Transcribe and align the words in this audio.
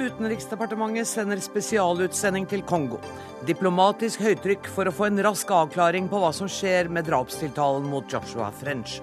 Utenriksdepartementet 0.00 1.08
sender 1.08 1.40
spesialutsending 1.44 2.46
til 2.48 2.62
Kongo. 2.64 2.96
Diplomatisk 3.44 4.22
høytrykk 4.24 4.68
for 4.72 4.88
å 4.88 4.94
få 4.94 5.10
en 5.10 5.20
rask 5.26 5.50
avklaring 5.52 6.06
på 6.08 6.20
hva 6.22 6.30
som 6.32 6.48
skjer 6.48 6.88
med 6.88 7.04
drapstiltalen 7.08 7.84
mot 7.90 8.08
Joshua 8.08 8.48
French. 8.56 9.00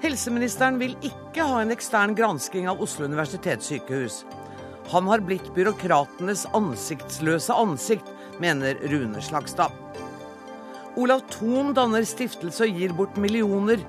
Helseministeren 0.00 0.78
vil 0.80 0.94
ikke 1.04 1.44
ha 1.44 1.60
en 1.60 1.74
ekstern 1.74 2.14
gransking 2.16 2.70
av 2.72 2.80
Oslo 2.84 3.08
universitetssykehus. 3.08 4.22
Han 4.92 5.10
har 5.10 5.24
blitt 5.24 5.48
byråkratenes 5.56 6.46
ansiktsløse 6.56 7.52
ansikt, 7.52 8.08
mener 8.40 8.78
Rune 8.88 9.20
Slagstad. 9.24 9.72
Olav 10.96 11.26
Thon 11.32 11.74
danner 11.76 12.06
stiftelse 12.08 12.64
og 12.64 12.80
gir 12.80 12.96
bort 12.96 13.20
millioner. 13.20 13.82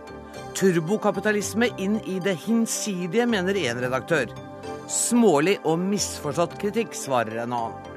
Turbokapitalisme 0.58 1.70
inn 1.80 2.00
i 2.04 2.18
det 2.24 2.36
hinsidige, 2.44 3.28
mener 3.30 3.56
én 3.56 3.80
redaktør. 3.80 4.32
Smålig 4.88 5.58
og 5.68 5.82
misforstått 5.84 6.54
kritikk, 6.62 6.94
svarer 6.96 7.42
en 7.44 7.54
annen. 7.58 7.96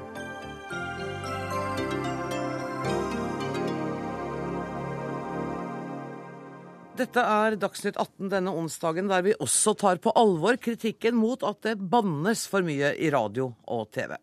Dette 6.99 7.23
er 7.23 7.55
Dagsnytt 7.55 7.95
18 7.95 8.27
denne 8.33 8.51
onsdagen, 8.51 9.07
der 9.07 9.23
vi 9.23 9.37
også 9.39 9.71
tar 9.79 10.03
på 10.03 10.11
alvor 10.19 10.59
kritikken 10.59 11.15
mot 11.15 11.47
at 11.47 11.63
det 11.63 11.77
bannes 11.79 12.43
for 12.51 12.67
mye 12.67 12.91
i 12.99 13.07
radio 13.15 13.53
og 13.71 13.87
TV. 13.95 14.17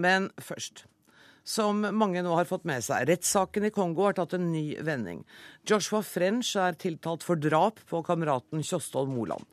Men 0.00 0.32
først. 0.40 0.86
Som 1.44 1.84
mange 1.92 2.24
nå 2.24 2.32
har 2.32 2.48
fått 2.48 2.64
med 2.64 2.80
seg, 2.80 3.04
rettssaken 3.10 3.68
i 3.68 3.74
Kongo 3.76 4.06
har 4.08 4.16
tatt 4.16 4.32
en 4.38 4.48
ny 4.48 4.80
vending. 4.80 5.20
Joshua 5.68 6.00
French 6.00 6.54
er 6.56 6.80
tiltalt 6.80 7.28
for 7.28 7.36
drap 7.36 7.84
på 7.90 8.00
kameraten 8.08 8.64
Kjostolv 8.64 9.12
Moland. 9.12 9.44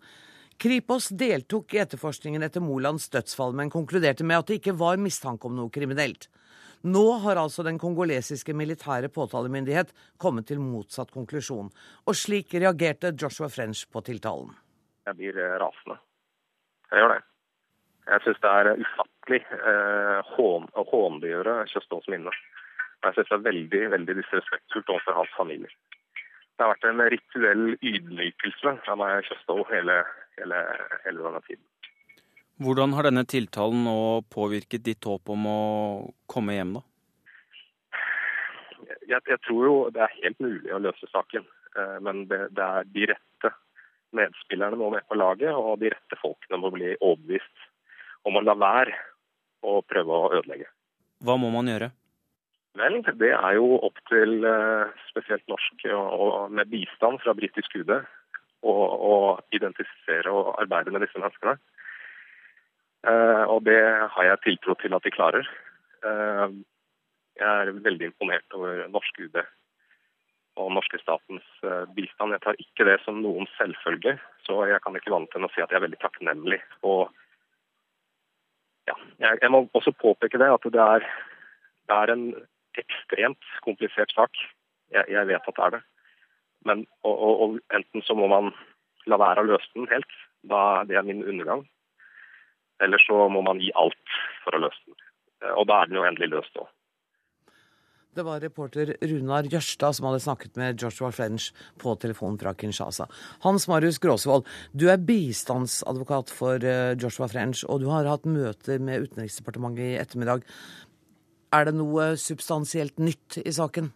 Kripos 0.61 1.07
deltok 1.17 1.73
i 1.73 1.79
etterforskningen 1.81 2.43
etter 2.45 2.61
Molands 2.61 3.07
dødsfall, 3.09 3.55
men 3.57 3.71
konkluderte 3.73 4.21
med 4.21 4.43
at 4.43 4.51
det 4.51 4.59
ikke 4.59 4.75
var 4.77 4.99
mistanke 5.01 5.49
om 5.49 5.55
noe 5.57 5.73
kriminelt. 5.73 6.27
Nå 6.85 7.01
har 7.23 7.39
altså 7.41 7.65
den 7.65 7.79
kongolesiske 7.81 8.53
militære 8.53 9.09
påtalemyndighet 9.13 9.89
kommet 10.21 10.47
til 10.49 10.61
motsatt 10.61 11.09
konklusjon. 11.13 11.71
Og 12.05 12.17
slik 12.17 12.53
reagerte 12.53 13.13
Joshua 13.17 13.49
French 13.49 13.87
på 13.89 14.05
tiltalen. 14.05 14.53
Jeg 15.09 15.17
blir 15.17 15.41
eh, 15.41 15.57
rasende. 15.61 15.97
Jeg 16.91 17.01
gjør 17.01 17.13
det. 17.15 17.19
Jeg 18.11 18.25
syns 18.25 18.41
det 18.45 18.53
er 18.61 18.71
ufattelig 18.85 19.43
eh, 19.57 20.31
å 20.45 20.87
hånliggjøre 20.93 21.59
Kjøståls 21.73 22.09
minne. 22.13 22.33
Jeg 23.01 23.17
syns 23.17 23.33
det 23.33 23.37
er 23.39 23.47
veldig 23.49 23.83
veldig 23.97 24.21
disrespektfullt 24.21 24.93
overfor 24.93 25.23
hans 25.23 25.37
familie. 25.37 25.73
Det 26.53 26.65
har 26.65 26.75
vært 26.75 26.89
en 26.89 27.05
rituell 27.09 27.67
ydmykelse 27.81 28.77
av 28.93 29.01
meg 29.01 29.25
Kjøstål 29.25 29.63
hele, 29.71 30.03
hele, 30.41 30.61
hele 31.05 31.23
denne 31.23 31.41
tiden. 31.47 31.65
Hvordan 32.61 32.93
har 32.93 33.07
denne 33.07 33.23
tiltalen 33.25 33.85
nå 33.87 33.97
påvirket 34.29 34.83
ditt 34.85 35.05
håp 35.07 35.31
om 35.33 35.47
å 35.49 35.61
komme 36.29 36.57
hjem, 36.57 36.75
da? 36.77 36.83
Jeg, 39.09 39.21
jeg 39.27 39.39
tror 39.47 39.63
jo 39.65 39.75
det 39.93 40.03
er 40.05 40.19
helt 40.19 40.43
mulig 40.43 40.73
å 40.73 40.81
løse 40.83 41.09
saken. 41.09 41.47
Eh, 41.77 41.97
men 42.05 42.25
det, 42.29 42.43
det 42.57 42.67
er 42.67 42.91
de 42.93 43.07
rette 43.13 43.53
medspillerne 44.17 44.77
må 44.77 44.91
med 44.93 45.07
på 45.07 45.17
laget, 45.17 45.55
og 45.55 45.79
de 45.81 45.89
rette 45.93 46.19
folkene 46.21 46.59
må 46.61 46.71
bli 46.73 46.93
overbevist 46.99 47.65
om 48.27 48.37
å 48.37 48.45
la 48.45 48.55
være 48.59 48.93
å 49.65 49.79
prøve 49.87 50.17
å 50.17 50.29
ødelegge. 50.37 50.69
Hva 51.25 51.37
må 51.39 51.49
man 51.53 51.69
gjøre? 51.69 51.91
Vel, 52.77 53.01
det 53.19 53.33
er 53.35 53.57
jo 53.57 53.81
opp 53.83 53.97
til 54.07 54.45
eh, 54.47 54.91
spesielt 55.09 55.43
norsk 55.51 55.87
og 55.91 56.53
med 56.55 56.69
bistand 56.71 57.19
fra 57.23 57.33
britisk 57.35 57.73
UD 57.81 57.97
å 58.61 59.15
identifisere 59.55 60.31
og 60.31 60.55
arbeide 60.61 60.93
med 60.93 61.05
disse 61.05 61.19
menneskene. 61.19 61.57
Eh, 63.07 63.43
og 63.49 63.63
det 63.65 63.81
har 64.13 64.27
jeg 64.27 64.43
tiltro 64.43 64.75
til 64.77 64.93
at 64.93 65.05
de 65.05 65.13
klarer. 65.13 65.47
Eh, 66.05 66.53
jeg 67.41 67.47
er 67.49 67.73
veldig 67.73 68.11
imponert 68.11 68.57
over 68.57 68.85
norsk 68.93 69.23
UD 69.23 69.41
og 70.59 70.69
norske 70.75 70.99
statens 71.01 71.47
eh, 71.65 71.87
bistand. 71.95 72.35
Jeg 72.35 72.43
tar 72.43 72.61
ikke 72.61 72.85
det 72.85 72.99
som 73.05 73.21
noen 73.23 73.49
selvfølge, 73.55 74.17
så 74.45 74.59
jeg 74.69 74.81
kan 74.83 74.97
ikke 74.97 75.13
vant 75.13 75.31
til 75.33 75.47
å 75.47 75.51
si 75.53 75.63
at 75.63 75.71
jeg 75.71 75.79
er 75.79 75.87
veldig 75.87 76.01
takknemlig. 76.03 76.59
Og 76.85 77.09
ja, 78.89 78.97
jeg, 79.23 79.51
må 79.53 79.65
også 79.77 79.93
påpeke 79.95 80.41
det 80.41 80.49
at 80.51 80.67
det 80.73 80.83
er, 80.83 81.07
det 81.87 81.97
er 81.97 82.13
en 82.13 82.25
ekstremt 82.81 83.53
komplisert 83.65 84.13
sak. 84.13 84.35
Jeg, 84.91 85.07
jeg, 85.09 85.27
vet 85.29 85.47
at 85.47 85.57
det 85.57 85.65
er 85.65 85.75
det. 85.77 85.81
Men 86.67 86.85
og, 87.01 87.13
og, 87.13 87.43
og 87.43 87.77
enten 87.77 88.03
så 88.05 88.15
må 88.17 88.27
man 88.31 88.51
la 89.09 89.17
være 89.21 89.43
å 89.43 89.49
løse 89.49 89.71
den 89.75 89.89
helt, 89.91 90.19
da 90.47 90.83
det 90.89 90.97
er 90.99 91.07
min 91.07 91.23
undergang. 91.25 91.65
Eller 92.81 93.01
så 93.01 93.27
må 93.29 93.41
man 93.45 93.61
gi 93.61 93.71
alt 93.77 94.19
for 94.43 94.57
å 94.57 94.61
løse 94.65 94.85
den. 94.85 95.01
Eh, 95.41 95.55
og 95.55 95.67
da 95.69 95.81
er 95.81 95.89
den 95.89 95.99
jo 95.99 96.05
endelig 96.07 96.31
løst 96.35 96.61
òg. 96.61 96.69
Det 98.11 98.25
var 98.27 98.41
reporter 98.43 98.89
Runar 99.07 99.47
Jørstad 99.47 99.95
som 99.95 100.09
hadde 100.09 100.19
snakket 100.19 100.57
med 100.59 100.81
Joshua 100.83 101.13
French 101.15 101.45
på 101.79 101.93
telefonen 101.95 102.35
fra 102.41 102.51
Kinshasa. 102.59 103.05
Hans 103.45 103.69
Marius 103.71 104.01
Gråsvold, 104.03 104.43
du 104.75 104.89
er 104.91 104.99
bistandsadvokat 104.99 106.33
for 106.35 106.59
eh, 106.59 106.91
Joshua 106.99 107.29
French, 107.31 107.63
og 107.63 107.79
du 107.79 107.87
har 107.87 108.09
hatt 108.09 108.27
møter 108.27 108.83
med 108.83 109.07
Utenriksdepartementet 109.07 109.93
i 109.93 110.01
ettermiddag. 110.01 110.43
Er 111.55 111.69
det 111.69 111.77
noe 111.77 112.11
substansielt 112.19 112.99
nytt 112.99 113.39
i 113.45 113.55
saken? 113.55 113.93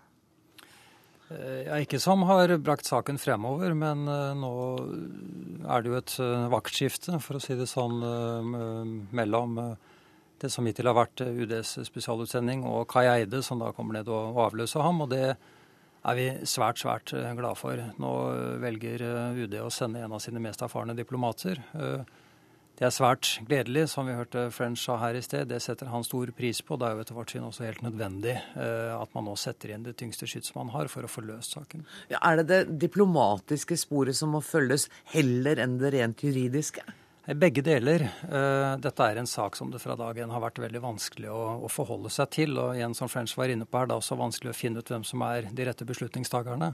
Eh, 1.33 1.65
ja, 1.65 1.79
ikke 1.81 1.97
som 2.01 2.21
har 2.29 2.51
brakt 2.61 2.85
saken 2.85 3.17
fremover, 3.17 3.73
men 3.73 4.05
eh, 4.05 4.35
nå 4.37 4.51
er 5.65 5.81
det 5.81 5.89
jo 5.89 5.97
et 5.97 6.13
eh, 6.21 6.45
vaktskifte, 6.53 7.17
for 7.23 7.39
å 7.39 7.41
si 7.41 7.57
det 7.57 7.65
sånn, 7.69 7.97
mellom 9.15 9.57
det 10.41 10.51
som 10.53 10.67
hittil 10.67 10.91
har 10.91 10.97
vært 10.97 11.23
UDs 11.25 11.79
spesialutsending 11.87 12.65
og 12.69 12.85
Kai 12.91 13.07
Eide, 13.09 13.41
som 13.41 13.61
da 13.63 13.71
kommer 13.73 13.97
ned 13.97 14.11
og 14.11 14.37
avløser 14.45 14.85
ham. 14.85 15.01
og 15.01 15.09
det 15.15 15.23
er 16.05 16.17
vi 16.19 16.27
svært, 16.45 16.83
svært 16.83 17.15
glad 17.39 17.57
for. 17.57 17.81
Nå 17.97 18.11
velger 18.61 19.01
UD 19.33 19.55
å 19.63 19.71
sende 19.73 20.03
en 20.05 20.13
av 20.13 20.21
sine 20.21 20.43
mest 20.43 20.61
erfarne 20.61 20.93
diplomater. 20.93 21.63
Det 22.75 22.83
er 22.83 22.91
svært 22.91 23.29
gledelig, 23.47 23.85
som 23.87 24.07
vi 24.09 24.17
hørte 24.17 24.49
French 24.51 24.81
sa 24.83 24.97
her 24.99 25.15
i 25.15 25.21
sted. 25.23 25.47
Det 25.47 25.61
setter 25.63 25.87
han 25.87 26.03
stor 26.03 26.27
pris 26.35 26.59
på. 26.59 26.75
Det 26.75 26.89
er 26.89 26.97
jo 26.97 27.05
etter 27.05 27.15
vårt 27.15 27.31
syn 27.31 27.45
også 27.47 27.63
helt 27.63 27.85
nødvendig 27.85 28.33
eh, 28.35 28.91
at 28.91 29.13
man 29.15 29.29
nå 29.29 29.37
setter 29.39 29.71
inn 29.71 29.85
det 29.85 29.95
tyngste 30.01 30.27
skyts 30.27 30.51
man 30.57 30.73
har 30.73 30.91
for 30.91 31.07
å 31.07 31.11
få 31.11 31.23
løst 31.23 31.55
saken. 31.55 31.85
Ja, 32.11 32.19
er 32.19 32.41
det 32.41 32.45
det 32.49 32.59
diplomatiske 32.83 33.77
sporet 33.79 34.19
som 34.19 34.35
må 34.35 34.43
følges, 34.43 34.89
heller 35.13 35.63
enn 35.63 35.77
det 35.79 35.93
rent 35.95 36.25
juridiske? 36.27 36.83
Begge 37.39 37.63
deler. 37.65 38.09
Eh, 38.27 38.75
dette 38.83 39.07
er 39.07 39.23
en 39.23 39.31
sak 39.31 39.55
som 39.55 39.71
det 39.71 39.79
fra 39.81 39.95
dag 39.97 40.19
én 40.19 40.35
har 40.35 40.43
vært 40.43 40.59
veldig 40.61 40.83
vanskelig 40.83 41.31
å, 41.31 41.45
å, 41.63 41.71
forholde 41.71 42.11
seg 42.11 42.29
til. 42.35 42.59
Og 42.59 42.75
igjen, 42.75 42.93
som 42.93 43.09
French 43.09 43.37
var 43.39 43.55
inne 43.55 43.65
på, 43.65 43.79
er 43.79 43.87
det 43.87 43.95
også 43.95 44.19
vanskelig 44.19 44.51
å 44.51 44.59
finne 44.59 44.83
ut 44.83 44.91
hvem 44.91 45.07
som 45.07 45.23
er 45.25 45.47
de 45.47 45.71
rette 45.71 45.87
beslutningstakerne. 45.87 46.73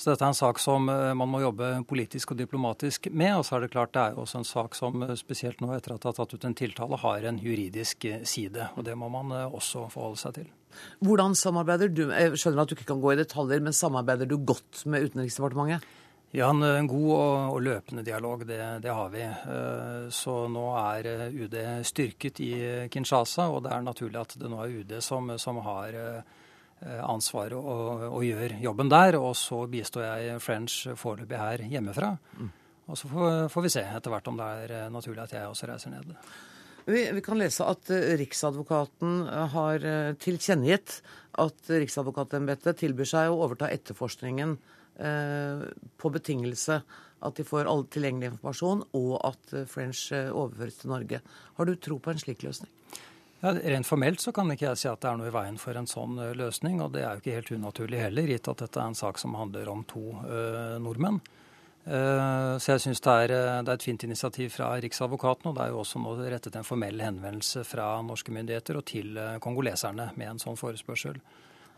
Så 0.00 0.14
dette 0.14 0.24
er 0.24 0.32
en 0.32 0.36
sak 0.36 0.56
som 0.62 0.88
eh, 0.88 1.10
man 1.12 1.28
må 1.28 1.42
jobbe 1.42 1.66
politisk 1.88 2.32
og 2.32 2.38
diplomatisk 2.38 3.10
med. 3.12 3.34
Og 3.36 3.44
så 3.44 3.58
er 3.58 3.66
det 3.66 3.74
klart 3.74 3.92
det 3.92 4.00
er 4.00 4.20
også 4.22 4.40
en 4.40 4.48
sak 4.48 4.78
som 4.78 5.02
eh, 5.04 5.12
spesielt 5.20 5.60
nå 5.60 5.74
etter 5.74 5.92
at 5.92 6.00
det 6.00 6.08
har 6.08 6.16
tatt 6.16 6.32
ut 6.32 6.46
en 6.48 6.56
tiltale, 6.56 7.00
har 7.02 7.26
en 7.28 7.40
juridisk 7.44 8.06
eh, 8.08 8.22
side. 8.24 8.70
Og 8.80 8.86
det 8.88 8.96
må 8.96 9.10
man 9.12 9.34
også 9.50 9.90
forholde 9.92 10.22
seg 10.22 10.38
til. 10.38 10.48
Hvordan 11.04 11.36
samarbeider 11.36 11.92
du? 11.92 12.06
Jeg 12.14 12.40
skjønner 12.40 12.64
at 12.64 12.72
du 12.72 12.78
ikke 12.78 12.88
kan 12.94 13.04
gå 13.04 13.12
i 13.12 13.20
detaljer, 13.20 13.60
men 13.66 13.76
samarbeider 13.76 14.30
du 14.30 14.38
godt 14.38 14.86
med 14.88 15.10
Utenriksdepartementet? 15.10 15.84
Ja, 16.32 16.48
en 16.48 16.88
god 16.88 17.08
og, 17.18 17.56
løpende 17.66 18.04
dialog, 18.06 18.46
det, 18.46 18.60
det, 18.84 18.92
har 18.94 19.08
vi. 19.10 19.24
Så 20.14 20.34
nå 20.46 20.62
er 20.78 21.08
UD 21.34 21.56
styrket 21.82 22.38
i 22.46 22.52
Kinshasa, 22.94 23.48
og 23.50 23.64
det 23.66 23.72
er 23.74 23.82
naturlig 23.82 24.20
at 24.20 24.36
det 24.38 24.48
nå 24.48 24.60
er 24.62 24.76
UD 24.78 24.94
som, 25.02 25.32
som 25.42 25.58
har 25.66 25.98
Eh, 26.80 27.00
ansvaret 27.04 27.58
og, 27.58 28.06
og, 28.06 28.22
gjør 28.24 28.54
jobben 28.62 28.88
der. 28.88 29.18
Og 29.20 29.34
så 29.36 29.58
bistår 29.68 30.06
jeg 30.06 30.40
French 30.40 30.86
foreløpig 30.96 31.36
her 31.36 31.64
hjemmefra. 31.68 32.14
Mm. 32.38 32.52
Og 32.90 32.96
så 32.96 33.10
får, 33.10 33.34
får, 33.52 33.66
vi 33.66 33.72
se 33.74 33.82
etter 33.84 34.14
hvert 34.14 34.30
om 34.30 34.38
det 34.40 34.46
er 34.62 34.72
eh, 34.78 34.86
naturlig 34.92 35.26
at 35.26 35.34
jeg 35.36 35.50
også 35.50 35.68
reiser 35.68 35.92
ned. 35.92 36.14
Vi, 36.86 37.02
vi 37.12 37.22
kan 37.22 37.36
lese 37.36 37.66
at 37.68 37.92
uh, 37.92 38.14
Riksadvokaten 38.16 39.18
har 39.52 39.84
tilkjennegitt 40.18 40.96
at 41.44 41.68
Riksadvokatembetet 41.68 42.80
tilbyr 42.80 43.10
seg 43.12 43.28
å 43.28 43.42
overta 43.44 43.68
etterforskningen 43.70 44.56
eh, 45.04 45.68
på 46.00 46.12
betingelse 46.16 46.80
at 47.20 47.36
de 47.36 47.44
får 47.44 47.68
all 47.68 47.84
tilgjengelig 47.92 48.30
informasjon, 48.32 48.80
og 48.96 49.10
at 49.28 49.52
French 49.68 50.06
overføres 50.08 50.80
til 50.80 50.88
Norge. 50.88 51.20
Har 51.60 51.68
du 51.68 51.74
tro 51.76 52.00
på 52.00 52.14
en 52.14 52.22
slik 52.22 52.46
løsning? 52.46 52.72
Ja, 53.40 53.52
Rent 53.52 53.88
formelt 53.88 54.20
så 54.20 54.32
kan 54.36 54.52
ikke 54.52 54.66
jeg 54.68 54.80
si 54.82 54.88
at 54.90 55.00
det 55.00 55.08
er 55.08 55.16
noe 55.16 55.30
i 55.30 55.34
veien 55.34 55.56
for 55.60 55.76
en 55.76 55.88
sånn 55.88 56.18
uh, 56.20 56.32
løsning. 56.36 56.80
Og 56.84 56.92
det 56.92 57.04
er 57.04 57.16
jo 57.16 57.22
ikke 57.22 57.36
helt 57.38 57.52
unaturlig 57.56 58.00
heller, 58.02 58.32
gitt 58.34 58.50
at 58.52 58.64
dette 58.66 58.80
er 58.80 58.90
en 58.92 58.98
sak 58.98 59.20
som 59.20 59.36
handler 59.38 59.70
om 59.72 59.84
to 59.88 60.02
uh, 60.26 60.76
nordmenn. 60.82 61.20
Uh, 61.80 62.60
så 62.60 62.74
jeg 62.74 62.84
syns 62.84 63.00
det, 63.00 63.14
det, 63.32 63.38
er 63.64 63.70
et 63.72 63.86
fint 63.86 64.04
initiativ 64.04 64.52
fra 64.58 64.74
Riksadvokaten. 64.84 65.48
Og 65.48 65.56
det 65.56 65.64
er 65.64 65.72
jo 65.72 65.80
også 65.80 66.02
nå 66.02 66.16
rettet 66.20 66.58
en 66.60 66.68
formell 66.68 67.00
henvendelse 67.00 67.64
fra 67.64 67.94
norske 68.04 68.34
myndigheter 68.36 68.80
og 68.80 68.84
til 68.92 69.16
kongoleserne 69.40 70.10
med 70.20 70.34
en 70.34 70.42
sånn 70.42 70.60
forespørsel. 70.60 71.16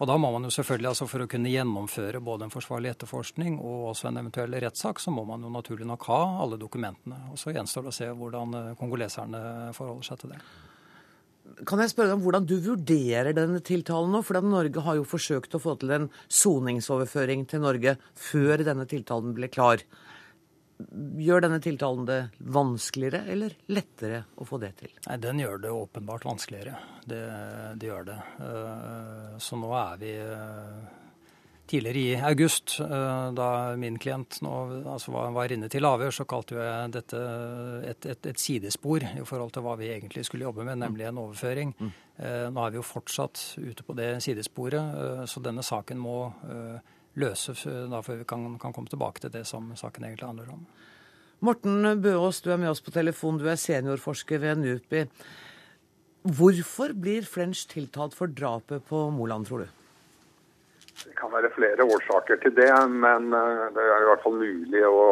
Og 0.02 0.08
da 0.08 0.16
må 0.18 0.32
man 0.34 0.42
jo 0.42 0.50
selvfølgelig, 0.50 0.88
altså 0.88 1.06
For 1.06 1.22
å 1.22 1.28
kunne 1.30 1.52
gjennomføre 1.52 2.18
både 2.26 2.48
en 2.48 2.50
forsvarlig 2.50 2.90
etterforskning 2.90 3.60
og 3.60 3.92
også 3.92 4.08
en 4.10 4.18
eventuell 4.18 4.58
rettssak, 4.64 4.98
så 4.98 5.14
må 5.14 5.22
man 5.28 5.46
jo 5.46 5.52
naturlig 5.52 5.86
nok 5.86 6.08
ha 6.10 6.20
alle 6.42 6.58
dokumentene. 6.58 7.20
Og 7.30 7.38
Så 7.38 7.54
gjenstår 7.54 7.86
det 7.86 7.92
å 7.92 7.98
se 8.00 8.10
hvordan 8.10 8.58
eh, 8.58 8.74
kongoleserne 8.80 9.70
forholder 9.76 10.08
seg 10.10 10.22
til 10.24 10.34
det. 10.34 10.40
Kan 11.68 11.82
jeg 11.82 11.92
spørre 11.92 12.12
deg 12.12 12.18
om 12.18 12.24
hvordan 12.24 12.46
du 12.48 12.56
vurderer 12.64 13.34
denne 13.36 13.60
tiltalen 13.64 14.14
nå? 14.14 14.22
For 14.26 14.38
Norge 14.44 14.84
har 14.84 14.98
jo 14.98 15.08
forsøkt 15.08 15.56
å 15.56 15.62
få 15.62 15.76
til 15.80 15.92
en 15.96 16.08
soningsoverføring 16.28 17.44
til 17.50 17.62
Norge 17.64 17.96
før 18.18 18.64
denne 18.66 18.86
tiltalen 18.90 19.34
ble 19.36 19.50
klar. 19.52 19.84
Gjør 21.22 21.44
denne 21.44 21.60
tiltalen 21.62 22.06
det 22.08 22.20
vanskeligere 22.54 23.26
eller 23.30 23.54
lettere 23.70 24.24
å 24.34 24.46
få 24.48 24.58
det 24.62 24.72
til? 24.80 24.94
Nei, 25.06 25.18
Den 25.22 25.42
gjør 25.42 25.60
det 25.62 25.74
åpenbart 25.76 26.26
vanskeligere. 26.26 26.80
Det, 27.06 27.22
det 27.78 27.90
gjør 27.90 28.08
det. 28.08 28.18
Eh, 28.48 29.30
så 29.42 29.58
nå 29.60 29.70
er 29.78 30.02
vi 30.02 30.16
eh, 30.16 31.01
Tidligere 31.72 32.00
i 32.02 32.16
august, 32.28 32.74
eh, 32.84 33.28
da 33.32 33.48
min 33.80 33.96
klient 33.96 34.42
nå, 34.44 34.52
altså 34.92 35.14
var 35.32 35.52
inne 35.54 35.70
til 35.72 35.88
avhør, 35.88 36.12
så 36.12 36.26
kalte 36.28 36.58
jeg 36.58 36.92
dette 36.92 37.20
et, 37.88 38.08
et, 38.12 38.26
et, 38.28 38.40
sidespor 38.40 39.06
i 39.08 39.24
forhold 39.24 39.54
til 39.54 39.64
hva 39.64 39.78
vi 39.80 39.88
egentlig 39.94 40.26
skulle 40.28 40.44
jobbe 40.44 40.66
med, 40.68 40.82
nemlig 40.82 41.08
en 41.08 41.22
overføring. 41.22 41.72
Mm. 41.78 41.92
Nå 42.52 42.60
er 42.60 42.74
vi 42.74 42.76
jo 42.76 42.84
fortsatt 42.84 43.40
ute 43.56 43.86
på 43.86 43.96
det 43.96 44.10
sidesporet, 44.22 45.24
så 45.26 45.40
denne 45.40 45.64
saken 45.64 45.98
må 45.98 46.18
løse 47.18 47.54
da 47.88 48.00
før 48.04 48.20
vi 48.20 48.26
kan, 48.28 48.44
kan, 48.60 48.74
komme 48.76 48.92
tilbake 48.92 49.24
til 49.24 49.32
det 49.32 49.46
som 49.48 49.72
saken 49.78 50.04
egentlig 50.04 50.28
handler 50.28 50.52
om. 50.52 50.66
Morten 51.42 51.88
Bøås, 52.04 52.42
du 52.44 52.52
er 52.52 52.60
med 52.60 52.70
oss 52.70 52.84
på 52.84 52.92
telefon. 52.94 53.40
Du 53.40 53.48
er 53.50 53.58
seniorforsker 53.58 54.38
ved 54.44 54.60
NUPI. 54.60 55.06
Hvorfor 56.22 56.92
blir 56.94 57.26
French 57.26 57.64
tiltalt 57.72 58.14
for 58.14 58.30
drapet 58.30 58.84
på 58.86 59.08
Moland, 59.10 59.48
tror 59.48 59.64
du? 59.64 59.81
Det 61.02 61.14
kan 61.18 61.32
være 61.34 61.52
flere 61.56 61.84
årsaker 61.84 62.40
til 62.42 62.54
det, 62.56 62.72
men 62.88 63.32
eh, 63.34 63.68
det 63.74 63.86
er 63.86 64.04
i 64.04 64.10
hvert 64.10 64.24
fall 64.24 64.38
mulig 64.38 64.84
å 64.86 65.06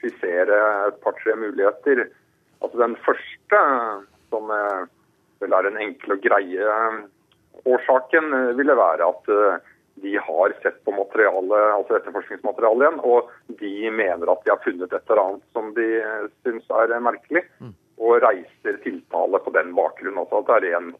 skissere 0.00 0.62
et 0.88 0.98
par-tre 1.04 1.36
muligheter. 1.40 2.06
Altså 2.60 2.80
Den 2.82 2.96
første, 3.04 3.60
som 4.32 4.50
vel 5.40 5.52
er 5.52 5.68
den 5.68 5.78
enkle 5.80 6.16
og 6.16 6.24
greie 6.24 6.66
årsaken, 7.66 8.34
ville 8.58 8.76
være 8.78 9.08
at 9.08 9.32
eh, 9.32 9.72
de 10.04 10.12
har 10.20 10.54
sett 10.62 10.82
på 10.84 10.92
materialet, 10.92 11.72
altså 11.72 11.96
etterforskningsmaterialet 11.96 12.84
igjen, 12.84 13.00
og 13.08 13.30
de 13.62 13.72
mener 13.90 14.28
at 14.32 14.44
de 14.44 14.52
har 14.52 14.62
funnet 14.64 14.92
et 14.92 15.10
eller 15.10 15.22
annet 15.22 15.56
som 15.56 15.72
de 15.78 15.86
syns 16.44 16.68
er 16.82 16.92
merkelig, 17.00 17.46
mm. 17.64 17.72
og 18.04 18.18
reiser 18.26 18.80
tiltale 18.84 19.40
på 19.40 19.54
den 19.56 19.72
bakgrunn. 19.78 20.20
Altså 20.20 20.42
at 20.42 20.52
det 20.52 20.72
er 20.74 20.78
en 20.82 20.92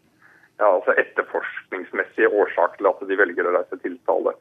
ja, 0.59 0.69
altså 0.69 0.95
etterforskningsmessige 0.97 2.29
årsaker 2.33 2.81
til 2.81 2.91
at 2.91 3.09
de 3.11 3.19
velger 3.21 3.49
å 3.49 3.55
reise 3.59 3.81
tiltale. 3.83 4.35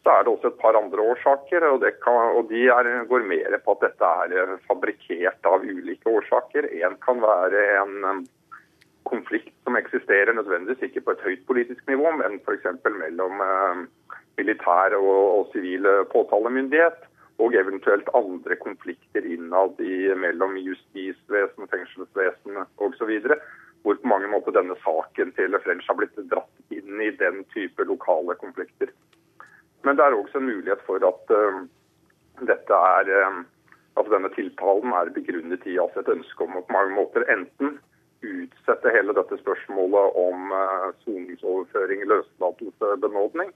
Så 0.00 0.12
er 0.14 0.24
det 0.24 0.32
også 0.32 0.48
et 0.48 0.60
par 0.62 0.78
andre 0.78 1.04
årsaker, 1.12 1.66
og, 1.68 1.84
kan, 2.04 2.36
og 2.38 2.48
de 2.48 2.62
er, 2.72 2.88
går 3.08 3.26
mer 3.28 3.56
på 3.64 3.74
at 3.76 3.82
dette 3.84 4.12
er 4.24 4.54
fabrikkert 4.68 5.48
av 5.48 5.66
ulike 5.66 6.08
årsaker. 6.08 6.70
En 6.80 6.96
kan 7.04 7.20
være 7.20 7.66
en 7.82 8.24
konflikt 9.10 9.52
som 9.64 9.76
eksisterer 9.76 10.32
nødvendigvis 10.36 10.88
ikke 10.88 11.04
på 11.04 11.16
et 11.16 11.26
høyt 11.26 11.44
politisk 11.50 11.84
nivå, 11.90 12.14
men 12.16 12.40
f.eks. 12.40 12.66
mellom 12.86 13.44
militær 14.40 14.40
militær 14.40 14.96
og 14.96 15.50
sivil 15.52 15.88
påtalemyndighet. 16.12 17.06
Og 17.40 17.54
eventuelt 17.56 18.08
andre 18.12 18.56
konflikter 18.60 19.24
innad 19.24 19.78
i, 19.80 20.10
mellom 20.12 20.58
justisvesen, 20.60 21.68
fengselsvesen 21.72 22.58
osv. 22.84 23.12
Hvor 23.82 23.96
på 23.96 24.10
mange 24.12 24.28
måter 24.28 24.52
denne 24.52 24.76
saken 24.84 25.32
til 25.36 25.56
French 25.64 25.86
har 25.88 25.96
blitt 25.96 26.18
dratt 26.32 26.74
inn 26.74 27.00
i 27.00 27.10
den 27.20 27.44
type 27.54 27.84
lokale 27.88 28.36
konflikter. 28.40 28.90
Men 29.84 29.96
det 29.96 30.04
er 30.04 30.16
også 30.16 30.40
en 30.40 30.50
mulighet 30.50 30.82
for 30.84 31.00
at 31.08 31.32
dette 32.44 32.80
er 32.96 33.08
uh, 33.08 33.38
altså 34.00 34.12
denne 34.14 34.30
tiltalen 34.34 34.92
er 34.96 35.12
begrunnet 35.14 35.66
i 35.68 35.78
altså 35.80 36.02
et 36.02 36.12
ønske 36.14 36.44
om 36.44 36.58
å 36.58 36.64
på 36.66 36.76
mange 36.76 36.96
måter 36.96 37.26
enten 37.32 37.78
utsette 38.20 38.92
hele 38.92 39.14
dette 39.16 39.38
spørsmålet 39.40 40.16
om 40.20 40.50
eh, 40.52 40.88
soningsoverføring, 41.06 42.02
løslatelse, 42.08 42.96
benådning. 43.00 43.52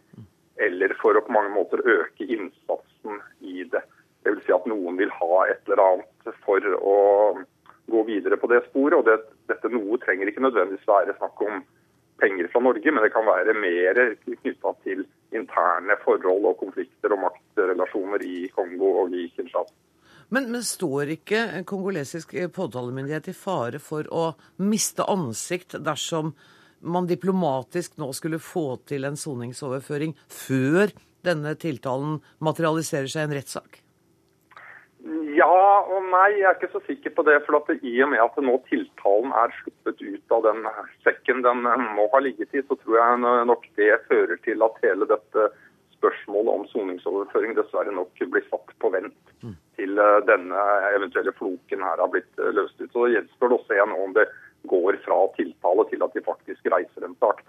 Eller 0.64 0.94
for 1.00 1.18
å 1.18 1.24
på 1.26 1.34
mange 1.34 1.52
måter 1.52 1.82
øke 1.84 2.24
innsatsen 2.24 3.20
i 3.44 3.66
det. 3.68 3.82
Dvs. 4.24 4.40
Si 4.46 4.54
at 4.56 4.68
noen 4.70 4.96
vil 4.96 5.12
ha 5.12 5.42
et 5.50 5.60
eller 5.68 5.82
annet 5.84 6.38
for 6.46 6.68
å 6.80 6.96
gå 7.90 8.02
videre 8.08 8.36
på 8.40 8.50
det 8.52 8.64
sporet. 8.68 8.98
og 8.98 9.08
det, 9.08 9.18
Dette 9.50 9.70
noe 9.72 9.98
trenger 10.02 10.30
ikke 10.30 10.44
nødvendigvis 10.44 10.88
være 10.88 11.16
snakk 11.18 11.42
om 11.44 11.64
penger 12.22 12.48
fra 12.52 12.62
Norge, 12.62 12.92
men 12.92 13.02
det 13.02 13.12
kan 13.12 13.26
være 13.26 13.56
mer 13.58 14.00
knytta 14.24 14.74
til 14.86 15.04
interne 15.34 15.96
forhold 16.04 16.46
og 16.50 16.60
konflikter 16.60 17.12
og 17.14 17.24
maktrelasjoner 17.26 18.22
i 18.22 18.48
Kongo 18.54 18.94
og 19.02 19.14
i 19.14 19.28
Kinshasa. 19.34 19.74
Men, 20.32 20.48
men, 20.50 20.62
står 20.64 21.12
ikke 21.18 21.40
kongolesisk 21.68 22.32
påtalemyndighet 22.54 23.28
i 23.30 23.36
fare 23.36 23.78
for 23.82 24.08
å 24.08 24.30
miste 24.64 25.04
ansikt 25.10 25.76
dersom 25.84 26.32
man 26.84 27.08
diplomatisk 27.08 27.98
nå 28.00 28.10
skulle 28.16 28.40
få 28.42 28.66
til 28.88 29.06
en 29.08 29.18
soningsoverføring 29.20 30.16
før 30.32 30.92
denne 31.24 31.54
tiltalen 31.60 32.18
materialiserer 32.44 33.10
seg 33.10 33.24
i 33.24 33.28
en 33.28 33.36
rettssak? 33.38 33.83
Ja 35.36 35.48
og 35.84 36.06
nei, 36.08 36.38
jeg 36.38 36.46
er 36.48 36.56
ikke 36.56 36.70
så 36.72 36.80
sikker 36.86 37.12
på 37.12 37.24
det. 37.28 37.36
For 37.44 37.58
at 37.58 37.68
I 37.84 37.92
og 38.06 38.08
med 38.14 38.22
at 38.24 38.38
nå 38.40 38.54
tiltalen 38.70 39.34
er 39.36 39.52
sluppet 39.58 40.00
ut 40.00 40.34
av 40.36 40.46
den 40.46 40.64
sekken 41.04 41.42
den 41.44 41.60
må 41.98 42.06
ha 42.14 42.22
ligget 42.24 42.56
i, 42.56 42.62
så 42.64 42.78
tror 42.80 42.96
jeg 43.00 43.20
nok 43.50 43.66
det 43.80 43.90
fører 44.08 44.40
til 44.46 44.64
at 44.64 44.80
hele 44.86 45.08
dette 45.10 45.50
spørsmålet 46.04 46.52
om 46.54 46.64
soningsoverføring 46.72 47.52
dessverre 47.56 47.92
nok 47.92 48.16
blir 48.16 48.44
satt 48.48 48.72
på 48.80 48.90
vent 48.92 49.34
mm. 49.44 49.54
til 49.78 50.00
eh, 50.00 50.24
denne 50.28 50.64
eventuelle 50.92 51.32
floken 51.36 51.84
her 51.84 52.00
har 52.00 52.10
blitt 52.12 52.40
eh, 52.40 52.52
løst 52.56 52.80
ut. 52.80 52.90
Så 52.92 53.06
Det 53.06 53.14
gjenstår 53.18 53.52
det 53.52 53.60
å 53.60 53.68
se 53.68 53.86
nå 53.92 54.00
om 54.08 54.16
det 54.16 54.26
går 54.72 55.00
fra 55.04 55.20
tiltale 55.36 55.86
til 55.92 56.04
at 56.04 56.16
de 56.16 56.24
faktisk 56.24 56.72
reiser 56.72 57.04
en 57.04 57.16
sak. 57.20 57.44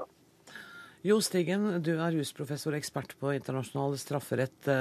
Jo 1.06 1.20
Stigen, 1.24 1.68
du 1.86 1.94
er 1.96 2.18
jusprofessor 2.18 2.74
og 2.74 2.80
ekspert 2.80 3.16
på 3.20 3.36
internasjonal 3.36 3.96
strafferett. 4.02 4.72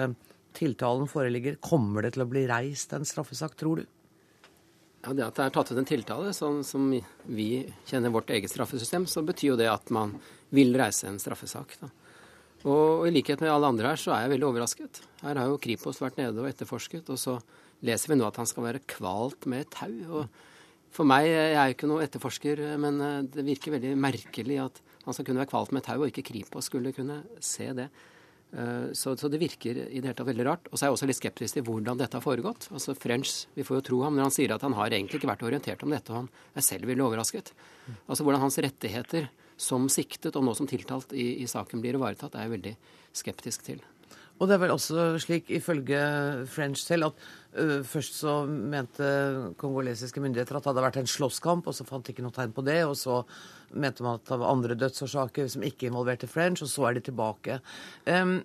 Tiltalen 0.55 1.11
foreligger. 1.11 1.59
Kommer 1.63 2.07
det 2.07 2.15
til 2.15 2.25
å 2.25 2.31
bli 2.31 2.45
reist 2.51 2.93
en 2.95 3.07
straffesak, 3.09 3.57
tror 3.59 3.83
du? 3.83 3.87
Ja, 5.05 5.13
Det 5.13 5.25
at 5.27 5.37
det 5.37 5.45
er 5.45 5.51
tatt 5.53 5.73
ut 5.73 5.79
en 5.79 5.89
tiltale, 5.89 6.33
sånn 6.33 6.63
som 6.65 6.87
vi 7.27 7.49
kjenner 7.85 8.15
vårt 8.15 8.31
eget 8.33 8.51
straffesystem, 8.53 9.05
så 9.07 9.21
betyr 9.27 9.53
jo 9.53 9.59
det 9.61 9.69
at 9.69 9.91
man 9.93 10.15
vil 10.55 10.73
reise 10.79 11.11
en 11.11 11.21
straffesak. 11.21 11.77
da. 11.81 11.91
Og 12.65 13.05
i 13.05 13.13
likhet 13.13 13.43
med 13.45 13.53
alle 13.53 13.69
andre 13.69 13.93
her, 13.93 14.01
så 14.01 14.15
er 14.15 14.25
jeg 14.25 14.39
veldig 14.39 14.49
overrasket. 14.49 15.03
Her 15.21 15.37
har 15.37 15.51
jo 15.51 15.61
Kripos 15.61 16.01
vært 16.01 16.17
nede 16.17 16.41
og 16.41 16.49
etterforsket, 16.49 17.11
og 17.13 17.21
så 17.21 17.37
leser 17.85 18.15
vi 18.15 18.17
nå 18.17 18.25
at 18.25 18.41
han 18.41 18.49
skal 18.49 18.65
være 18.65 18.85
kvalt 18.89 19.45
med 19.51 19.69
tau. 19.75 19.93
Og 20.23 20.95
for 20.95 21.05
meg, 21.05 21.29
jeg 21.29 21.59
er 21.59 21.69
jo 21.69 21.77
ikke 21.77 21.91
noe 21.91 22.07
etterforsker, 22.07 22.65
men 22.81 23.01
eh, 23.05 23.21
det 23.35 23.45
virker 23.45 23.75
veldig 23.77 23.93
merkelig 24.01 24.59
at 24.63 24.81
han 25.05 25.13
skal 25.13 25.27
kunne 25.29 25.43
være 25.43 25.53
kvalt 25.53 25.75
med 25.77 25.85
tau, 25.85 25.99
og 26.01 26.09
ikke 26.09 26.25
Kripos 26.31 26.71
skulle 26.71 26.95
kunne 26.97 27.21
se 27.45 27.69
det. 27.77 27.91
Eh, 28.55 28.93
så, 28.93 29.17
så, 29.19 29.29
det 29.29 29.41
virker 29.43 29.75
i 29.75 29.99
det 29.99 30.07
hele 30.07 30.15
tatt 30.15 30.29
veldig 30.29 30.47
rart. 30.47 30.69
Og 30.71 30.79
så 30.79 30.85
er 30.85 30.91
jeg 30.91 30.99
også 30.99 31.09
litt 31.11 31.21
skeptisk 31.21 31.59
til 31.59 31.67
hvordan 31.67 31.99
dette 32.01 32.19
har 32.19 32.25
foregått. 32.25 32.69
Altså 32.75 32.95
French, 32.99 33.47
Vi 33.55 33.67
får 33.67 33.81
jo 33.81 33.87
tro 33.91 34.03
ham 34.07 34.19
når 34.19 34.29
han 34.29 34.37
sier 34.37 34.55
at 34.55 34.67
han 34.67 34.77
har 34.79 34.95
egentlig 34.95 35.21
ikke 35.21 35.33
vært 35.33 35.47
orientert 35.47 35.83
om 35.87 35.95
dette, 35.95 36.13
og 36.13 36.23
han 36.23 36.31
er 36.55 36.67
selv 36.67 36.91
veldig 36.91 37.09
overrasket. 37.09 37.55
Altså 38.07 38.27
hvordan 38.27 38.45
hans 38.45 38.61
rettigheter 38.63 39.31
som 39.61 39.89
siktet 39.93 40.37
og 40.39 40.47
nå 40.47 40.55
som 40.59 40.69
tiltalt 40.71 41.13
i, 41.15 41.43
i 41.43 41.51
saken 41.51 41.83
blir 41.83 41.99
ivaretatt, 41.99 42.35
er 42.35 42.47
jeg 42.47 42.57
veldig 42.57 42.77
skeptisk 43.15 43.67
til. 43.67 43.83
Og 44.43 44.49
det 44.51 44.57
er 44.57 44.63
vel 44.65 44.73
også 44.75 45.13
slik, 45.23 45.51
ifølge 45.55 45.99
French 46.51 46.83
selv, 46.83 47.13
at 47.13 47.61
uh, 47.61 47.83
først 47.87 48.17
så 48.19 48.33
mente 48.51 49.07
kongolesiske 49.61 50.23
myndigheter 50.23 50.59
at 50.59 50.65
det 50.65 50.73
hadde 50.73 50.85
vært 50.89 50.99
en 51.05 51.11
slåsskamp, 51.11 51.69
og 51.71 51.77
så 51.77 51.87
fant 51.87 52.03
de 52.03 52.15
ikke 52.15 52.25
noe 52.25 52.35
tegn 52.35 52.55
på 52.55 52.65
det. 52.67 52.81
Og 52.89 52.97
så 52.99 53.21
mente 53.75 54.05
man 54.07 54.21
at 54.21 54.27
det 54.29 54.39
var 54.41 54.53
andre 54.53 54.79
dødsårsaker 54.79 55.51
som 55.53 55.67
ikke 55.67 55.89
involverte 55.91 56.31
French, 56.31 56.65
og 56.65 56.71
så 56.73 56.89
er 56.89 56.97
de 56.97 57.05
tilbake. 57.11 57.61
Um, 58.07 58.41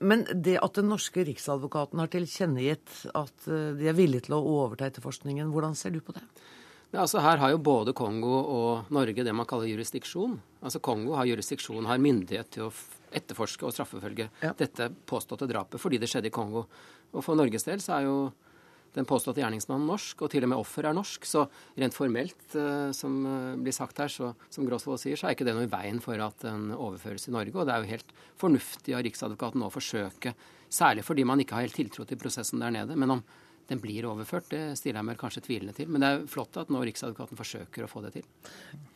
men 0.00 0.24
det 0.32 0.56
at 0.62 0.78
den 0.78 0.88
norske 0.88 1.24
riksadvokaten 1.28 2.00
har 2.00 2.08
tilkjennegitt 2.12 3.02
at 3.12 3.48
uh, 3.48 3.72
de 3.76 3.90
er 3.90 3.98
villige 3.98 4.28
til 4.28 4.38
å 4.38 4.44
overta 4.62 4.88
etterforskningen, 4.88 5.52
hvordan 5.52 5.76
ser 5.78 5.96
du 5.96 6.00
på 6.04 6.16
det? 6.16 6.24
Ja, 6.90 7.04
altså 7.04 7.22
Her 7.22 7.38
har 7.38 7.52
jo 7.52 7.60
både 7.62 7.94
Kongo 7.94 8.40
og 8.40 8.90
Norge 8.90 9.22
det 9.22 9.34
man 9.36 9.46
kaller 9.46 9.70
jurisdiksjon. 9.70 10.40
Altså 10.60 10.80
Kongo 10.82 11.14
har 11.14 11.28
jurisdiksjon, 11.28 11.86
har 11.86 12.02
myndighet 12.02 12.50
til 12.56 12.66
å 12.66 12.72
etterforske 13.14 13.66
og 13.66 13.74
straffefølge 13.74 14.26
ja. 14.42 14.52
dette 14.58 14.88
påståtte 15.06 15.46
drapet 15.50 15.82
fordi 15.82 16.00
det 16.02 16.10
skjedde 16.10 16.30
i 16.30 16.34
Kongo. 16.34 16.64
Og 17.14 17.24
For 17.26 17.38
Norges 17.38 17.66
del 17.66 17.82
så 17.82 17.98
er 17.98 18.08
jo 18.08 18.16
den 18.96 19.06
påståtte 19.08 19.42
gjerningsmannen 19.42 19.86
norsk, 19.90 20.24
og 20.24 20.32
til 20.32 20.46
og 20.46 20.52
med 20.52 20.62
offer 20.62 20.88
er 20.88 20.96
norsk. 20.96 21.26
Så 21.28 21.44
rent 21.78 21.96
formelt, 21.96 22.40
uh, 22.56 22.90
som 22.96 23.20
uh, 23.26 23.58
blir 23.60 23.76
sagt 23.76 24.02
her, 24.02 24.10
så, 24.12 24.32
som 24.50 24.66
Gråsvold 24.66 25.02
sier, 25.02 25.20
så 25.20 25.28
er 25.28 25.36
ikke 25.36 25.46
det 25.48 25.54
noe 25.56 25.68
i 25.68 25.72
veien 25.72 26.00
for 26.02 26.18
at 26.24 26.46
den 26.46 26.72
overføres 26.76 27.28
i 27.28 27.36
Norge. 27.36 27.54
Og 27.56 27.68
det 27.68 27.76
er 27.76 27.84
jo 27.84 27.92
helt 27.94 28.16
fornuftig 28.40 28.96
av 28.96 29.04
Riksadvokaten 29.06 29.66
å 29.66 29.70
forsøke, 29.74 30.34
særlig 30.70 31.06
fordi 31.06 31.26
man 31.28 31.42
ikke 31.42 31.58
har 31.58 31.68
helt 31.68 31.78
tiltro 31.78 32.06
til 32.08 32.18
prosessen 32.20 32.62
der 32.62 32.74
nede. 32.74 32.98
Men 32.98 33.18
om 33.18 33.24
den 33.70 33.78
blir 33.78 34.06
overført, 34.10 34.48
det 34.50 34.78
stiller 34.78 34.98
jeg 34.98 35.06
meg 35.06 35.18
kanskje 35.20 35.44
tvilende 35.44 35.74
til. 35.76 35.86
Men 35.90 36.02
det 36.02 36.08
er 36.10 36.24
flott 36.30 36.58
at 36.58 36.72
nå 36.74 36.82
Riksadvokaten 36.82 37.38
forsøker 37.38 37.86
å 37.86 37.90
få 37.90 38.02
det 38.02 38.12
til. 38.16 38.26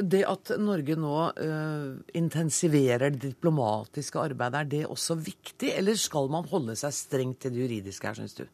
Det 0.02 0.24
at 0.26 0.50
Norge 0.58 0.96
nå 0.98 1.14
ø, 1.30 1.52
intensiverer 2.18 3.14
det 3.14 3.22
diplomatiske 3.28 4.18
arbeidet, 4.18 4.64
er 4.64 4.72
det 4.72 4.82
også 4.90 5.18
viktig? 5.20 5.70
Eller 5.78 5.98
skal 6.00 6.30
man 6.32 6.50
holde 6.50 6.74
seg 6.80 6.96
strengt 6.96 7.44
til 7.44 7.54
det 7.54 7.62
juridiske 7.62 8.10
her, 8.10 8.18
syns 8.18 8.34
du? 8.40 8.44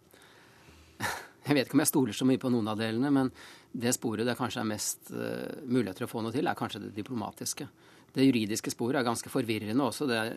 Jeg 1.47 1.57
vet 1.57 1.69
ikke 1.69 1.79
om 1.79 1.83
jeg 1.85 1.91
stoler 1.91 2.17
så 2.17 2.27
mye 2.29 2.41
på 2.41 2.51
noen 2.53 2.69
av 2.69 2.81
delene, 2.81 3.11
men 3.15 3.31
det 3.73 3.95
sporet 3.97 4.29
det 4.29 4.37
kanskje 4.39 4.61
er 4.63 4.69
mest 4.69 5.13
uh, 5.15 5.63
muligheter 5.65 6.05
å 6.05 6.11
få 6.11 6.23
noe 6.25 6.35
til, 6.35 6.47
er 6.47 6.59
kanskje 6.59 6.83
det 6.85 6.91
diplomatiske. 6.99 7.69
Det 8.13 8.27
juridiske 8.27 8.73
sporet 8.75 9.01
er 9.01 9.07
ganske 9.07 9.33
forvirrende 9.33 9.87
også. 9.87 10.09
Det 10.11 10.19
er 10.19 10.35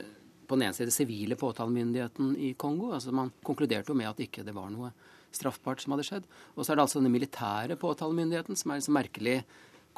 på 0.47 0.55
den 0.55 0.67
ene 0.67 0.77
side 0.77 0.93
sivile 0.93 1.35
påtalemyndigheten 1.39 2.35
i 2.37 2.53
Kongo. 2.59 2.93
altså 2.93 3.11
Man 3.15 3.31
konkluderte 3.43 3.91
jo 3.91 3.97
med 3.97 4.11
at 4.11 4.21
ikke 4.23 4.45
det 4.45 4.55
var 4.55 4.69
noe 4.71 4.91
straffbart 5.33 5.81
som 5.81 5.95
hadde 5.95 6.05
skjedd. 6.07 6.27
Og 6.55 6.63
så 6.63 6.71
er 6.71 6.77
det 6.77 6.85
altså 6.85 7.01
den 7.01 7.13
militære 7.13 7.77
påtalemyndigheten 7.81 8.59
som 8.59 8.71
er 8.71 8.81
en 8.81 8.97
merkelig 8.99 9.37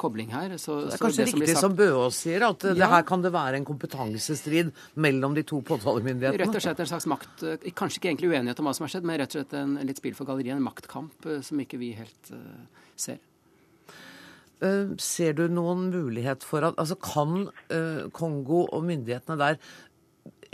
kobling 0.00 0.32
her. 0.34 0.56
Så, 0.60 0.78
det 0.86 0.96
er 0.96 1.02
kanskje 1.02 1.24
det 1.24 1.28
riktig 1.32 1.54
som, 1.54 1.70
som 1.70 1.76
Bøås 1.78 2.20
sier, 2.24 2.44
at 2.46 2.66
ja, 2.68 2.74
det 2.78 2.90
her 2.92 3.06
kan 3.08 3.24
det 3.24 3.32
være 3.34 3.60
en 3.60 3.68
kompetansestrid 3.68 4.72
mellom 5.02 5.36
de 5.36 5.44
to 5.46 5.60
påtalemyndighetene? 5.66 6.44
Rett 6.44 6.60
og 6.60 6.66
slett 6.66 6.82
en 6.84 6.90
slags 6.90 7.08
makt 7.10 7.46
eh, 7.46 7.70
Kanskje 7.76 8.00
ikke 8.00 8.12
egentlig 8.12 8.32
uenighet 8.32 8.60
om 8.62 8.68
hva 8.68 8.74
som 8.76 8.86
har 8.86 8.94
skjedd, 8.94 9.08
men 9.08 9.20
rett 9.22 9.32
og 9.32 9.40
slett 9.40 9.56
en, 9.60 9.78
litt 9.88 10.02
spill 10.02 10.16
for 10.18 10.28
galleriet. 10.28 10.56
En 10.56 10.66
maktkamp 10.66 11.30
eh, 11.30 11.40
som 11.46 11.62
ikke 11.62 11.80
vi 11.80 11.94
helt 11.96 12.32
uh, 12.34 12.84
ser. 12.98 13.22
Uh, 14.56 14.94
ser 15.02 15.34
du 15.36 15.46
noen 15.52 15.90
mulighet 15.92 16.44
for 16.46 16.64
at 16.64 16.78
altså 16.80 16.96
Kan 16.96 17.50
uh, 17.68 18.06
Kongo 18.16 18.62
og 18.64 18.86
myndighetene 18.88 19.36
der 19.40 19.58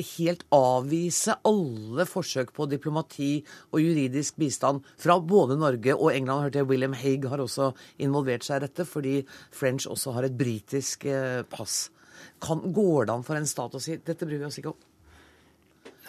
helt 0.05 0.45
avvise 0.55 1.37
alle 1.49 2.07
forsøk 2.09 2.53
på 2.57 2.67
diplomati 2.71 3.33
og 3.73 3.81
juridisk 3.83 4.39
bistand 4.41 4.85
fra 5.01 5.19
både 5.19 5.59
Norge 5.61 5.97
og 5.97 6.13
England. 6.13 6.47
Hørte 6.47 6.63
jeg 6.63 6.71
William 6.71 6.97
Haig 6.99 7.27
har 7.31 7.43
også 7.43 7.73
involvert 8.03 8.47
seg 8.47 8.61
i 8.61 8.67
dette, 8.67 8.87
fordi 8.89 9.19
French 9.55 9.89
også 9.91 10.17
har 10.17 10.29
et 10.29 10.39
britisk 10.39 11.07
eh, 11.11 11.43
pass. 11.49 11.91
Kan, 12.43 12.65
går 12.75 13.07
det 13.07 13.15
an 13.17 13.27
for 13.27 13.39
en 13.39 13.49
stat 13.49 13.75
å 13.75 13.83
si 13.83 13.99
dette 13.99 14.27
bryr 14.27 14.43
vi 14.43 14.49
oss 14.49 14.59
ikke 14.61 14.73
om? 14.73 14.89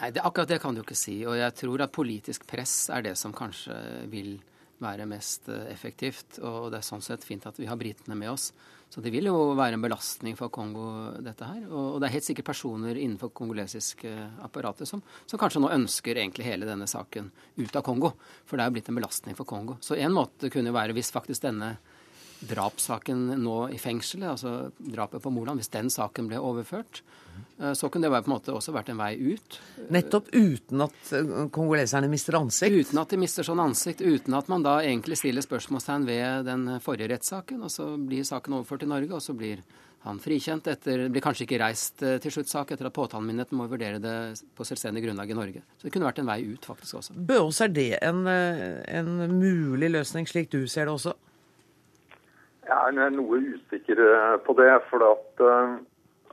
Nei, 0.00 0.10
det, 0.10 0.24
akkurat 0.26 0.50
det 0.50 0.58
kan 0.62 0.74
du 0.74 0.82
ikke 0.82 0.98
si. 0.98 1.20
Og 1.28 1.38
jeg 1.38 1.54
tror 1.60 1.84
at 1.84 1.94
politisk 1.94 2.46
press 2.50 2.88
er 2.92 3.06
det 3.06 3.14
som 3.20 3.34
kanskje 3.36 3.76
vil 4.10 4.34
være 4.84 5.08
mest 5.08 5.50
eh, 5.52 5.66
effektivt. 5.72 6.38
Og 6.44 6.70
det 6.72 6.80
er 6.80 6.86
sånn 6.86 7.04
sett 7.04 7.24
fint 7.26 7.46
at 7.48 7.58
vi 7.60 7.68
har 7.70 7.80
britene 7.80 8.16
med 8.18 8.34
oss. 8.34 8.50
Så 8.94 9.02
det 9.02 9.10
vil 9.10 9.26
jo 9.26 9.56
være 9.58 9.74
en 9.74 9.82
belastning 9.82 10.36
for 10.38 10.52
Kongo, 10.54 10.84
dette 11.24 11.46
her. 11.48 11.64
Og 11.66 11.96
det 11.98 12.06
er 12.06 12.14
helt 12.14 12.26
sikkert 12.28 12.52
personer 12.52 12.94
innenfor 12.94 13.32
kongolesisk 13.34 14.04
eh, 14.06 14.36
apparatet 14.46 14.86
som, 14.86 15.02
som, 15.26 15.40
kanskje 15.40 15.64
nå 15.64 15.72
ønsker 15.74 16.20
egentlig 16.20 16.46
hele 16.46 16.68
denne 16.68 16.86
saken 16.86 17.32
ut 17.58 17.74
av 17.74 17.82
Kongo. 17.86 18.12
For 18.46 18.54
det 18.54 18.62
er 18.62 18.70
jo 18.70 18.76
blitt 18.76 18.92
en 18.92 19.00
belastning 19.00 19.38
for 19.38 19.50
Kongo. 19.50 19.80
Så 19.82 19.98
en 19.98 20.14
måte 20.14 20.52
kunne 20.52 20.74
være 20.76 20.94
hvis 20.94 21.10
faktisk 21.14 21.48
denne 21.48 21.74
drapssaken 22.48 23.26
nå 23.42 23.58
i 23.74 23.78
fengselet, 23.80 24.34
altså 24.34 24.70
drapet 24.78 25.22
på 25.22 25.32
Moland, 25.32 25.60
hvis 25.60 25.72
den 25.72 25.90
saken 25.92 26.28
ble 26.30 26.40
overført, 26.42 27.00
eh, 27.58 27.72
så 27.76 27.88
kunne 27.88 28.08
det 28.08 28.12
på 28.14 28.30
en 28.30 28.34
måte 28.34 28.54
også 28.54 28.74
vært 28.74 28.92
en 28.92 29.00
vei 29.00 29.12
ut. 29.18 29.58
Nettopp 29.94 30.30
uten 30.34 30.84
at 30.86 31.14
eh, 31.14 31.32
kongoleserne 31.54 32.10
mister 32.12 32.38
ansikt? 32.40 32.74
Uten 32.74 33.02
at 33.02 33.14
de 33.14 33.20
mister 33.20 33.46
sånn 33.46 33.62
ansikt. 33.64 34.04
Uten 34.04 34.36
at 34.38 34.50
man 34.52 34.66
da 34.66 34.78
egentlig 34.82 35.20
stiller 35.20 35.44
spørsmålstegn 35.44 36.06
ved 36.08 36.46
den 36.50 36.68
forrige 36.84 37.10
rettssaken. 37.14 37.64
Og 37.64 37.72
så 37.72 37.94
blir 37.98 38.26
saken 38.28 38.60
overført 38.60 38.84
til 38.84 38.92
Norge, 38.92 39.12
og 39.16 39.24
så 39.24 39.36
blir 39.36 39.64
han 40.04 40.18
frikjent 40.20 40.66
etter 40.68 41.06
Blir 41.08 41.22
kanskje 41.24 41.46
ikke 41.46 41.62
reist 41.62 42.02
eh, 42.04 42.18
til 42.20 42.34
sluttsak 42.36 42.74
etter 42.74 42.90
at 42.90 42.96
påtalemyndigheten 42.96 43.56
må 43.56 43.68
vurdere 43.70 44.02
det 44.02 44.16
på 44.56 44.66
selvstendig 44.68 45.04
grunnlag 45.06 45.32
i 45.32 45.38
Norge. 45.38 45.64
Så 45.78 45.88
det 45.88 45.94
kunne 45.94 46.10
vært 46.10 46.20
en 46.20 46.28
vei 46.28 46.42
ut, 46.44 46.68
faktisk 46.68 47.00
også. 47.00 47.16
Bøås, 47.16 47.62
er 47.64 47.72
det 47.72 47.90
en, 48.04 48.26
en 48.28 49.14
mulig 49.32 49.88
løsning, 49.94 50.28
slik 50.28 50.52
du 50.52 50.66
ser 50.68 50.90
det 50.90 50.98
også? 50.98 51.16
Jeg 52.64 52.96
er 52.96 53.12
noe 53.12 53.40
usikker 53.54 54.00
eh, 54.00 54.36
på 54.46 54.54
det. 54.56 54.70
for 54.88 55.04
at 55.04 55.42
uh, 55.44 55.76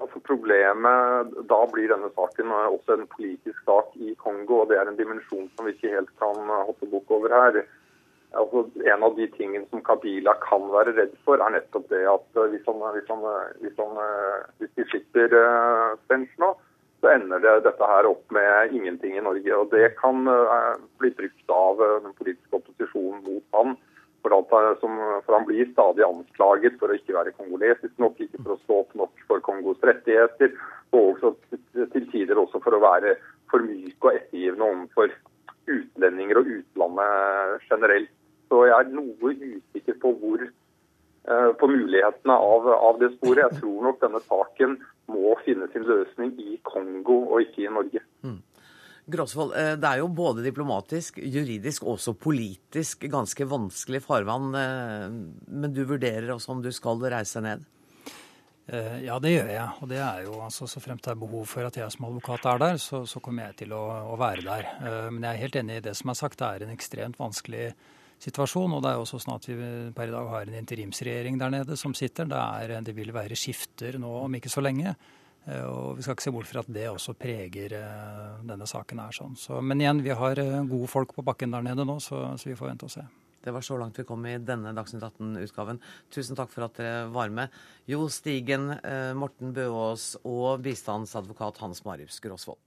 altså 0.02 0.22
Problemet 0.24 1.36
Da 1.50 1.60
blir 1.74 1.92
denne 1.92 2.12
saken 2.16 2.54
også 2.56 2.96
en 2.96 3.12
politisk 3.12 3.60
sak 3.68 3.92
i 3.96 4.16
Kongo. 4.16 4.62
og 4.62 4.72
Det 4.72 4.80
er 4.80 4.88
en 4.88 5.00
dimensjon 5.00 5.50
som 5.56 5.68
vi 5.68 5.76
ikke 5.76 5.96
helt 5.98 6.12
kan 6.22 6.40
hoppe 6.70 6.88
bukk 6.88 7.12
over 7.12 7.36
her. 7.36 7.62
Altså, 8.32 8.64
en 8.88 9.04
av 9.04 9.16
de 9.18 9.28
tingene 9.36 9.68
som 9.68 9.84
Kabila 9.84 10.38
kan 10.40 10.70
være 10.72 10.96
redd 10.96 11.18
for, 11.26 11.42
er 11.44 11.52
nettopp 11.52 11.90
det 11.92 12.06
at 12.08 12.40
hvis, 12.54 12.64
han, 12.64 12.80
hvis, 12.96 13.10
han, 13.12 13.26
hvis, 13.60 13.76
han, 13.76 13.98
hvis 14.62 14.76
de 14.80 14.88
slipper 14.88 15.36
uh, 15.36 16.28
nå, 16.40 16.54
så 17.02 17.12
ender 17.12 17.44
det 17.44 17.58
dette 17.68 17.92
her 17.92 18.08
opp 18.08 18.24
med 18.32 18.72
ingenting 18.72 19.18
i 19.18 19.26
Norge. 19.26 19.58
og 19.58 19.72
Det 19.76 19.98
kan 20.00 20.24
bli 21.02 21.12
brukt 21.18 21.56
av 21.60 21.82
den 22.06 22.14
politiske 22.16 22.62
opposisjonen 22.62 23.24
mot 23.26 23.58
han 23.58 23.76
som, 24.24 24.98
for 25.26 25.34
han 25.34 25.46
blir 25.46 25.72
stadig 25.72 26.04
anklaget 26.06 26.78
for 26.80 26.92
å 26.92 26.96
ikke 26.96 27.16
være 27.16 27.34
kongolesisk 27.38 27.94
nok, 27.98 28.20
ikke 28.20 28.44
for 28.44 28.54
å 28.54 28.62
stå 28.64 28.80
opp 28.84 28.96
nok 28.96 29.26
for 29.28 29.40
Kongos 29.40 29.82
rettigheter, 29.84 30.54
og 30.92 31.16
også 31.16 31.34
til 31.94 32.08
tider 32.12 32.38
også 32.38 32.62
for 32.64 32.76
å 32.76 32.84
være 32.84 33.16
for 33.52 33.64
myk 33.64 33.98
og 34.06 34.14
ettergivende 34.14 34.68
overfor 34.68 35.14
utlendinger 35.72 36.40
og 36.42 36.50
utlandet 36.58 37.68
generelt. 37.70 38.12
Så 38.50 38.66
jeg 38.68 38.78
er 38.78 38.92
noe 38.92 39.32
usikker 39.32 39.98
på 40.02 40.12
hvor 40.20 40.42
eh, 40.44 41.52
på 41.60 41.68
mulighetene 41.72 42.36
av, 42.36 42.68
av, 42.76 43.00
det 43.00 43.14
sporet. 43.16 43.46
Jeg 43.46 43.62
tror 43.62 43.86
nok 43.88 44.02
denne 44.02 44.20
saken 44.28 44.78
må 45.12 45.36
finne 45.46 45.70
sin 45.72 45.88
løsning 45.88 46.34
i 46.40 46.58
Kongo 46.68 47.22
og 47.32 47.46
ikke 47.46 47.68
i 47.68 47.72
Norge. 47.72 48.04
Mm. 48.28 48.40
Gråsvold, 49.12 49.54
eh, 49.58 49.74
det 49.80 49.90
er 49.90 50.00
jo 50.02 50.08
både 50.16 50.44
diplomatisk, 50.46 51.20
juridisk 51.22 51.86
og 51.86 51.98
også 51.98 52.16
politisk 52.18 53.06
ganske 53.12 53.46
vanskelig 53.50 54.02
farvann. 54.06 54.50
Eh, 54.56 55.06
men 55.52 55.76
du 55.76 55.84
vurderer 55.86 56.32
også 56.34 56.56
om 56.56 56.64
du 56.64 56.72
skal 56.76 57.02
reise 57.12 57.44
ned? 57.44 57.64
Eh, 58.72 59.02
ja, 59.06 59.20
det 59.20 59.34
gjør 59.34 59.52
jeg. 59.52 59.70
Og 59.82 59.92
det 59.92 60.02
er 60.02 60.26
jo 60.26 60.42
altså 60.42 60.68
så 60.70 60.84
fremt 60.84 61.04
det 61.04 61.14
er 61.14 61.24
behov 61.24 61.48
for 61.50 61.68
at 61.68 61.80
jeg 61.80 61.94
som 61.94 62.08
advokat 62.08 62.48
er 62.54 62.62
der, 62.66 62.82
så, 62.82 63.04
så 63.06 63.22
kommer 63.24 63.50
jeg 63.50 63.64
til 63.64 63.74
å, 63.76 63.84
å, 64.14 64.20
være 64.20 64.46
der. 64.48 64.70
Men 65.12 65.26
jeg 65.26 65.32
er 65.32 65.42
helt 65.46 65.58
enig 65.64 65.80
i 65.80 65.88
det 65.90 65.96
som 66.00 66.14
er 66.14 66.22
sagt. 66.22 66.40
Det 66.40 66.48
er 66.48 66.68
en 66.68 66.76
ekstremt 66.76 67.20
vanskelig 67.20 67.72
situasjon. 68.22 68.78
Og 68.78 68.84
det 68.84 68.92
er 68.92 69.00
jo 69.00 69.08
også 69.08 69.22
sånn 69.24 69.36
at 69.36 69.50
vi 69.50 69.72
per 69.98 70.12
i 70.12 70.14
dag 70.14 70.30
har 70.36 70.46
en 70.46 70.62
interimsregjering 70.62 71.42
der 71.42 71.58
nede 71.60 71.80
som 71.80 71.96
sitter. 71.98 72.30
Det, 72.32 72.38
er, 72.38 72.78
det 72.86 72.96
vil 72.96 73.12
være 73.16 73.40
skifter 73.40 74.00
nå 74.00 74.14
om 74.24 74.40
ikke 74.40 74.54
så 74.54 74.64
lenge. 74.64 74.96
Eh, 75.50 75.64
og 75.66 75.98
vi 75.98 76.06
skal 76.06 76.16
ikke 76.16 76.28
se 76.28 76.34
bort 76.36 76.50
fra 76.50 76.62
at 76.62 76.70
det 76.74 76.86
også 76.92 77.16
preger 77.18 77.74
eh, 77.80 78.44
denne 78.48 78.68
saken. 78.70 79.02
her. 79.02 79.16
Sånn. 79.16 79.38
Så, 79.40 79.62
men 79.66 79.82
igjen, 79.82 80.04
vi 80.06 80.14
har 80.18 80.42
eh, 80.42 80.62
gode 80.70 80.90
folk 80.92 81.16
på 81.18 81.26
bakken 81.26 81.56
der 81.56 81.66
nede 81.66 81.88
nå, 81.88 81.98
så, 82.04 82.24
så 82.38 82.52
vi 82.52 82.58
får 82.58 82.74
vente 82.74 82.90
og 82.90 82.94
se. 82.94 83.06
Det 83.42 83.50
var 83.50 83.66
så 83.66 83.74
langt 83.82 83.98
vi 83.98 84.06
kom 84.06 84.22
i 84.30 84.36
denne 84.38 84.70
Dagsnytt 84.78 85.02
18-utgaven. 85.02 85.80
Tusen 86.14 86.38
takk 86.38 86.52
for 86.54 86.68
at 86.68 86.76
dere 86.78 87.08
var 87.10 87.32
med. 87.34 87.50
Jo 87.90 88.04
Stigen, 88.14 88.68
Morten 89.18 89.50
Bøås 89.56 90.12
og 90.22 90.62
bistandsadvokat 90.62 91.58
Hans 91.64 91.82
Marius 91.88 92.22
Gråsvold. 92.22 92.62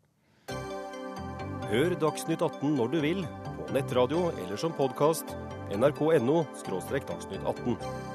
Hør 1.70 1.94
Dagsnytt 2.02 2.42
18 2.42 2.74
når 2.74 2.90
du 2.90 2.98
vil, 3.06 3.22
på 3.60 3.78
nettradio 3.78 4.26
eller 4.34 4.58
som 4.58 4.74
podkast. 4.74 5.36
nrk.no– 5.70 6.42
dagsnytt 6.66 7.46
18. 7.46 8.13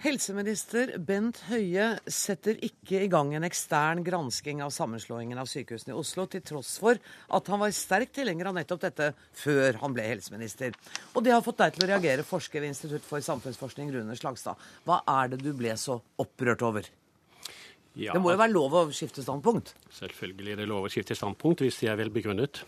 Helseminister 0.00 0.94
Bent 1.04 1.42
Høie 1.50 1.90
setter 2.08 2.56
ikke 2.64 3.02
i 3.04 3.08
gang 3.12 3.34
en 3.36 3.44
ekstern 3.44 4.00
gransking 4.00 4.62
av 4.64 4.70
sammenslåingen 4.72 5.36
av 5.36 5.48
sykehusene 5.50 5.92
i 5.92 5.98
Oslo, 6.00 6.24
til 6.24 6.40
tross 6.40 6.70
for 6.80 6.96
at 6.96 7.50
han 7.52 7.60
var 7.60 7.74
sterk 7.76 8.14
tilhenger 8.16 8.48
av 8.48 8.56
nettopp 8.56 8.80
dette 8.86 9.10
før 9.42 9.76
han 9.82 9.92
ble 9.92 10.06
helseminister. 10.08 10.72
Og 11.12 11.26
det 11.26 11.34
har 11.34 11.44
fått 11.44 11.60
deg 11.60 11.76
til 11.76 11.84
å 11.84 11.90
reagere, 11.90 12.24
forsker 12.24 12.64
ved 12.64 12.72
Institutt 12.72 13.04
for 13.04 13.20
samfunnsforskning, 13.26 13.92
Rune 13.92 14.16
Slagstad. 14.16 14.56
Hva 14.88 15.02
er 15.20 15.34
det 15.34 15.42
du 15.44 15.52
ble 15.58 15.76
så 15.76 15.98
opprørt 16.24 16.64
over? 16.64 16.88
Ja, 17.92 18.14
det 18.14 18.24
må 18.24 18.32
jo 18.32 18.40
være 18.40 18.56
lov 18.56 18.78
å 18.80 18.86
skifte 18.96 19.20
standpunkt? 19.20 19.74
Selvfølgelig 19.98 20.56
er 20.56 20.62
det 20.62 20.70
lov 20.70 20.88
å 20.88 20.94
skifte 20.94 21.18
standpunkt 21.18 21.60
hvis 21.66 21.82
de 21.82 21.92
er 21.92 22.00
velbegrunnet. 22.00 22.64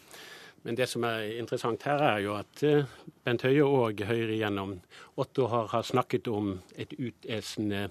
Men 0.62 0.78
det 0.78 0.86
som 0.90 1.04
er 1.06 1.32
interessant 1.40 1.82
her, 1.88 2.02
er 2.06 2.18
jo 2.22 2.36
at 2.38 2.62
eh, 2.66 2.90
Bent 3.26 3.42
Høie 3.46 3.64
og 3.66 4.02
Høyre 4.06 4.36
gjennom 4.38 4.76
åtte 5.18 5.42
år 5.42 5.72
har 5.72 5.86
snakket 5.86 6.30
om 6.30 6.54
et 6.78 6.94
utesende 6.94 7.88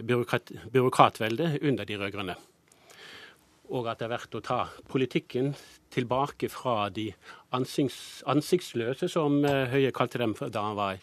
byråkrat, 0.00 0.54
byråkratvelde 0.72 1.58
under 1.62 1.84
de 1.84 1.98
rød-grønne. 2.00 2.38
Og 3.68 3.90
at 3.90 4.00
det 4.00 4.06
er 4.06 4.14
verdt 4.14 4.38
å 4.38 4.40
ta 4.40 4.62
politikken 4.88 5.52
tilbake 5.92 6.48
fra 6.48 6.88
de 6.88 7.10
ansikts, 7.52 8.22
ansiktsløse, 8.24 9.10
som 9.12 9.42
eh, 9.44 9.68
Høie 9.68 9.92
kalte 9.92 10.22
dem 10.22 10.32
da 10.48 10.64
han 10.64 10.80
var 10.80 10.96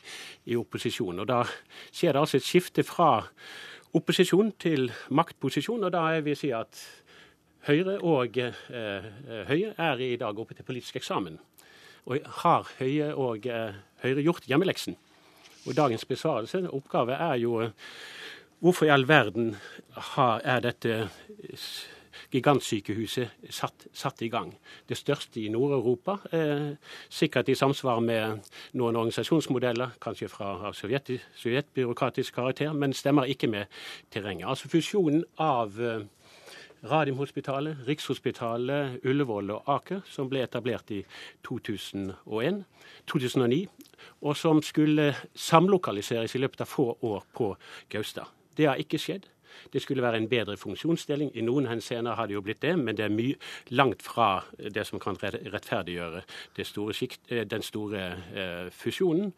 i 0.50 0.58
opposisjon. 0.58 1.22
Og 1.22 1.30
Da 1.30 1.44
skjer 1.92 2.16
det 2.16 2.26
altså 2.26 2.42
et 2.42 2.50
skifte 2.50 2.86
fra 2.88 3.28
opposisjon 3.96 4.56
til 4.60 4.90
maktposisjon, 5.14 5.86
og 5.86 5.94
da 5.94 6.08
vil 6.18 6.34
jeg 6.34 6.42
si 6.42 6.52
at 6.56 6.82
Høyre 7.66 7.98
og 8.06 8.38
eh, 8.38 9.06
Høie 9.50 9.74
er 9.82 10.02
i 10.06 10.16
dag 10.22 10.38
oppe 10.38 10.54
til 10.54 10.66
politisk 10.68 11.00
eksamen. 11.00 11.40
Og 12.06 12.22
har 12.44 12.68
Høie 12.78 13.10
og 13.18 13.48
eh, 13.50 13.74
Høyre 14.04 14.22
gjort 14.22 14.46
hjemmeleksen? 14.46 14.98
Og 15.66 15.74
dagens 15.74 16.06
besvarelse, 16.06 16.62
oppgave, 16.70 17.18
er 17.18 17.40
jo 17.42 17.64
hvorfor 18.62 18.86
i 18.86 18.94
all 18.94 19.08
verden 19.10 19.56
har, 20.14 20.44
er 20.46 20.62
dette 20.62 21.08
gigantsykehuset 22.32 23.50
satt, 23.50 23.88
satt 23.94 24.22
i 24.22 24.30
gang. 24.30 24.52
Det 24.88 24.98
største 24.98 25.42
i 25.42 25.50
Nord-Europa. 25.50 26.20
Eh, 26.32 26.76
sikkert 27.10 27.50
i 27.50 27.58
samsvar 27.58 28.00
med 28.00 28.46
noen 28.74 28.96
organisasjonsmodeller, 28.96 29.98
kanskje 30.02 30.30
fra 30.30 30.72
sovjet, 30.74 31.16
sovjetbyråkratisk 31.42 32.36
karakter, 32.36 32.74
men 32.74 32.94
stemmer 32.94 33.26
ikke 33.26 33.50
med 33.50 33.66
terrenget. 34.14 34.48
Altså 34.50 34.70
fusjonen 34.70 35.24
av 35.42 35.82
eh, 35.82 36.06
Radiumhospitalet, 36.86 37.78
Rikshospitalet, 37.88 39.00
Ullevål 39.06 39.52
og 39.56 39.70
Aker, 39.76 40.04
som 40.06 40.30
ble 40.30 40.44
etablert 40.46 40.92
i 40.94 41.02
2001, 41.48 42.64
2009, 43.10 43.62
og 44.22 44.38
som 44.38 44.62
skulle 44.62 45.12
samlokaliseres 45.34 46.36
i 46.36 46.42
løpet 46.44 46.62
av 46.62 46.70
få 46.70 46.92
år 47.02 47.26
på 47.34 47.56
Gaustad. 47.90 48.30
Det 48.58 48.70
har 48.70 48.82
ikke 48.82 49.02
skjedd. 49.02 49.26
Det 49.74 49.82
skulle 49.82 50.04
være 50.04 50.18
en 50.22 50.30
bedre 50.30 50.58
funksjonsdeling. 50.58 51.32
I 51.36 51.44
noen 51.46 51.68
henseender 51.70 52.16
har 52.16 52.28
det 52.28 52.38
jo 52.38 52.44
blitt 52.46 52.62
det, 52.64 52.76
men 52.80 52.98
det 52.98 53.06
er 53.08 53.14
mye 53.14 53.36
langt 53.76 54.04
fra 54.06 54.44
det 54.58 54.86
som 54.88 55.02
kan 55.02 55.18
rettferdiggjøre 55.22 56.24
store 56.66 56.96
skikt, 56.96 57.30
den 57.50 57.64
store 57.66 58.04
eh, 58.36 58.68
fusjonen. 58.74 59.32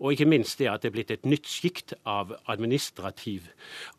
Og 0.00 0.14
ikke 0.14 0.28
minst 0.28 0.58
det 0.60 0.68
at 0.70 0.82
det 0.82 0.90
er 0.90 0.96
blitt 0.96 1.12
et 1.14 1.26
nytt 1.28 1.48
sjikt 1.48 1.94
av 2.08 2.34
administrativ, 2.50 3.48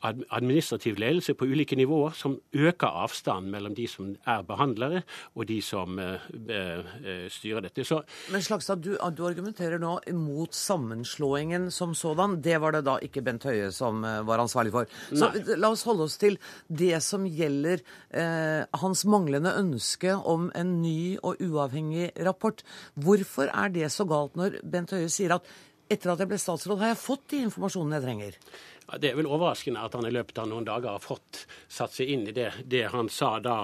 administrativ, 0.04 1.00
ledelse 1.02 1.36
på 1.38 1.48
ulike 1.50 1.78
nivåer, 1.80 2.16
som 2.18 2.38
øker 2.54 3.02
avstanden 3.06 3.52
mellom 3.52 3.76
de 3.78 3.88
som 3.90 4.14
er 4.26 4.44
behandlere, 4.46 5.04
og 5.36 5.48
de 5.50 5.60
som 5.66 6.00
eh, 6.00 7.30
styrer 7.32 7.66
dette. 7.66 7.86
Så, 7.88 8.02
men 8.34 8.46
Slagstad, 8.46 8.84
du, 8.86 8.96
du 9.18 9.24
argumenterer 9.28 9.82
nå 9.82 9.98
mot 10.16 10.54
sammenslåingen 10.56 11.70
som 11.74 11.96
sådan. 11.98 12.40
Det 12.46 12.60
var 12.62 12.76
det 12.78 12.86
da 12.88 12.98
ikke 13.04 13.24
Bent 13.26 13.48
Høie 13.48 13.72
som 13.74 14.04
var 14.04 14.44
ansvarlig 14.44 14.74
for. 14.76 14.90
Så 15.12 15.32
Nei 15.34 15.46
la 15.66 15.74
oss 15.74 15.86
holde 15.90 16.06
oss 16.06 16.20
til 16.22 16.38
det 16.70 16.96
som 17.04 17.26
gjelder 17.26 17.82
eh, 18.14 18.64
hans 18.82 19.06
manglende 19.10 19.56
ønske 19.60 20.16
om 20.16 20.50
en 20.56 20.78
ny 20.84 21.16
og 21.22 21.42
uavhengig 21.42 22.12
rapport. 22.26 22.64
Hvorfor 22.94 23.50
er 23.52 23.74
det 23.74 23.92
så 23.94 24.08
galt 24.10 24.38
når 24.40 24.62
Bent 24.64 24.94
Høie 24.96 25.10
sier 25.12 25.38
at 25.40 25.50
etter 25.92 26.10
at 26.12 26.22
jeg 26.22 26.30
ble 26.32 26.38
statsråd, 26.42 26.80
har 26.82 26.96
jeg 26.96 27.02
fått 27.02 27.28
de 27.30 27.44
informasjonene 27.46 28.00
jeg 28.00 28.06
trenger? 28.08 28.38
Det 28.86 29.10
er 29.10 29.16
vel 29.18 29.26
overraskende 29.26 29.82
at 29.82 29.96
han 29.98 30.06
i 30.06 30.12
løpet 30.14 30.38
av 30.38 30.50
noen 30.50 30.66
dager 30.68 30.94
har 30.94 31.02
fått 31.02 31.46
satt 31.72 31.96
seg 31.96 32.12
inn 32.14 32.28
i 32.30 32.34
det, 32.36 32.52
det 32.70 32.84
han 32.94 33.10
sa 33.10 33.40
da 33.42 33.56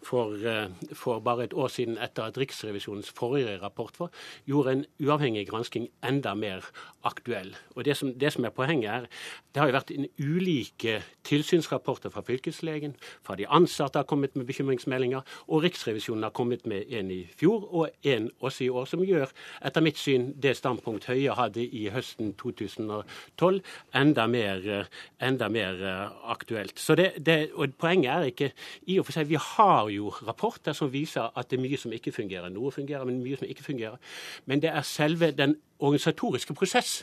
for, 0.00 0.32
eh, 0.48 0.70
for, 0.96 1.20
bare 1.20 1.44
et 1.44 1.52
år 1.52 1.68
siden 1.68 1.98
etter 2.00 2.30
at 2.30 2.38
Riksrevisjonens 2.40 3.12
forrige 3.12 3.58
rapport 3.60 3.98
var, 4.00 4.08
gjorde 4.48 4.72
en 4.72 4.84
uavhengig 5.02 5.44
gransking 5.50 5.90
enda 6.08 6.32
mer 6.34 6.64
aktuell. 7.04 7.52
Og 7.76 7.84
det 7.84 7.98
som, 7.98 8.14
det 8.16 8.32
som, 8.32 8.46
er 8.48 8.54
poenget 8.56 8.90
er, 8.90 9.08
Det 9.52 9.60
har 9.60 9.68
jo 9.68 9.74
vært 9.76 9.90
en 9.92 10.06
ulike 10.16 11.02
tilsynsrapporter 11.28 12.08
fra 12.08 12.22
fylkeslegen, 12.24 12.94
fra 13.20 13.34
de 13.36 13.44
ansatte 13.44 13.98
har 13.98 14.06
kommet 14.08 14.32
med 14.36 14.46
bekymringsmeldinger, 14.48 15.20
og 15.48 15.62
Riksrevisjonen 15.62 16.22
har 16.24 16.32
kommet 16.32 16.64
med 16.66 16.88
en 16.88 17.10
i 17.10 17.26
fjor 17.36 17.68
og 17.68 17.90
en 18.02 18.30
også 18.40 18.64
i 18.64 18.70
år, 18.70 18.86
som 18.88 19.04
gjør 19.04 19.28
etter 19.60 19.84
mitt 19.84 20.00
syn 20.00 20.30
det 20.40 20.56
standpunkt 20.56 21.04
Høie 21.10 21.36
hadde 21.36 21.66
i 21.66 21.90
høsten 21.92 22.32
2012, 22.40 23.60
enda 23.92 24.26
mer 24.26 24.61
mer, 24.66 24.88
enda 25.20 25.48
mer 25.52 25.82
eh, 25.82 26.30
aktuelt. 26.32 26.78
Så 26.78 26.96
det, 26.98 27.12
det, 27.24 27.50
og 27.54 27.74
Poenget 27.78 28.10
er 28.12 28.28
ikke 28.30 28.50
i 28.86 28.98
og 29.00 29.06
for 29.06 29.16
seg, 29.16 29.28
Vi 29.28 29.38
har 29.40 29.88
jo 29.90 30.12
rapporter 30.26 30.72
som 30.76 30.92
viser 30.92 31.30
at 31.36 31.50
det 31.50 31.58
er 31.58 31.64
mye 31.64 31.80
som 31.80 31.92
ikke 31.92 32.12
fungerer. 32.12 32.50
Noe 32.50 32.72
fungerer, 32.72 33.04
men 33.04 33.22
mye 33.22 33.38
som 33.40 33.48
ikke 33.48 33.64
fungerer. 33.64 33.98
Men 34.46 34.62
det 34.62 34.70
er 34.70 34.82
selve 34.82 35.32
den 35.32 35.56
organisatoriske 35.82 36.54
prosess 36.54 37.02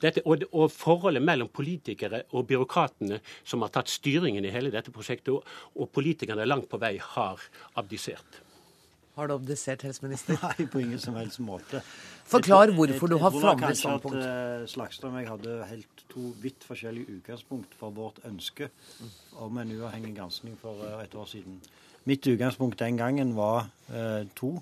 dette, 0.00 0.22
og, 0.24 0.44
og, 0.52 0.70
forholdet 0.72 1.22
mellom 1.22 1.50
politikere 1.52 2.22
og 2.32 2.46
byråkratene 2.48 3.20
som 3.44 3.62
har 3.64 3.72
tatt 3.74 3.92
styringen 3.92 4.44
i 4.44 4.52
hele 4.54 4.72
dette 4.72 4.92
prosjektet, 4.94 5.32
og, 5.34 5.44
og 5.76 5.92
politikerne 5.92 6.48
langt 6.48 6.70
på 6.70 6.80
vei 6.80 6.96
har 7.00 7.40
abdisert. 7.80 8.43
Har 9.14 9.26
du 9.30 9.34
abdisert, 9.34 9.82
helseminister? 9.86 10.38
Nei, 10.42 10.66
på 10.66 10.80
ingen 10.82 10.98
som 10.98 11.14
helst 11.14 11.38
måte. 11.38 11.84
Forklar 12.26 12.72
hvorfor 12.74 13.12
du 13.12 13.16
har 13.22 13.30
forandret 13.30 13.78
standpunkt. 13.78 14.18
Jeg 14.18 14.26
tror 14.26 14.40
kanskje 14.40 14.64
at 14.64 14.72
Slagstad 14.72 15.12
og 15.12 15.20
jeg 15.20 15.30
hadde 15.30 15.56
helt 15.70 16.04
to 16.10 16.32
vidt 16.42 16.66
forskjellige 16.66 17.18
utgangspunkt 17.20 17.78
for 17.78 17.94
vårt 17.94 18.18
ønske 18.26 18.70
om 19.38 19.58
en 19.62 19.72
uavhengig 19.76 20.16
gransking 20.16 20.58
for 20.58 20.82
eh, 20.82 21.04
et 21.04 21.14
år 21.14 21.30
siden. 21.30 21.60
Mitt 22.04 22.26
utgangspunkt 22.26 22.78
den 22.82 22.98
gangen 22.98 23.36
var 23.36 23.68
eh, 23.92 24.26
to. 24.34 24.56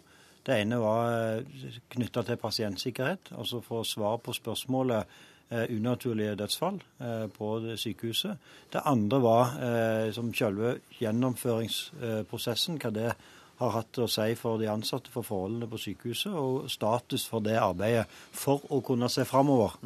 Det 0.47 0.61
ene 0.61 0.81
var 0.83 1.13
eh, 1.39 1.81
knytta 1.97 2.23
til 2.29 2.37
pasientsikkerhet, 2.37 3.33
altså 3.39 3.65
få 3.65 3.85
svar 3.89 4.21
på 4.21 4.37
spørsmålet 4.37 5.05
eh, 5.49 5.65
unaturlige 5.73 6.37
dødsfall 6.37 6.83
eh, 7.01 7.29
på 7.33 7.55
sykehuset. 7.77 8.37
Det 8.73 8.85
andre 8.85 9.23
var 9.23 9.57
eh, 9.65 10.09
som 10.13 10.35
selve 10.35 10.81
gjennomføringsprosessen, 11.01 12.83
hva 12.83 12.93
det 12.93 13.15
har 13.63 13.77
hatt 13.79 14.01
å 14.03 14.09
si 14.11 14.33
for 14.39 14.61
de 14.61 14.71
ansatte, 14.71 15.13
for 15.13 15.27
forholdene 15.27 15.69
på 15.71 15.81
sykehuset, 15.81 16.33
og 16.35 16.71
status 16.73 17.27
for 17.29 17.45
det 17.45 17.59
arbeidet 17.61 18.07
for 18.11 18.65
å 18.71 18.83
kunne 18.85 19.11
se 19.13 19.27
framover. 19.29 19.79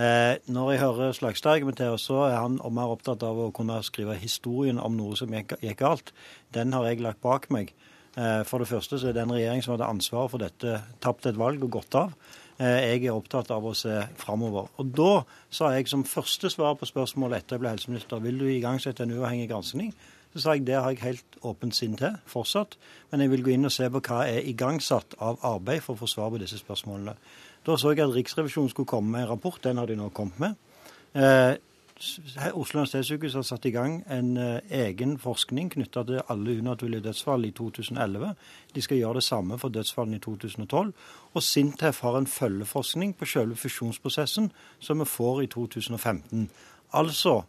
Eh, 0.00 0.38
når 0.48 0.70
jeg 0.72 0.80
hører 0.80 1.14
Slagstad 1.16 1.58
argumentere, 1.58 1.98
så 1.98 2.22
er 2.28 2.38
han 2.38 2.60
mer 2.72 2.92
opptatt 2.94 3.24
av 3.26 3.36
å 3.36 3.50
kunne 3.52 3.80
skrive 3.84 4.14
historien 4.20 4.78
om 4.80 4.94
noe 4.96 5.18
som 5.18 5.32
gikk, 5.34 5.58
gikk 5.60 5.80
galt. 5.82 6.12
Den 6.54 6.72
har 6.72 6.86
jeg 6.88 7.02
lagt 7.04 7.20
bak 7.24 7.50
meg. 7.52 7.74
Eh, 8.16 8.42
for 8.48 8.62
det 8.62 8.70
første 8.70 8.98
så 8.98 9.10
er 9.10 9.18
den 9.18 9.32
regjeringen 9.34 9.66
som 9.66 9.74
hadde 9.76 9.90
ansvaret 9.90 10.32
for 10.32 10.42
dette, 10.42 10.78
tapt 11.04 11.28
et 11.28 11.38
valg 11.38 11.62
og 11.66 11.74
gått 11.78 11.98
av. 11.98 12.14
Eh, 12.60 12.94
jeg 12.94 13.04
er 13.06 13.16
opptatt 13.16 13.50
av 13.54 13.66
å 13.66 13.74
se 13.76 14.02
framover. 14.20 14.70
Og 14.80 14.94
da 14.96 15.12
sa 15.50 15.72
jeg 15.74 15.88
som 15.88 16.06
første 16.06 16.50
svar 16.52 16.78
på 16.78 16.88
spørsmålet 16.88 17.42
etter 17.42 17.56
jeg 17.56 17.64
ble 17.64 17.74
helseminister, 17.74 18.24
vil 18.24 18.40
du 18.40 18.48
igangsette 18.50 19.04
en 19.04 19.14
uavhengig 19.18 19.50
gransking? 19.52 19.94
Så 20.32 20.42
sa 20.42 20.54
jeg 20.54 20.66
det 20.66 20.76
har 20.78 20.92
jeg 20.94 21.02
helt 21.02 21.38
åpent 21.42 21.74
sinn 21.74 21.96
til 21.98 22.18
fortsatt, 22.30 22.76
men 23.10 23.24
jeg 23.24 23.32
vil 23.32 23.42
gå 23.42 23.54
inn 23.54 23.66
og 23.66 23.74
se 23.74 23.88
på 23.90 24.02
hva 24.06 24.22
er 24.30 24.46
igangsatt 24.46 25.16
av 25.18 25.40
arbeid 25.46 25.82
for 25.82 25.96
å 25.96 26.02
få 26.04 26.10
svar 26.10 26.30
på 26.30 26.38
disse 26.42 26.60
spørsmålene. 26.60 27.16
Da 27.66 27.76
så 27.76 27.90
jeg 27.92 28.04
at 28.04 28.14
Riksrevisjonen 28.14 28.70
skulle 28.70 28.88
komme 28.88 29.10
med 29.16 29.24
en 29.24 29.32
rapport. 29.34 29.58
Den 29.64 29.76
har 29.76 29.90
de 29.90 29.98
nå 29.98 30.08
kommet 30.14 30.38
med. 30.40 30.54
Eh, 31.14 31.56
Oslo 32.54 32.78
universitetssykehus 32.80 33.34
har 33.34 33.42
satt 33.44 33.66
i 33.68 33.72
gang 33.74 33.98
en 34.08 34.36
eh, 34.40 34.62
egen 34.86 35.18
forskning 35.20 35.68
knytta 35.74 36.04
til 36.08 36.22
alle 36.32 36.54
unaturlige 36.62 37.04
dødsfall 37.04 37.44
i 37.44 37.50
2011. 37.50 38.30
De 38.74 38.82
skal 38.82 38.96
gjøre 38.96 39.20
det 39.20 39.26
samme 39.26 39.58
for 39.58 39.68
dødsfallene 39.68 40.16
i 40.16 40.22
2012. 40.24 40.94
Og 41.34 41.42
Sintef 41.42 42.00
har 42.00 42.16
en 42.16 42.26
følgeforskning 42.26 43.12
på 43.18 43.28
selve 43.28 43.56
fusjonsprosessen 43.56 44.48
som 44.78 45.04
vi 45.04 45.04
får 45.04 45.42
i 45.42 45.50
2015. 45.52 46.48
Altså, 46.92 47.42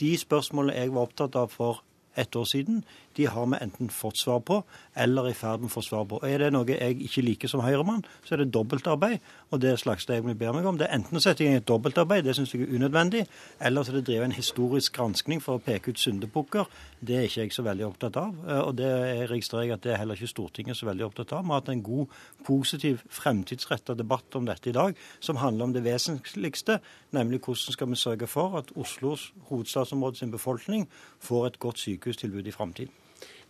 de 0.00 0.16
spørsmålene 0.18 0.80
jeg 0.80 0.94
var 0.94 1.06
opptatt 1.06 1.38
av 1.38 1.54
for 1.54 1.84
ett 2.14 2.36
år 2.36 2.44
siden, 2.44 2.82
de 3.16 3.26
har 3.28 3.46
vi 3.46 3.60
enten 3.60 3.90
fått 3.92 4.20
svar 4.20 4.40
på 4.40 4.62
eller 4.94 5.30
i 5.30 5.34
ferd 5.36 5.62
med 5.62 5.70
å 5.70 5.72
få 5.72 5.82
svar 5.84 6.04
på. 6.08 6.18
Og 6.20 6.28
Er 6.28 6.44
det 6.44 6.50
noe 6.52 6.68
jeg 6.68 6.98
ikke 7.06 7.24
liker 7.24 7.48
som 7.48 7.62
Høyremann, 7.64 8.04
så 8.24 8.34
er 8.34 8.42
det 8.42 8.52
dobbeltarbeid. 8.54 9.18
Og 9.52 9.60
det 9.60 9.78
slags 9.80 10.06
det 10.06 10.18
jeg 10.18 10.36
ber 10.38 10.52
meg 10.52 10.66
om, 10.68 10.78
det 10.78 10.88
er 10.88 10.98
enten 10.98 11.16
å 11.16 11.22
sette 11.22 11.44
i 11.44 11.48
gang 11.48 11.60
et 11.60 11.68
dobbeltarbeid, 11.68 12.24
det 12.24 12.36
syns 12.36 12.52
jeg 12.54 12.66
er 12.66 12.74
unødvendig, 12.76 13.24
eller 13.60 13.84
så 13.84 13.92
er 13.92 13.98
det 14.00 14.06
drive 14.08 14.28
en 14.28 14.36
historisk 14.36 14.96
granskning 14.96 15.42
for 15.44 15.58
å 15.58 15.64
peke 15.64 15.92
ut 15.92 16.00
syndebukker. 16.00 16.68
Det 17.00 17.18
er 17.18 17.28
ikke 17.28 17.46
jeg 17.46 17.56
så 17.56 17.64
veldig 17.66 17.86
opptatt 17.88 18.18
av. 18.20 18.36
Eh, 18.46 18.60
og 18.60 18.76
det 18.80 18.92
registrerer 19.32 19.68
jeg 19.68 19.76
at 19.76 19.84
det 19.86 19.94
er 19.94 20.02
heller 20.02 20.18
ikke 20.18 20.32
Stortinget 20.32 20.78
så 20.78 20.88
veldig 20.88 21.08
opptatt 21.08 21.36
av. 21.36 21.44
Vi 21.44 21.54
har 21.54 21.62
hatt 21.62 21.72
en 21.72 21.84
god, 21.84 22.18
positiv, 22.46 23.04
fremtidsretta 23.12 23.96
debatt 23.98 24.38
om 24.38 24.48
dette 24.48 24.70
i 24.70 24.76
dag, 24.76 24.96
som 25.20 25.40
handler 25.40 25.68
om 25.68 25.76
det 25.76 25.84
vesentligste, 25.86 26.80
nemlig 27.16 27.42
hvordan 27.42 27.76
skal 27.76 27.90
vi 27.90 28.00
sørge 28.00 28.30
for 28.30 28.58
at 28.60 28.72
Oslos 28.76 29.30
hovedstadsområde 29.50 30.20
sin 30.20 30.34
befolkning 30.34 30.88
får 31.20 31.46
et 31.46 31.62
godt 31.62 31.82
sykehustilbud 31.82 32.46
i 32.46 32.54
framtiden. 32.54 33.01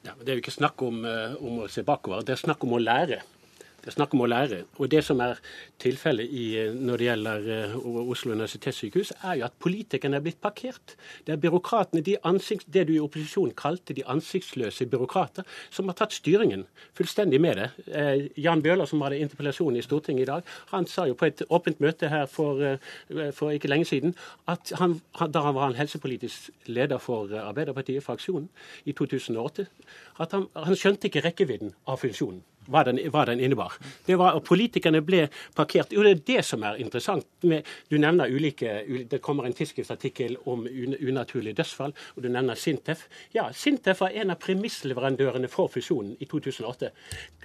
Ja, 0.03 0.17
det 0.19 0.29
er 0.29 0.38
jo 0.38 0.43
ikke 0.43 0.55
snakk 0.55 0.83
om, 0.83 1.05
eh, 1.07 1.37
om, 1.38 1.62
å 1.62 1.69
se 1.71 1.85
bakover, 1.87 2.25
det 2.27 2.35
er 2.35 2.43
snakk 2.43 2.65
om 2.67 2.75
å 2.75 2.83
lære. 2.83 3.21
Det 3.83 3.90
er 3.90 3.97
snakk 3.97 4.12
om 4.14 4.21
å 4.23 4.29
lære. 4.31 4.61
Og 4.79 4.90
Det 4.92 5.01
som 5.03 5.18
er 5.25 5.40
tilfellet 5.83 6.31
eh, 6.31 6.71
når 6.71 7.01
det 7.01 7.07
gjelder 7.09 7.47
uh, 7.75 8.03
Oslo 8.12 8.31
universitetssykehus, 8.31 9.11
er 9.27 9.40
jo 9.40 9.47
at 9.49 9.57
politikerne 9.59 10.21
er 10.21 10.23
blitt 10.23 10.38
parkert. 10.38 10.95
Det 11.27 11.35
er 11.35 11.40
byråkratene, 11.42 12.05
de 12.07 12.14
ansikts, 12.23 12.68
det 12.71 12.85
du 12.87 12.92
i 12.95 13.01
opposisjon 13.03 13.51
kalte 13.59 13.97
de 13.99 14.05
ansiktsløse 14.07 14.87
byråkrater, 14.87 15.42
som 15.75 15.90
har 15.90 15.99
tatt 15.99 16.14
styringen 16.14 16.62
fullstendig 16.95 17.40
med 17.42 17.59
det. 17.59 17.66
Uh, 17.88 18.29
Jan 18.38 18.62
Bøhler, 18.62 18.87
som 18.87 19.03
hadde 19.03 19.18
interpellasjon 19.18 19.81
i 19.81 19.83
Stortinget 19.83 20.29
i 20.29 20.31
dag, 20.31 20.55
han 20.71 20.87
sa 20.87 21.09
jo 21.11 21.18
på 21.18 21.27
et 21.27 21.42
åpent 21.51 21.83
møte 21.83 22.12
her 22.12 22.31
for, 22.31 22.62
for 23.35 23.51
ikke 23.51 23.73
lenge 23.73 23.90
siden 23.90 24.14
at 24.47 24.71
han, 24.79 25.01
da 25.18 25.42
han 25.49 25.59
var 25.59 25.73
en 25.73 25.81
helsepolitisk 25.81 26.53
leder 26.71 27.03
for 27.03 27.35
Arbeiderpartiet, 27.42 28.07
fraksjonen, 28.07 28.47
i 28.87 28.95
2008, 28.95 29.66
at 30.23 30.38
han, 30.38 30.47
han 30.55 30.79
skjønte 30.79 31.11
ikke 31.11 31.27
rekkevidden 31.27 31.75
av 31.90 31.99
funksjonen. 32.05 32.45
Hva 32.70 32.85
den, 32.85 32.98
hva 33.11 33.25
den 33.27 33.40
innebar. 33.40 33.72
Det 34.07 34.16
var 34.18 34.35
og 34.38 34.44
Politikerne 34.44 35.01
ble 35.05 35.29
parkert. 35.57 35.92
Jo, 35.92 36.03
det 36.03 36.11
er 36.11 36.22
det 36.27 36.44
som 36.44 36.62
er 36.62 36.77
interessant. 36.83 37.27
Med, 37.42 37.64
du 37.90 37.98
nevner 37.98 38.31
ulike, 38.31 38.85
Det 39.11 39.20
kommer 39.22 39.44
en 39.46 39.53
tidsskriftsartikkel 39.53 40.37
om 40.46 40.66
un, 40.66 40.94
unaturlige 41.01 41.55
dødsfall, 41.59 41.92
og 42.16 42.22
du 42.22 42.29
nevner 42.29 42.55
Sintef. 42.55 43.09
Ja, 43.35 43.48
Sintef 43.53 44.01
var 44.01 44.11
en 44.14 44.31
av 44.31 44.38
premissleverandørene 44.38 45.48
for 45.51 45.68
fusjonen 45.72 46.16
i 46.20 46.27
2008. 46.31 46.90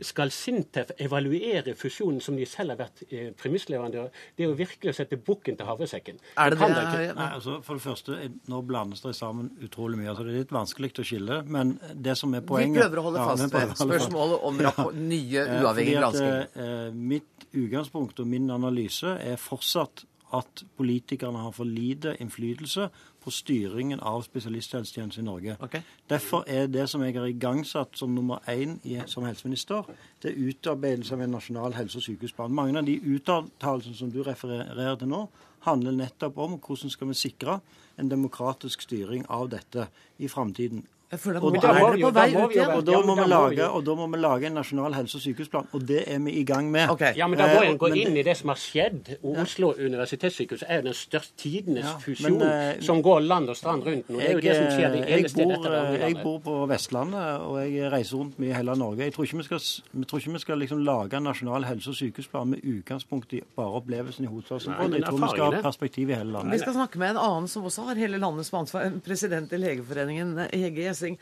Skal 0.05 0.31
Sintef 0.31 0.91
evaluere 0.99 1.73
fusjonen 1.77 2.21
som 2.21 2.37
de 2.37 2.45
selv 2.45 2.75
har 2.75 2.81
vært 2.83 3.03
eh, 3.09 3.31
premissleverandør? 3.37 4.09
Det 4.37 4.45
er 4.45 4.51
jo 4.51 4.57
virkelig 4.59 4.93
å 4.93 4.97
sette 4.97 5.17
bukken 5.17 5.57
til 5.57 5.65
havresekken. 5.67 6.19
Er 6.37 6.49
det 6.53 6.59
det? 6.59 6.69
det? 6.75 6.83
ikke- 6.83 7.15
Nei, 7.17 7.29
altså 7.33 7.57
For 7.63 7.73
det 7.79 7.83
første, 7.83 8.17
nå 8.47 8.61
blandes 8.67 9.01
det 9.01 9.15
sammen 9.15 9.49
utrolig 9.63 9.97
mye. 9.97 10.09
altså 10.09 10.23
Det 10.25 10.33
er 10.33 10.39
litt 10.43 10.51
vanskelig 10.55 10.91
å 10.99 11.03
skille. 11.07 11.41
Men 11.47 11.79
det 11.95 12.17
som 12.17 12.33
er 12.33 12.41
Vi 12.41 12.47
poenget 12.47 12.81
prøver 12.83 12.97
å 13.01 13.03
holde 13.07 13.25
fast 13.25 13.43
vi 13.43 13.49
prøver 13.49 13.67
ved 13.67 13.75
å 13.75 13.79
holde 13.79 13.93
fast. 13.99 14.09
spørsmålet 14.09 14.43
om 14.43 14.59
rapport, 14.67 14.95
nye 15.07 15.39
Eh, 15.45 15.63
uavhengige 15.63 15.99
granskinger. 15.99 16.47
eh, 16.55 16.93
Mitt 16.93 17.47
utgangspunkt 17.53 18.19
og 18.19 18.27
min 18.27 18.49
analyse 18.49 19.07
er 19.07 19.35
fortsatt 19.35 20.05
at 20.33 20.63
politikerne 20.77 21.39
har 21.39 21.51
for 21.55 21.63
lite 21.63 22.17
innflytelse 22.19 22.89
på 23.23 23.31
styringen 23.31 23.99
av 24.03 24.23
spesialisthelsetjenesten 24.23 25.23
i 25.23 25.25
Norge. 25.25 25.55
Okay. 25.63 25.81
Derfor 26.09 26.43
er 26.47 26.67
det 26.67 26.89
som 26.89 27.01
jeg 27.03 27.15
har 27.15 27.25
igangsatt 27.27 27.95
som 27.95 28.09
nummer 28.15 28.39
én 28.47 28.77
i, 28.83 29.01
som 29.05 29.23
helseminister, 29.23 29.83
det 30.21 30.31
er 30.31 30.49
utarbeidelse 30.49 31.13
av 31.13 31.21
en 31.21 31.31
nasjonal 31.31 31.73
helse- 31.73 31.97
og 31.97 32.03
sykehusplan. 32.03 32.51
Mange 32.51 32.77
av 32.77 32.85
de 32.85 32.99
uttalelsene 32.99 33.95
som 33.95 34.11
du 34.11 34.21
refererer 34.23 34.95
til 34.99 35.07
nå, 35.07 35.27
handler 35.67 35.91
nettopp 35.91 36.37
om 36.37 36.59
hvordan 36.59 36.89
skal 36.89 37.07
vi 37.07 37.13
sikre 37.13 37.59
en 37.97 38.09
demokratisk 38.09 38.81
styring 38.81 39.25
av 39.29 39.49
dette 39.49 39.87
i 40.19 40.27
framtiden. 40.27 40.83
Jeg 41.09 41.19
Og 41.23 41.53
da 41.61 41.69
er 41.71 41.79
må 41.79 41.91
vi 41.95 42.01
på 42.03 42.07
jo- 42.07 42.11
vei 42.11 42.29
ut 42.35 42.51
igjen. 42.51 42.71
Og 42.75 42.83
da, 42.83 42.91
må 42.91 42.99
vi 42.99 43.07
da 43.07 43.07
må 43.07 43.15
vi 43.15 43.27
lage, 43.31 43.65
og 43.71 43.83
da 43.85 43.93
må 43.95 44.07
vi 44.11 44.17
lage 44.19 44.43
en 44.47 44.53
nasjonal 44.55 44.93
helse- 44.93 45.15
og 45.15 45.21
sykehusplan, 45.23 45.67
og 45.71 45.85
det 45.87 46.03
er 46.05 46.19
vi 46.19 46.31
i 46.31 46.43
gang 46.43 46.69
med. 46.69 46.89
Okay. 46.89 47.13
Ja, 47.15 47.27
men 47.27 47.39
da 47.39 47.45
må 47.47 47.61
Eh, 47.63 47.69
en 47.69 47.77
gå 47.77 47.87
inn 47.95 48.07
inn 48.11 48.17
i 48.17 48.23
det 48.23 48.35
som 48.35 48.49
har 48.49 48.57
skjedd. 48.57 49.17
Og 49.23 49.37
Oslo 49.37 49.69
universitetssykehus 49.79 50.63
er 50.67 50.81
jo 50.81 50.81
den 50.89 50.93
største 50.93 51.31
tidenes 51.37 51.85
Ja, 51.85 51.93
fusjon 52.03 52.37
men, 52.37 52.41
eh, 52.49 52.81
som 52.81 53.01
går 53.01 53.21
land 53.25 53.47
og 53.49 53.55
strand 53.55 53.83
rundt 53.85 54.09
nå. 54.09 54.17
Det 54.19 54.27
er 54.27 54.33
jo 54.33 54.41
det 54.41 54.55
som 54.57 54.65
skjer 54.75 54.91
det 54.91 55.07
jeg, 55.07 55.29
stedet 55.29 55.47
bor, 55.47 55.63
dette 55.63 55.91
det 55.93 56.01
jeg 56.01 56.23
bor 56.23 56.39
på 56.39 56.67
Vestlandet, 56.67 57.39
og 57.41 57.55
jeg 57.71 57.91
reiser 57.91 58.17
rundt 58.17 58.37
mye 58.39 58.49
i 58.49 58.53
hele 58.53 58.75
Norge. 58.75 58.97
Jeg 58.99 59.13
tror 59.13 59.23
ikke 59.23 59.37
vi 59.37 59.43
skal, 59.43 59.59
vi 59.93 60.03
tror 60.05 60.19
ikke 60.19 60.33
vi 60.33 60.39
skal 60.39 60.57
liksom 60.59 60.83
lage 60.83 61.13
en 61.13 61.23
nasjonal 61.23 61.63
helse- 61.63 61.87
og 61.87 61.95
sykehusplan 61.95 62.47
med 62.49 62.59
utgangspunkt 62.63 63.31
i 63.33 63.41
bare 63.55 63.71
opplevelsen 63.79 64.25
i 64.25 64.27
hovedstadsområdet. 64.27 64.93
Jeg 64.99 65.03
tror 65.05 65.23
vi 65.23 65.29
skal 65.37 65.53
ha 65.53 65.61
perspektiv 65.61 66.09
i 66.09 66.13
hele 66.19 66.31
landet. 66.33 66.51
Vi 66.51 66.57
skal 66.59 66.73
snakke 66.73 66.97
med 66.99 67.09
en 67.11 67.17
annen 67.17 67.47
som 67.47 67.63
også 67.63 67.85
har 67.87 67.95
hele 67.95 68.17
landet 68.19 68.45
som 68.45 68.59
ansvar, 68.59 68.81
en 68.83 68.99
president 68.99 69.51
i 69.53 69.57
Legeforeningen, 69.57 70.37
Hege 70.51 70.96
Gjessing. 70.97 71.19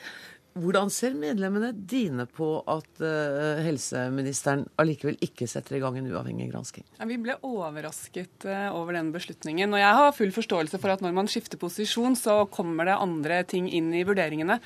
Hvordan 0.56 0.88
ser 0.88 1.12
medlemmene 1.20 1.74
dine 1.76 2.24
på 2.32 2.46
at 2.72 3.02
uh, 3.04 3.58
helseministeren 3.60 4.62
allikevel 4.80 5.18
ikke 5.26 5.50
setter 5.52 5.76
i 5.76 5.82
gang 5.84 5.98
en 6.00 6.08
uavhengig 6.08 6.46
gransking? 6.48 6.86
Ja, 6.96 7.04
vi 7.10 7.18
ble 7.20 7.36
overrasket 7.44 8.46
uh, 8.48 8.70
over 8.72 8.96
den 8.96 9.10
beslutningen. 9.12 9.76
Og 9.76 9.82
jeg 9.82 9.98
har 9.98 10.15
full 10.15 10.32
forståelse 10.32 10.80
for 10.80 10.94
at 10.94 11.04
når 11.04 11.18
man 11.18 11.28
skifter 11.28 11.60
posisjon, 11.60 12.15
så 12.15 12.38
kommer 12.48 12.88
det 12.88 12.96
andre 12.96 13.41
ting 13.52 13.68
inn 13.68 13.89
i 13.91 14.06
vurderingene. 14.08 14.62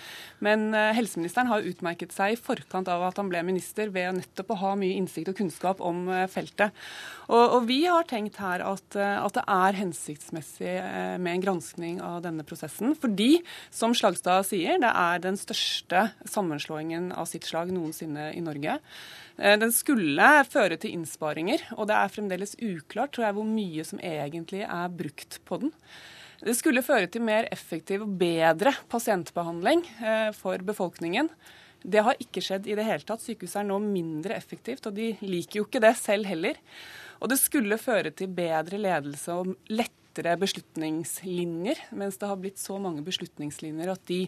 Men 0.46 0.68
uh, 0.78 0.92
helseministeren 0.94 1.50
har 1.50 1.66
utmerket 1.66 2.14
seg 2.14 2.36
i 2.36 2.38
forkant 2.38 2.94
av 2.94 3.08
at 3.08 3.18
han 3.18 3.34
ble 3.34 3.42
minister 3.50 3.90
ved 3.90 4.20
nettopp 4.20 4.54
å 4.54 4.60
ha 4.62 4.76
mye 4.78 4.94
innsikt 5.02 5.34
og 5.34 5.42
kunnskap 5.42 5.82
om 5.82 6.06
feltet. 6.30 6.70
Og, 7.34 7.42
og 7.58 7.66
vi 7.66 7.80
har 7.90 8.06
tenkt 8.10 8.38
her 8.42 8.62
at, 8.66 8.94
at 8.94 9.36
det 9.38 9.48
er 9.58 9.82
hensiktsmessig 9.82 10.78
med 11.22 11.34
en 11.34 11.44
granskning 11.44 12.00
av 12.02 12.22
denne 12.26 12.46
prosessen. 12.46 12.94
Fordi, 12.98 13.40
som 13.74 13.98
Slagstad 13.98 14.46
sier, 14.50 14.78
det 14.82 14.94
er 14.94 15.26
den 15.26 15.38
største 15.38 15.79
sammenslåingen 16.26 17.12
av 17.12 17.26
sitt 17.30 17.48
slag 17.48 17.72
noensinne 17.72 18.34
i 18.36 18.42
Norge. 18.42 18.80
Eh, 19.38 19.58
Den 19.60 19.72
skulle 19.72 20.46
føre 20.50 20.78
til 20.78 20.92
innsparinger, 20.98 21.60
og 21.78 21.88
det 21.88 21.96
er 21.96 22.14
fremdeles 22.14 22.56
uklart 22.60 23.14
tror 23.14 23.30
jeg, 23.30 23.38
hvor 23.38 23.46
mye 23.48 23.84
som 23.84 24.00
egentlig 24.00 24.66
er 24.66 24.90
brukt 24.90 25.40
på 25.46 25.60
den. 25.62 25.74
Det 26.40 26.56
skulle 26.56 26.84
føre 26.84 27.08
til 27.12 27.22
mer 27.22 27.50
effektiv 27.52 28.06
og 28.06 28.16
bedre 28.20 28.72
pasientbehandling 28.90 29.84
eh, 30.00 30.30
for 30.32 30.58
befolkningen. 30.64 31.30
Det 31.84 32.04
har 32.04 32.20
ikke 32.20 32.44
skjedd 32.44 32.68
i 32.68 32.76
det 32.76 32.86
hele 32.88 33.04
tatt. 33.08 33.24
Sykehuset 33.24 33.62
er 33.62 33.68
nå 33.68 33.80
mindre 33.84 34.36
effektivt, 34.36 34.88
og 34.88 34.96
de 34.96 35.14
liker 35.24 35.62
jo 35.62 35.68
ikke 35.68 35.84
det 35.84 35.96
selv 36.00 36.28
heller. 36.28 36.60
Og 37.20 37.32
det 37.32 37.40
skulle 37.40 37.80
føre 37.80 38.12
til 38.16 38.32
bedre 38.32 38.80
ledelse 38.80 39.36
og 39.36 39.54
lettere 39.72 40.36
beslutningslinjer, 40.40 41.86
mens 41.96 42.20
det 42.20 42.28
har 42.28 42.40
blitt 42.40 42.60
så 42.60 42.80
mange 42.82 43.04
beslutningslinjer 43.04 43.92
at 43.92 44.04
de 44.08 44.26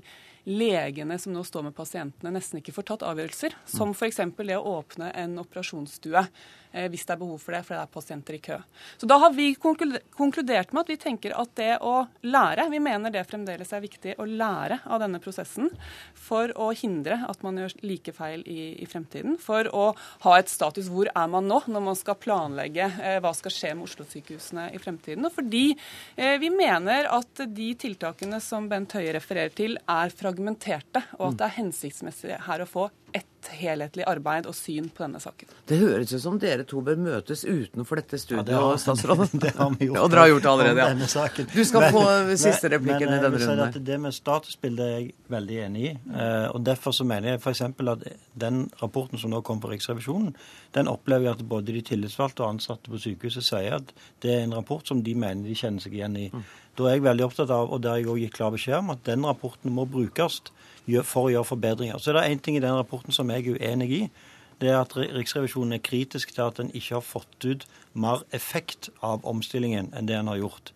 legene 0.49 1.19
som 1.19 1.33
nå 1.33 1.43
står 1.45 1.69
med 1.69 1.75
pasientene, 1.77 2.33
nesten 2.33 2.61
ikke 2.61 2.73
får 2.75 2.89
tatt 2.91 3.05
avgjørelser. 3.05 3.55
Som 3.69 3.93
f.eks. 3.93 4.21
det 4.37 4.57
å 4.57 4.77
åpne 4.79 5.11
en 5.17 5.37
operasjonsstue 5.41 6.23
eh, 6.71 6.87
hvis 6.91 7.05
det 7.05 7.15
er 7.15 7.21
behov 7.21 7.41
for 7.41 7.55
det, 7.55 7.61
for 7.67 7.75
det 7.75 7.83
er 7.83 7.91
pasienter 7.93 8.37
i 8.37 8.41
kø. 8.43 8.57
Så 8.97 9.09
da 9.09 9.19
har 9.21 9.35
vi 9.35 9.51
konkludert 9.55 10.73
med 10.73 10.81
at 10.81 10.91
vi 10.91 10.99
tenker 11.01 11.35
at 11.37 11.53
det 11.59 11.75
å 11.85 12.05
lære, 12.25 12.69
vi 12.73 12.81
mener 12.83 13.13
det 13.13 13.25
fremdeles 13.29 13.73
er 13.73 13.83
viktig 13.83 14.15
å 14.17 14.27
lære 14.27 14.81
av 14.85 15.03
denne 15.03 15.21
prosessen 15.23 15.69
for 16.17 16.53
å 16.57 16.71
hindre 16.77 17.21
at 17.29 17.43
man 17.45 17.59
gjør 17.61 17.77
like 17.85 18.15
feil 18.15 18.45
i, 18.49 18.73
i 18.81 18.89
fremtiden. 18.89 19.37
For 19.41 19.69
å 19.69 19.91
ha 20.25 20.37
et 20.39 20.51
status 20.51 20.89
hvor 20.91 21.11
er 21.11 21.31
man 21.31 21.49
nå 21.49 21.61
når 21.67 21.85
man 21.91 21.99
skal 21.99 22.19
planlegge 22.21 22.89
eh, 23.01 23.19
hva 23.21 23.33
skal 23.37 23.53
skje 23.53 23.73
med 23.75 23.89
Oslo-sykehusene 23.89 24.69
i 24.75 24.81
fremtiden. 24.81 25.27
Og 25.27 25.35
fordi 25.35 25.67
eh, 26.15 26.37
vi 26.41 26.51
mener 26.53 27.09
at 27.11 27.45
de 27.51 27.71
tiltakene 27.79 28.41
som 28.43 28.69
Bent 28.71 28.97
Høie 28.97 29.13
refererer 29.15 29.53
til, 29.55 29.77
er 29.89 30.13
fragmenterte, 30.31 31.03
og 31.19 31.31
at 31.31 31.39
det 31.39 31.47
er 31.47 31.57
hensiktsmessig 31.59 32.39
her 32.47 32.63
å 32.63 32.69
få 32.69 32.87
ett 33.15 33.30
helhetlig 33.59 34.05
arbeid 34.07 34.47
og 34.49 34.55
syn 34.55 34.87
på 34.89 35.03
denne 35.03 35.19
saken. 35.21 35.49
Det 35.69 35.77
høres 35.81 36.13
ut 36.13 36.21
som 36.23 36.37
dere 36.41 36.63
to 36.67 36.81
bør 36.85 36.99
møtes 37.01 37.43
utenfor 37.45 38.01
dette 38.01 38.19
studioet, 38.21 38.47
det 38.49 38.79
statsråd. 38.83 39.23
Det, 39.31 39.41
det 39.45 39.53
har 39.57 39.75
vi 39.77 39.87
gjort. 39.89 39.99
Og 40.03 40.11
dere 40.13 40.23
har 40.25 40.31
gjort 40.33 40.45
det 40.45 40.51
allerede, 40.51 40.81
ja. 40.83 40.87
denne 40.95 41.09
saken. 41.11 41.49
Du 41.53 41.63
skal 41.67 41.85
Men- 41.85 41.93
få 41.95 42.37
siste 42.41 42.71
replikken 42.73 43.09
men 43.09 43.19
i 43.19 43.21
denne 43.25 43.41
runden. 43.43 43.63
at 43.67 43.79
Det 43.91 43.99
med 43.99 44.15
statusbildet 44.15 44.85
er 44.85 44.97
jeg 44.99 45.11
veldig 45.29 45.59
enig 45.65 45.83
i. 45.85 45.91
eh, 46.15 46.47
og 46.51 46.63
Derfor 46.65 46.91
så 46.95 47.03
mener 47.07 47.33
jeg 47.35 47.41
f.eks. 47.41 47.61
at 47.61 48.07
den 48.39 48.69
rapporten 48.81 49.19
som 49.19 49.31
nå 49.31 49.41
kom 49.43 49.59
på 49.61 49.69
Riksrevisjonen, 49.71 50.35
den 50.73 50.87
opplever 50.87 51.29
jeg 51.29 51.39
at 51.39 51.47
både 51.49 51.73
de 51.73 51.81
tillitsvalgte 51.81 52.41
og 52.43 52.55
ansatte 52.55 52.89
på 52.91 52.99
sykehuset 53.01 53.43
sier 53.43 53.75
at 53.75 53.93
det 54.23 54.31
er 54.33 54.43
en 54.45 54.53
rapport 54.55 54.87
som 54.87 55.01
de 55.03 55.13
mener 55.15 55.43
de 55.47 55.55
kjenner 55.55 55.81
seg 55.83 55.93
igjen 55.93 56.17
i. 56.17 56.29
Mm. 56.33 56.43
Da 56.77 56.85
er 56.87 56.95
jeg 56.95 57.03
veldig 57.03 57.25
opptatt 57.25 57.49
av, 57.51 57.71
og 57.71 57.81
der 57.83 57.97
jeg 57.99 58.07
òg 58.07 58.19
gitt 58.23 58.33
klar 58.37 58.51
beskjed 58.53 58.77
om, 58.79 58.89
at 58.93 59.03
den 59.03 59.25
rapporten 59.27 59.73
må 59.75 59.83
brukes 59.91 60.39
for 61.05 61.27
å 61.27 61.31
gjøre 61.33 61.49
forbedringer. 61.51 61.97
Så 61.99 62.13
det 62.13 62.23
er 62.23 62.33
én 62.33 62.41
ting 62.41 62.57
i 62.57 62.63
den 62.63 62.77
rapporten 62.77 63.13
som 63.15 63.29
jeg 63.29 63.47
er 63.47 63.59
uenig 63.61 63.89
i. 63.91 64.03
Det 64.61 64.69
er 64.69 64.81
at 64.81 64.93
Riksrevisjonen 64.93 65.73
er 65.73 65.81
kritisk 65.81 66.35
til 66.35 66.45
at 66.45 66.59
en 66.61 66.69
ikke 66.73 66.99
har 66.99 67.05
fått 67.05 67.45
ut 67.45 67.65
mer 67.93 68.21
effekt 68.31 68.91
av 69.01 69.25
omstillingen 69.25 69.89
enn 69.97 70.09
det 70.09 70.19
en 70.19 70.29
har 70.29 70.41
gjort. 70.41 70.73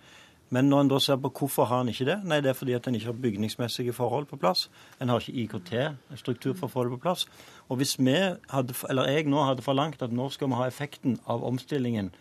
Men 0.53 0.69
når 0.69 0.83
en 0.83 0.89
da 0.93 0.99
ser 1.01 1.17
på 1.21 1.31
hvorfor 1.39 1.67
har 1.69 1.81
en 1.81 1.89
ikke 1.89 2.05
det, 2.07 2.15
nei 2.29 2.37
det 2.41 2.51
er 2.51 2.57
fordi 2.57 2.75
at 2.77 2.87
en 2.87 2.95
ikke 2.97 3.09
har 3.09 3.21
bygningsmessige 3.21 3.93
forhold 3.97 4.27
på 4.29 4.37
plass. 4.41 4.67
En 5.01 5.09
har 5.09 5.21
ikke 5.21 5.41
IKT-struktur 5.43 6.53
for 6.53 6.67
å 6.67 6.73
få 6.73 6.85
det 6.85 6.95
på 6.95 7.01
plass. 7.07 7.25
Og 7.69 7.81
hvis 7.81 7.97
vi 7.97 8.15
hadde, 8.53 8.77
eller 8.89 9.09
jeg 9.09 9.29
nå 9.29 9.41
hadde 9.41 9.65
forlangt 9.65 10.05
at 10.05 10.13
nå 10.13 10.29
skal 10.33 10.51
vi 10.51 10.59
ha 10.59 10.67
effekten 10.69 11.17
av 11.25 11.45
omstillingen 11.45 12.11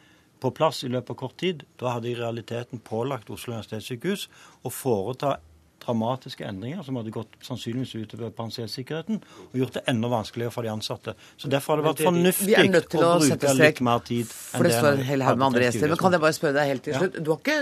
på 0.40 0.53
plass 0.57 0.83
i 0.85 0.92
løpet 0.92 1.14
av 1.14 1.20
kort 1.20 1.37
tid, 1.40 1.64
da 1.81 1.94
hadde 1.97 2.11
i 2.11 2.16
realiteten 2.18 2.81
pålagt 2.85 3.31
Oslo 3.33 3.55
universitetssykehus 3.55 4.29
å 4.64 4.73
foreta 4.73 5.37
dramatiske 5.85 6.44
endringer 6.49 6.83
som 6.87 6.97
hadde 6.97 7.12
gått 7.14 7.37
sannsynligvis 7.44 7.94
utover 8.03 8.31
pasientsikkerheten 8.35 9.20
og 9.20 9.55
gjort 9.61 9.77
det 9.79 9.83
enda 9.92 10.09
vanskeligere 10.12 10.53
for 10.55 10.62
de 10.66 10.73
ansatte. 10.73 11.14
Så 11.37 11.49
Derfor 11.53 11.77
har 11.77 11.83
det 11.83 11.88
vært 11.90 12.01
Vi 12.01 12.05
er 12.05 12.11
fornuftig 12.11 12.70
nødt 12.73 12.88
til 12.90 13.01
å 13.05 13.11
å 13.14 13.18
bruke 13.20 13.55
litt 13.61 13.81
mer 13.81 13.99
tid 14.09 14.27
enn 14.55 14.62
det 14.64 14.75
en 14.92 15.05
hel 15.11 15.23
haug 15.23 15.38
med 15.38 15.47
andre 15.47 15.66
gjester. 15.68 15.88
Men 15.88 16.01
kan 16.01 16.12
jeg 16.16 16.25
bare 16.25 16.37
spørre 16.38 16.57
deg 16.59 16.68
helt 16.73 16.83
til 16.85 16.92
Ja. 16.94 16.99
slutt? 17.05 17.20
Du 17.25 17.31
har 17.31 17.38
ikke 17.38 17.59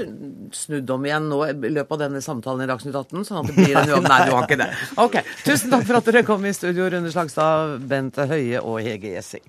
snudd 0.52 0.90
om 0.90 1.04
igjen 1.04 1.28
nå 1.28 1.42
i 1.50 1.52
løpet 1.74 1.92
av 1.92 1.98
denne 2.06 2.22
samtalen 2.22 2.62
i 2.62 2.70
Dagsnytt 2.70 2.94
18? 2.94 3.24
sånn 3.24 3.42
at 3.42 3.46
det 3.46 3.56
blir 3.56 3.76
en 3.76 3.88
jobb? 3.88 4.08
Nei, 4.08 4.20
du 4.26 4.32
har 4.36 4.46
ikke 4.48 4.58
det. 4.62 4.70
Ok, 4.96 5.18
Tusen 5.44 5.70
takk 5.70 5.84
for 5.86 5.96
at 5.96 6.04
dere 6.04 6.22
kom 6.24 6.44
i 6.44 6.52
studio, 6.52 6.88
Rune 6.88 7.10
Slagstad, 7.10 7.78
Bent 7.88 8.16
Høie 8.16 8.62
og 8.62 8.80
Hege 8.80 9.14
Gjessing. 9.16 9.42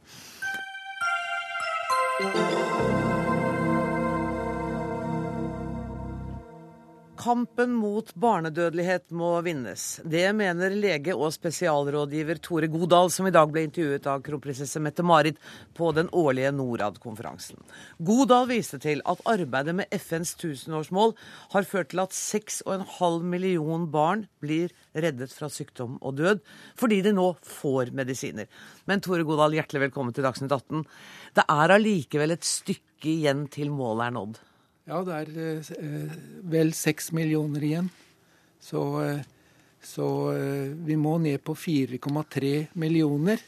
Kampen 7.24 7.72
mot 7.80 8.10
barnedødelighet 8.20 9.14
må 9.16 9.30
vinnes. 9.46 10.02
Det 10.04 10.26
mener 10.36 10.74
lege 10.76 11.14
og 11.16 11.30
spesialrådgiver 11.32 12.42
Tore 12.44 12.68
Godal, 12.68 13.08
som 13.16 13.30
i 13.30 13.32
dag 13.32 13.48
ble 13.54 13.64
intervjuet 13.64 14.10
av 14.12 14.26
kronprinsesse 14.26 14.82
Mette-Marit 14.84 15.40
på 15.78 15.94
den 15.96 16.10
årlige 16.12 16.52
Norad-konferansen. 16.58 17.64
Godal 18.04 18.50
viste 18.52 18.82
til 18.84 19.00
at 19.08 19.24
arbeidet 19.30 19.78
med 19.80 19.96
FNs 19.96 20.36
tusenårsmål 20.42 21.16
har 21.56 21.72
ført 21.72 21.94
til 21.94 22.04
at 22.04 22.18
6,5 22.18 23.24
million 23.24 23.88
barn 23.94 24.28
blir 24.44 24.76
reddet 24.92 25.32
fra 25.32 25.48
sykdom 25.48 26.02
og 26.04 26.20
død, 26.20 26.44
fordi 26.76 27.00
de 27.08 27.16
nå 27.16 27.30
får 27.40 27.96
medisiner. 27.96 28.52
Men 28.84 29.00
Tore 29.00 29.24
Godal, 29.24 29.56
hjertelig 29.56 29.88
velkommen 29.88 30.12
til 30.12 30.28
Dagsnytt 30.28 30.52
18. 30.52 30.84
Det 31.40 31.48
er 31.48 31.80
allikevel 31.80 32.36
et 32.36 32.56
stykke 32.58 33.16
igjen 33.16 33.48
til 33.48 33.72
målet 33.72 34.10
er 34.12 34.20
nådd. 34.20 34.48
Ja, 34.84 35.00
det 35.08 35.16
er 35.16 35.30
eh, 35.80 36.16
vel 36.52 36.74
seks 36.76 37.14
millioner 37.16 37.64
igjen. 37.64 37.90
Så, 38.60 38.82
eh, 39.04 39.22
så 39.84 40.08
eh, 40.36 40.74
vi 40.76 40.98
må 41.00 41.16
ned 41.24 41.40
på 41.46 41.56
4,3 41.56 42.54
millioner. 42.80 43.40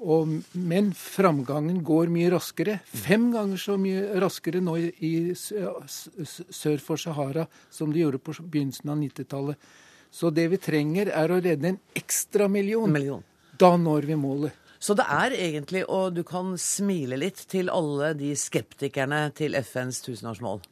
Og, 0.00 0.30
men 0.56 0.92
framgangen 0.96 1.82
går 1.84 2.08
mye 2.14 2.30
raskere. 2.32 2.78
Fem 2.86 3.28
ganger 3.34 3.60
så 3.60 3.76
mye 3.76 4.14
raskere 4.22 4.62
nå 4.64 4.76
i, 4.80 4.86
i 5.04 5.12
sør 5.36 6.80
for 6.80 7.02
Sahara 7.02 7.44
som 7.68 7.90
de 7.92 8.00
gjorde 8.04 8.22
på 8.22 8.38
begynnelsen 8.40 8.94
av 8.94 9.02
90-tallet. 9.02 9.68
Så 10.10 10.30
det 10.34 10.46
vi 10.54 10.58
trenger, 10.58 11.10
er 11.14 11.30
å 11.30 11.42
redde 11.42 11.74
en 11.74 11.82
ekstra 11.98 12.48
million. 12.50 12.90
million. 12.90 13.26
Da 13.58 13.74
når 13.76 14.08
vi 14.08 14.16
målet. 14.18 14.69
Så 14.80 14.96
det 14.96 15.04
er 15.12 15.34
egentlig, 15.36 15.84
og 15.92 16.14
du 16.16 16.22
kan 16.24 16.54
smile 16.58 17.18
litt 17.20 17.42
til 17.52 17.68
alle 17.68 18.14
de 18.16 18.32
skeptikerne 18.38 19.26
til 19.36 19.56
FNs 19.60 20.00
tusenårsmål? 20.06 20.62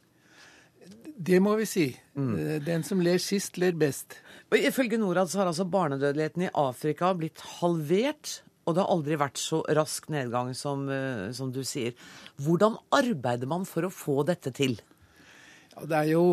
Det 1.19 1.37
må 1.43 1.53
vi 1.59 1.67
si. 1.69 1.85
Mm. 2.17 2.33
Den 2.65 2.85
som 2.87 3.03
ler 3.05 3.21
sist, 3.21 3.59
ler 3.61 3.75
best. 3.77 4.17
Og 4.49 4.57
Ifølge 4.57 4.97
Norad 4.97 5.29
så 5.29 5.43
har 5.43 5.51
altså 5.51 5.67
barnedødeligheten 5.69 6.47
i 6.47 6.53
Afrika 6.57 7.11
blitt 7.13 7.43
halvert. 7.59 8.39
Og 8.65 8.73
det 8.73 8.81
har 8.81 8.93
aldri 8.95 9.19
vært 9.19 9.41
så 9.41 9.61
rask 9.77 10.09
nedgang 10.13 10.55
som, 10.57 10.87
eh, 10.89 11.29
som 11.35 11.51
du 11.53 11.61
sier. 11.67 11.93
Hvordan 12.41 12.79
arbeider 12.95 13.49
man 13.51 13.65
for 13.65 13.85
å 13.85 13.93
få 13.93 14.23
dette 14.25 14.53
til? 14.55 14.79
Ja, 15.75 15.85
det 15.85 15.97
er 15.99 16.09
jo 16.15 16.25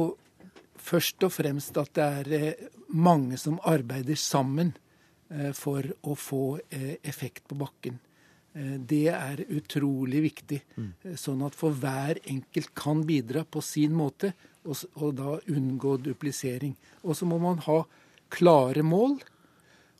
først 0.80 1.24
og 1.26 1.34
fremst 1.34 1.76
at 1.76 1.92
det 1.98 2.08
er 2.22 2.32
eh, 2.32 2.66
mange 2.88 3.36
som 3.40 3.60
arbeider 3.68 4.16
sammen 4.16 4.72
for 5.58 5.86
å 6.06 6.14
få 6.14 6.42
effekt 6.70 7.48
på 7.50 7.56
bakken. 7.58 7.96
Det 8.54 9.08
er 9.10 9.42
utrolig 9.52 10.20
viktig, 10.24 10.60
mm. 10.76 11.16
sånn 11.18 11.42
at 11.44 11.56
for 11.58 11.74
hver 11.76 12.20
enkelt 12.30 12.70
kan 12.78 13.02
bidra 13.08 13.42
på 13.44 13.60
sin 13.64 13.92
måte, 13.98 14.30
og, 14.64 14.84
og 14.94 15.16
da 15.18 15.34
unngå 15.52 15.96
duplisering. 16.06 16.76
Og 17.02 17.18
så 17.18 17.28
må 17.28 17.40
man 17.42 17.60
ha 17.66 17.82
klare 18.32 18.86
mål, 18.86 19.18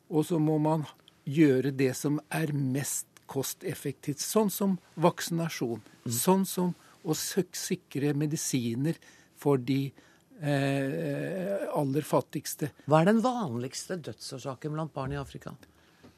og 0.09 0.25
så 0.31 0.39
må 0.41 0.57
man 0.63 0.87
gjøre 1.27 1.75
det 1.75 1.93
som 1.99 2.21
er 2.31 2.55
mest 2.55 3.07
kosteffektivt. 3.31 4.23
Sånn 4.23 4.51
som 4.55 4.79
vaksinasjon. 4.95 5.83
Mm. 6.07 6.13
Sånn 6.15 6.47
som 6.49 6.75
å 7.07 7.15
sikre 7.15 8.15
medisiner 8.19 8.99
for 9.39 9.61
de 9.63 9.81
eh, 9.91 10.06
aller 10.43 12.05
fattigste. 12.05 12.69
Hva 12.85 13.01
er 13.01 13.09
den 13.09 13.23
vanligste 13.25 13.97
dødsårsaken 14.05 14.75
blant 14.77 14.93
barn 14.93 15.15
i 15.15 15.21
Afrika? 15.21 15.55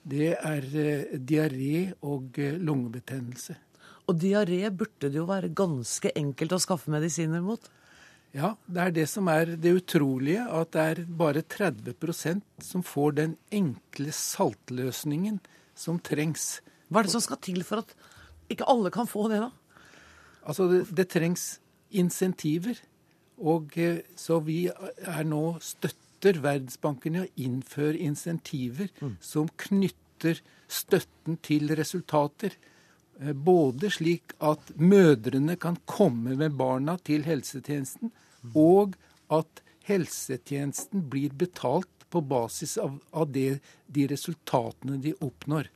Det 0.09 0.33
er 0.35 0.66
eh, 0.78 1.16
diaré 1.18 1.88
og 2.07 2.38
eh, 2.40 2.57
lungebetennelse. 2.57 3.57
Og 4.09 4.16
diaré 4.16 4.62
burde 4.72 5.11
det 5.11 5.18
jo 5.20 5.26
være 5.28 5.50
ganske 5.52 6.12
enkelt 6.16 6.54
å 6.57 6.61
skaffe 6.62 6.92
medisiner 6.92 7.42
mot? 7.44 7.66
Ja, 8.37 8.54
det 8.68 8.81
er 8.83 8.94
det 8.96 9.07
som 9.09 9.28
er 9.33 9.54
det 9.61 9.74
utrolige, 9.76 10.44
at 10.44 10.72
det 10.76 10.85
er 10.85 11.02
bare 11.20 11.42
30% 11.44 12.44
som 12.64 12.85
får 12.85 13.16
den 13.18 13.37
enkle 13.52 14.12
saltløsningen 14.12 15.40
som 15.76 16.00
trengs. 16.00 16.59
Hva 16.88 17.02
er 17.02 17.09
det 17.09 17.14
som 17.16 17.24
skal 17.24 17.40
til 17.44 17.64
for 17.66 17.85
at 17.85 17.94
ikke 18.52 18.68
alle 18.68 18.92
kan 18.92 19.09
få 19.09 19.26
det, 19.33 19.42
da? 19.44 19.50
Altså, 20.48 20.68
det, 20.72 20.83
det 20.96 21.09
trengs 21.12 21.59
insentiver. 21.92 22.81
Og 23.38 23.74
eh, 23.79 24.03
så 24.18 24.40
vi 24.44 24.66
er 24.68 25.27
nå 25.27 25.59
støtter 25.62 26.40
Verdensbanken 26.42 27.18
i 27.18 27.24
å 27.24 27.29
innføre 27.38 27.98
insentiver 28.03 28.90
mm. 28.98 29.18
som 29.22 29.51
knytter 29.66 30.42
støtten 30.68 31.38
til 31.46 31.70
resultater. 31.79 32.57
Eh, 33.20 33.33
både 33.33 33.92
slik 33.94 34.35
at 34.42 34.72
mødrene 34.77 35.59
kan 35.61 35.79
komme 35.87 36.37
med 36.38 36.59
barna 36.59 36.98
til 37.07 37.27
helsetjenesten, 37.29 38.12
og 38.55 38.98
at 39.31 39.62
helsetjenesten 39.88 41.07
blir 41.11 41.33
betalt 41.38 41.90
på 42.09 42.22
basis 42.24 42.77
av, 42.81 42.98
av 43.12 43.31
det, 43.33 43.59
de 43.87 44.07
resultatene 44.11 44.98
de 45.03 45.14
oppnår. 45.24 45.68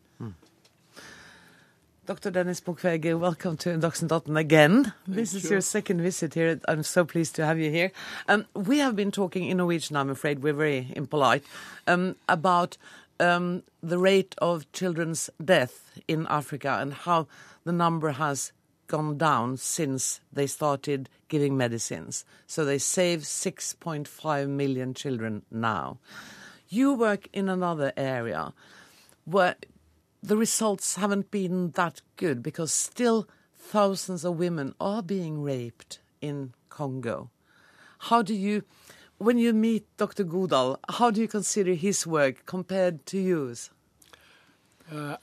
Dr. 2.04 2.32
Dennis 2.32 2.60
Mukwege, 2.62 3.16
welcome 3.16 3.56
to 3.58 3.68
Dagsnytt 3.78 4.10
18 4.10 4.36
again. 4.36 4.92
This 5.06 5.34
is 5.34 5.48
your 5.48 5.60
second 5.60 6.00
visit 6.00 6.34
here. 6.34 6.58
I'm 6.66 6.82
so 6.82 7.04
pleased 7.04 7.36
to 7.36 7.46
have 7.46 7.60
you 7.60 7.70
here. 7.70 7.92
Um, 8.26 8.46
we 8.54 8.78
have 8.78 8.96
been 8.96 9.12
talking 9.12 9.44
in 9.44 9.58
Norwegian, 9.58 9.94
I'm 9.94 10.10
afraid 10.10 10.42
we're 10.42 10.52
very 10.52 10.92
impolite, 10.96 11.44
um, 11.86 12.16
about 12.28 12.76
um, 13.20 13.62
the 13.84 13.98
rate 13.98 14.34
of 14.38 14.70
children's 14.72 15.30
death 15.42 15.96
in 16.08 16.26
Africa 16.26 16.78
and 16.80 16.92
how 16.92 17.28
the 17.62 17.70
number 17.70 18.10
has 18.10 18.50
gone 18.88 19.16
down 19.16 19.56
since 19.56 20.20
they 20.32 20.48
started 20.48 21.08
giving 21.28 21.56
medicines. 21.56 22.24
So 22.48 22.64
they 22.64 22.78
save 22.78 23.20
6.5 23.20 24.48
million 24.48 24.94
children 24.94 25.42
now. 25.52 25.98
You 26.68 26.94
work 26.94 27.28
in 27.32 27.48
another 27.48 27.92
area 27.96 28.54
where 29.24 29.54
the 30.22 30.36
results 30.36 30.96
haven't 30.96 31.30
been 31.30 31.72
that 31.72 32.00
good 32.16 32.42
because 32.42 32.72
still 32.72 33.28
thousands 33.58 34.24
of 34.24 34.38
women 34.38 34.74
are 34.80 35.02
being 35.02 35.42
raped 35.42 35.98
in 36.20 36.52
Congo. 36.68 37.30
How 37.98 38.22
do 38.22 38.34
you 38.34 38.64
when 39.18 39.38
you 39.38 39.52
meet 39.52 39.86
Dr. 39.96 40.24
Godal, 40.24 40.78
how 40.88 41.10
do 41.12 41.20
you 41.20 41.28
consider 41.28 41.74
his 41.74 42.06
work 42.06 42.44
compared 42.44 43.06
to 43.06 43.18
yours? 43.18 43.70
Uh, 44.92 45.16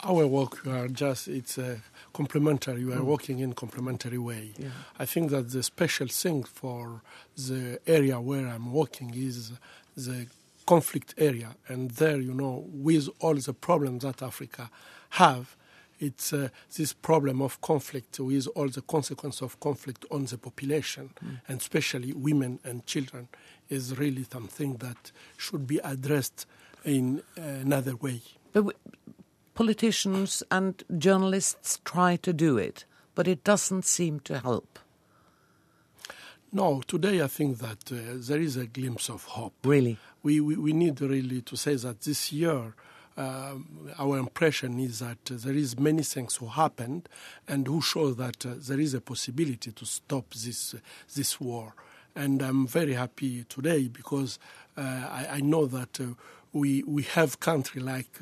our 0.00 0.26
work, 0.26 0.64
we 0.64 0.70
are 0.70 0.86
just, 0.86 1.28
it's 1.28 1.58
a 1.58 1.80
complementary. 2.12 2.84
We 2.84 2.92
are 2.92 2.98
mm. 2.98 3.04
working 3.04 3.38
in 3.38 3.54
complementary 3.54 4.18
way. 4.18 4.52
Yeah. 4.58 4.68
I 4.98 5.06
think 5.06 5.30
that 5.30 5.50
the 5.50 5.62
special 5.62 6.08
thing 6.08 6.44
for 6.44 7.02
the 7.36 7.80
area 7.86 8.20
where 8.20 8.46
I'm 8.46 8.72
working 8.72 9.14
is 9.14 9.52
the 9.96 10.26
conflict 10.68 11.14
area. 11.16 11.56
And 11.66 11.92
there, 11.92 12.20
you 12.20 12.34
know, 12.34 12.66
with 12.68 13.08
all 13.20 13.36
the 13.36 13.54
problems 13.54 14.02
that 14.02 14.20
Africa 14.22 14.68
have, 15.22 15.56
it's 15.98 16.34
uh, 16.34 16.50
this 16.76 16.92
problem 16.92 17.40
of 17.40 17.58
conflict 17.62 18.20
with 18.20 18.46
all 18.54 18.68
the 18.68 18.82
consequences 18.82 19.40
of 19.40 19.58
conflict 19.60 20.04
on 20.10 20.26
the 20.26 20.36
population, 20.36 21.10
mm. 21.24 21.40
and 21.48 21.58
especially 21.58 22.12
women 22.12 22.60
and 22.64 22.84
children, 22.84 23.28
is 23.70 23.98
really 23.98 24.26
something 24.30 24.76
that 24.76 25.10
should 25.38 25.66
be 25.66 25.78
addressed 25.78 26.46
in 26.84 27.22
another 27.36 27.96
way. 27.96 28.20
But 28.52 28.76
politicians 29.54 30.42
and 30.50 30.84
journalists 30.98 31.80
try 31.86 32.16
to 32.16 32.32
do 32.34 32.58
it, 32.58 32.84
but 33.14 33.26
it 33.26 33.42
doesn't 33.42 33.86
seem 33.86 34.20
to 34.20 34.38
help. 34.40 34.78
No, 36.52 36.82
today 36.86 37.22
I 37.22 37.26
think 37.26 37.58
that 37.58 37.90
uh, 37.90 37.96
there 38.28 38.40
is 38.40 38.56
a 38.56 38.66
glimpse 38.66 39.10
of 39.10 39.24
hope. 39.24 39.54
Really? 39.64 39.96
We, 40.22 40.40
we, 40.40 40.56
we 40.56 40.72
need 40.72 41.00
really 41.00 41.42
to 41.42 41.56
say 41.56 41.74
that 41.76 42.02
this 42.02 42.32
year 42.32 42.74
uh, 43.18 43.56
our 43.98 44.16
impression 44.16 44.78
is 44.78 45.00
that 45.00 45.18
uh, 45.30 45.34
there 45.38 45.54
is 45.54 45.76
many 45.76 46.04
things 46.04 46.36
who 46.36 46.46
happened 46.46 47.08
and 47.48 47.66
who 47.66 47.82
show 47.82 48.12
that 48.12 48.46
uh, 48.46 48.50
there 48.56 48.78
is 48.78 48.94
a 48.94 49.00
possibility 49.00 49.72
to 49.72 49.84
stop 49.84 50.32
this 50.34 50.74
uh, 50.74 50.78
this 51.16 51.40
war. 51.40 51.74
And 52.14 52.40
I'm 52.40 52.66
very 52.68 52.94
happy 52.94 53.44
today 53.48 53.88
because 53.88 54.38
uh, 54.76 54.80
I, 54.82 55.26
I, 55.32 55.40
know 55.40 55.66
that 55.66 56.00
uh, 56.00 56.14
we 56.52 56.84
we 56.84 57.02
have 57.02 57.40
country 57.40 57.82
like 57.82 58.20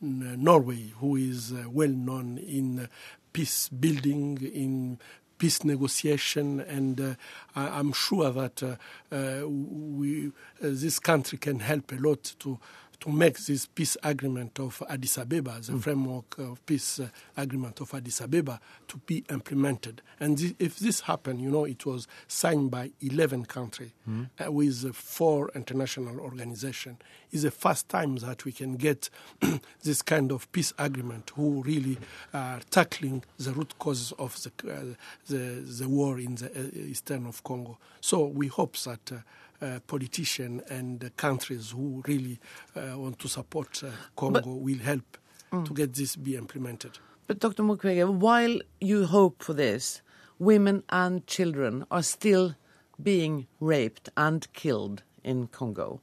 Norway 0.00 0.92
who 1.00 1.16
is 1.16 1.52
well 1.66 1.88
known 1.88 2.38
in 2.38 2.88
peace 3.32 3.68
building 3.68 4.38
in 4.54 4.98
peace 5.38 5.64
negotiation, 5.64 6.60
and 6.60 7.00
uh, 7.00 7.14
I, 7.54 7.78
am 7.78 7.92
sure 7.92 8.30
that 8.30 8.62
uh, 8.62 8.76
uh, 9.14 9.48
we, 9.48 10.32
this 10.60 10.98
country 10.98 11.38
can 11.38 11.60
help 11.60 11.92
a 11.92 11.96
lot 11.96 12.34
to 12.40 12.58
to 13.00 13.10
make 13.10 13.38
this 13.38 13.66
peace 13.66 13.96
agreement 14.02 14.58
of 14.58 14.82
Addis 14.88 15.18
Ababa, 15.18 15.60
the 15.60 15.72
mm. 15.72 15.82
framework 15.82 16.38
of 16.38 16.64
peace 16.66 17.00
uh, 17.00 17.08
agreement 17.36 17.80
of 17.80 17.92
Addis 17.94 18.20
Ababa, 18.20 18.60
to 18.88 18.98
be 18.98 19.24
implemented. 19.30 20.02
And 20.18 20.38
th- 20.38 20.54
if 20.58 20.78
this 20.78 21.00
happened, 21.00 21.40
you 21.40 21.50
know, 21.50 21.64
it 21.64 21.84
was 21.84 22.06
signed 22.26 22.70
by 22.70 22.92
11 23.00 23.46
countries 23.46 23.90
mm. 24.08 24.28
uh, 24.44 24.50
with 24.50 24.84
uh, 24.84 24.92
four 24.92 25.50
international 25.54 26.20
organizations. 26.20 26.98
It's 27.32 27.42
the 27.42 27.50
first 27.50 27.88
time 27.88 28.16
that 28.16 28.44
we 28.44 28.52
can 28.52 28.76
get 28.76 29.10
this 29.82 30.02
kind 30.02 30.32
of 30.32 30.50
peace 30.52 30.72
agreement 30.78 31.32
who 31.34 31.62
really 31.62 31.98
are 32.32 32.60
tackling 32.70 33.24
the 33.38 33.52
root 33.52 33.78
causes 33.78 34.12
of 34.18 34.40
the, 34.42 34.72
uh, 34.72 34.94
the, 35.28 35.36
the, 35.60 35.88
war 35.88 36.18
in 36.18 36.36
the 36.36 36.46
uh, 36.46 36.88
eastern 36.88 37.26
of 37.26 37.42
Congo. 37.44 37.78
So 38.00 38.24
we 38.24 38.46
hope 38.46 38.76
that 38.78 39.12
uh, 39.60 39.80
politicians 39.86 40.62
and 40.68 41.10
countries 41.16 41.70
who 41.70 42.02
really 42.06 42.38
uh, 42.74 42.98
want 42.98 43.18
to 43.18 43.28
support 43.28 43.82
uh, 43.84 43.88
Congo 44.16 44.40
but, 44.40 44.46
will 44.46 44.78
help 44.78 45.18
mm. 45.52 45.64
to 45.64 45.74
get 45.74 45.94
this 45.94 46.16
be 46.16 46.36
implemented. 46.36 46.98
But 47.26 47.40
Dr. 47.40 47.62
Mukwege, 47.62 48.08
while 48.08 48.60
you 48.80 49.06
hope 49.06 49.42
for 49.42 49.54
this, 49.54 50.02
women 50.38 50.82
and 50.90 51.26
children 51.26 51.84
are 51.90 52.02
still 52.02 52.54
being 53.02 53.46
raped 53.60 54.08
and 54.16 54.50
killed 54.52 55.02
in 55.24 55.48
Congo. 55.48 56.00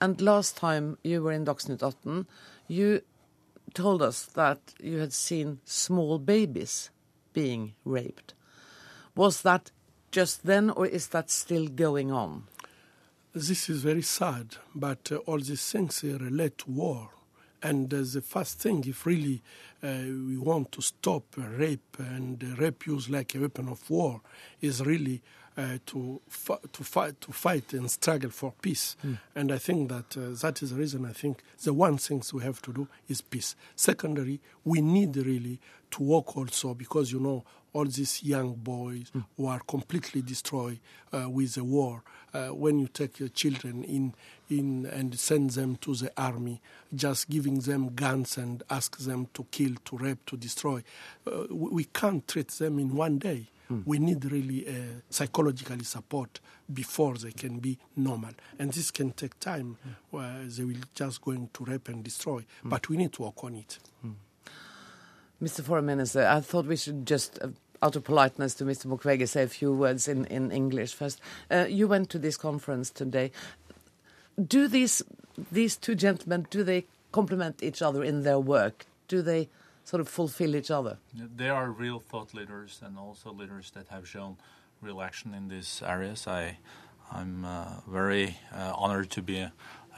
And 0.00 0.20
last 0.20 0.56
time 0.56 0.98
you 1.02 1.22
were 1.22 1.32
in 1.32 1.44
Dagsnytt 1.44 1.82
18, 1.82 2.26
you 2.68 3.02
told 3.74 4.02
us 4.02 4.26
that 4.34 4.74
you 4.80 4.98
had 4.98 5.12
seen 5.12 5.60
small 5.64 6.18
babies 6.18 6.90
being 7.32 7.74
raped. 7.84 8.34
Was 9.14 9.42
that 9.42 9.70
just 10.10 10.46
then, 10.46 10.70
or 10.70 10.86
is 10.86 11.08
that 11.08 11.30
still 11.30 11.66
going 11.68 12.12
on? 12.12 12.44
This 13.38 13.70
is 13.70 13.84
very 13.84 14.02
sad, 14.02 14.56
but 14.74 15.12
uh, 15.12 15.18
all 15.18 15.38
these 15.38 15.70
things 15.70 16.02
relate 16.02 16.58
to 16.58 16.70
war. 16.72 17.10
And 17.62 17.94
uh, 17.94 17.98
the 17.98 18.20
first 18.20 18.58
thing, 18.58 18.82
if 18.84 19.06
really 19.06 19.42
uh, 19.80 19.90
we 20.26 20.36
want 20.36 20.72
to 20.72 20.82
stop 20.82 21.22
uh, 21.38 21.42
rape 21.42 21.98
and 22.00 22.42
uh, 22.42 22.56
rape 22.60 22.88
use 22.88 23.08
like 23.08 23.36
a 23.36 23.38
weapon 23.38 23.68
of 23.68 23.88
war, 23.88 24.22
is 24.60 24.84
really 24.84 25.22
uh, 25.22 25.37
to 25.86 26.20
fi- 26.28 26.58
to 26.72 26.84
fight 26.84 27.20
to 27.20 27.32
fight 27.32 27.72
and 27.72 27.90
struggle 27.90 28.30
for 28.30 28.52
peace. 28.62 28.96
And 29.34 29.50
I 29.52 29.58
think 29.58 29.88
that 29.88 30.16
uh, 30.16 30.30
that 30.42 30.62
is 30.62 30.70
the 30.70 30.76
reason. 30.76 31.04
I 31.04 31.12
think 31.12 31.42
the 31.62 31.72
one 31.72 31.98
thing 31.98 32.22
we 32.32 32.42
have 32.44 32.62
to 32.62 32.72
do 32.72 32.88
is 33.08 33.20
peace. 33.20 33.56
Secondary, 33.74 34.40
we 34.64 34.80
need 34.80 35.16
really 35.16 35.58
to 35.90 36.02
work 36.02 36.36
also 36.36 36.74
because 36.74 37.10
you 37.12 37.20
know 37.20 37.44
all 37.72 37.84
these 37.84 38.22
young 38.22 38.54
boys 38.54 39.10
who 39.36 39.46
are 39.46 39.60
completely 39.60 40.22
destroyed 40.22 40.78
uh, 41.12 41.28
with 41.28 41.54
the 41.54 41.64
war. 41.64 42.02
Uh, 42.32 42.48
when 42.48 42.78
you 42.78 42.88
take 42.88 43.18
your 43.20 43.28
children 43.30 43.82
in 43.84 44.14
in 44.50 44.86
and 44.86 45.18
send 45.18 45.50
them 45.50 45.76
to 45.76 45.94
the 45.94 46.10
army, 46.16 46.60
just 46.94 47.28
giving 47.28 47.58
them 47.60 47.94
guns 47.94 48.36
and 48.38 48.62
ask 48.70 48.98
them 48.98 49.26
to 49.34 49.44
kill, 49.50 49.74
to 49.84 49.96
rape, 49.96 50.24
to 50.26 50.36
destroy, 50.36 50.82
uh, 51.26 51.44
we 51.50 51.84
can't 51.84 52.26
treat 52.28 52.48
them 52.48 52.78
in 52.78 52.94
one 52.94 53.18
day. 53.18 53.48
We 53.84 53.98
need 53.98 54.24
really 54.24 54.66
uh, 54.66 54.72
psychologically 55.10 55.84
support 55.84 56.40
before 56.72 57.14
they 57.14 57.32
can 57.32 57.58
be 57.58 57.78
normal, 57.96 58.30
and 58.58 58.72
this 58.72 58.90
can 58.90 59.12
take 59.12 59.38
time. 59.40 59.76
Where 60.10 60.44
they 60.46 60.64
will 60.64 60.80
just 60.94 61.20
going 61.20 61.50
to 61.52 61.64
rape 61.64 61.88
and 61.88 62.02
destroy, 62.02 62.44
but 62.64 62.88
we 62.88 62.96
need 62.96 63.12
to 63.14 63.22
work 63.22 63.44
on 63.44 63.56
it. 63.56 63.78
Mr. 65.42 65.62
Foreign 65.62 65.86
Minister, 65.86 66.26
I 66.26 66.40
thought 66.40 66.66
we 66.66 66.76
should 66.76 67.06
just, 67.06 67.38
uh, 67.40 67.48
out 67.80 67.94
of 67.94 68.02
politeness 68.02 68.54
to 68.54 68.64
Mr. 68.64 68.86
Mukwege, 68.86 69.28
say 69.28 69.44
a 69.44 69.48
few 69.48 69.72
words 69.72 70.08
in, 70.08 70.24
in 70.24 70.50
English 70.50 70.94
first. 70.94 71.20
Uh, 71.48 71.66
you 71.68 71.86
went 71.86 72.10
to 72.10 72.18
this 72.18 72.36
conference 72.36 72.90
today. 72.90 73.30
Do 74.40 74.66
these 74.66 75.02
these 75.52 75.76
two 75.76 75.94
gentlemen 75.94 76.46
do 76.50 76.64
they 76.64 76.86
complement 77.12 77.62
each 77.62 77.82
other 77.82 78.02
in 78.02 78.22
their 78.22 78.40
work? 78.40 78.86
Do 79.06 79.22
they 79.22 79.48
sort 79.88 80.00
of 80.02 80.08
fulfill 80.08 80.54
each 80.54 80.70
other? 80.70 80.98
They 81.14 81.48
are 81.48 81.70
real 81.70 81.98
thought 81.98 82.34
leaders 82.34 82.80
and 82.84 82.98
also 82.98 83.32
leaders 83.32 83.70
that 83.70 83.88
have 83.88 84.06
shown 84.06 84.36
real 84.82 85.00
action 85.00 85.32
in 85.32 85.48
these 85.48 85.82
areas. 85.84 86.26
I, 86.26 86.58
I'm 87.10 87.46
uh, 87.46 87.80
very 87.86 88.36
uh, 88.54 88.74
honored 88.76 89.08
to 89.10 89.22
be 89.22 89.48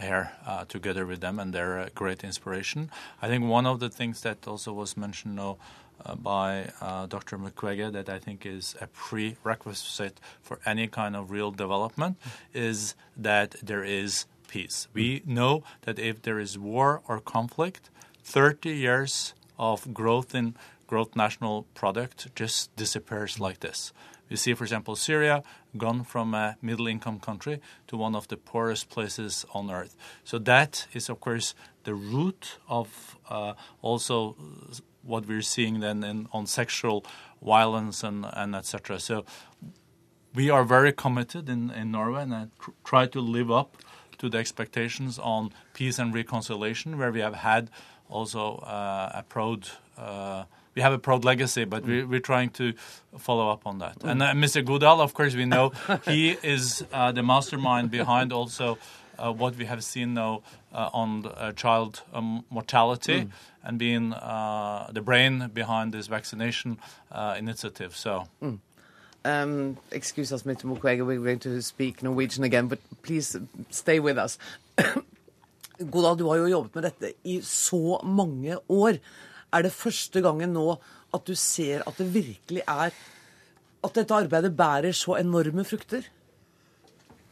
here 0.00 0.30
uh, 0.46 0.64
together 0.66 1.04
with 1.06 1.20
them, 1.20 1.40
and 1.40 1.52
they're 1.52 1.80
a 1.80 1.90
great 1.90 2.22
inspiration. 2.22 2.90
I 3.20 3.26
think 3.26 3.44
one 3.44 3.66
of 3.66 3.80
the 3.80 3.90
things 3.90 4.20
that 4.20 4.46
also 4.46 4.72
was 4.72 4.96
mentioned 4.96 5.34
now 5.36 5.58
uh, 6.06 6.14
by 6.14 6.70
uh, 6.80 7.06
Dr. 7.06 7.36
Mukwege 7.36 7.92
that 7.92 8.08
I 8.08 8.20
think 8.20 8.46
is 8.46 8.76
a 8.80 8.86
prerequisite 8.86 10.20
for 10.40 10.60
any 10.64 10.86
kind 10.86 11.16
of 11.16 11.32
real 11.32 11.50
development 11.50 12.16
is 12.54 12.94
that 13.16 13.56
there 13.60 13.84
is 13.84 14.26
peace. 14.46 14.86
We 14.94 15.22
know 15.26 15.64
that 15.82 15.98
if 15.98 16.22
there 16.22 16.38
is 16.38 16.56
war 16.56 17.02
or 17.08 17.18
conflict, 17.20 17.90
30 18.22 18.70
years 18.70 19.34
of 19.60 19.92
growth 19.92 20.34
in 20.34 20.56
growth 20.86 21.14
national 21.14 21.62
product 21.74 22.34
just 22.34 22.74
disappears 22.74 23.38
like 23.38 23.60
this. 23.60 23.92
We 24.28 24.36
see, 24.36 24.54
for 24.54 24.64
example, 24.64 24.96
Syria 24.96 25.42
gone 25.76 26.02
from 26.02 26.34
a 26.34 26.56
middle 26.62 26.88
income 26.88 27.20
country 27.20 27.60
to 27.88 27.96
one 27.96 28.16
of 28.16 28.26
the 28.28 28.36
poorest 28.36 28.88
places 28.88 29.44
on 29.52 29.70
earth. 29.70 29.96
So 30.24 30.38
that 30.38 30.86
is, 30.92 31.08
of 31.08 31.20
course, 31.20 31.54
the 31.84 31.94
root 31.94 32.58
of 32.68 33.16
uh, 33.28 33.54
also 33.82 34.36
what 35.02 35.26
we're 35.26 35.42
seeing 35.42 35.80
then 35.80 36.02
in, 36.02 36.28
on 36.32 36.46
sexual 36.46 37.04
violence 37.42 38.02
and, 38.02 38.26
and 38.32 38.54
etc. 38.54 38.98
So 38.98 39.24
we 40.34 40.48
are 40.48 40.64
very 40.64 40.92
committed 40.92 41.48
in, 41.48 41.70
in 41.70 41.90
Norway 41.90 42.22
and 42.22 42.34
I 42.34 42.46
tr- 42.60 42.70
try 42.84 43.06
to 43.06 43.20
live 43.20 43.50
up 43.50 43.76
to 44.20 44.28
the 44.28 44.38
expectations 44.38 45.18
on 45.18 45.50
peace 45.74 45.98
and 45.98 46.14
reconciliation, 46.14 46.98
where 46.98 47.12
we 47.12 47.20
have 47.20 47.34
had 47.34 47.70
also 48.08 48.56
uh, 48.56 49.10
a 49.14 49.22
proud. 49.22 49.68
Uh, 49.98 50.44
we 50.76 50.82
have 50.82 50.92
a 50.92 50.98
proud 50.98 51.24
legacy, 51.24 51.64
but 51.64 51.84
we, 51.84 52.04
we're 52.04 52.20
trying 52.20 52.50
to 52.50 52.72
follow 53.18 53.50
up 53.50 53.66
on 53.66 53.78
that. 53.78 53.96
And 54.04 54.22
uh, 54.22 54.32
Mr. 54.32 54.64
Goodall, 54.64 55.00
of 55.00 55.14
course, 55.14 55.34
we 55.34 55.44
know 55.44 55.72
he 56.04 56.30
is 56.44 56.84
uh, 56.92 57.10
the 57.10 57.24
mastermind 57.24 57.90
behind 57.90 58.32
also 58.32 58.78
uh, 59.18 59.32
what 59.32 59.56
we 59.56 59.64
have 59.64 59.82
seen 59.82 60.14
now 60.14 60.42
uh, 60.72 60.88
on 60.92 61.22
the, 61.22 61.30
uh, 61.30 61.52
child 61.52 62.02
um, 62.12 62.44
mortality 62.50 63.28
and 63.64 63.78
being 63.78 64.12
uh, 64.12 64.88
the 64.92 65.02
brain 65.02 65.50
behind 65.52 65.92
this 65.92 66.06
vaccination 66.06 66.78
uh, 67.12 67.34
initiative. 67.38 67.96
So. 67.96 68.28
Um, 69.24 69.76
excuse 69.90 70.32
us, 70.32 70.44
Mr. 70.44 70.64
Mukwege, 70.64 71.04
we're 71.04 71.20
going 71.20 71.38
to 71.40 71.60
speak 71.60 72.02
Norwegian 72.02 72.44
again, 72.44 72.68
but 72.68 72.78
please 73.02 73.36
stay 73.70 74.00
with 74.00 74.16
us. 74.16 74.38
Godal, 75.80 76.16
du 76.16 76.26
har 76.28 76.40
jo 76.40 76.48
jobbet 76.48 76.74
med 76.74 76.86
dette 76.88 77.12
i 77.24 77.40
så 77.44 78.00
mange 78.04 78.56
år. 78.68 78.96
Er 79.52 79.62
det 79.62 79.72
første 79.72 80.22
gangen 80.24 80.52
nå 80.56 80.78
at 81.12 81.26
du 81.26 81.34
ser 81.34 81.82
at 81.86 81.98
det 81.98 82.12
virkelig 82.14 82.62
er 82.68 82.94
At 83.80 83.94
dette 83.96 84.12
arbeidet 84.12 84.52
bærer 84.56 84.92
så 84.92 85.16
enorme 85.16 85.64
frukter? 85.64 86.04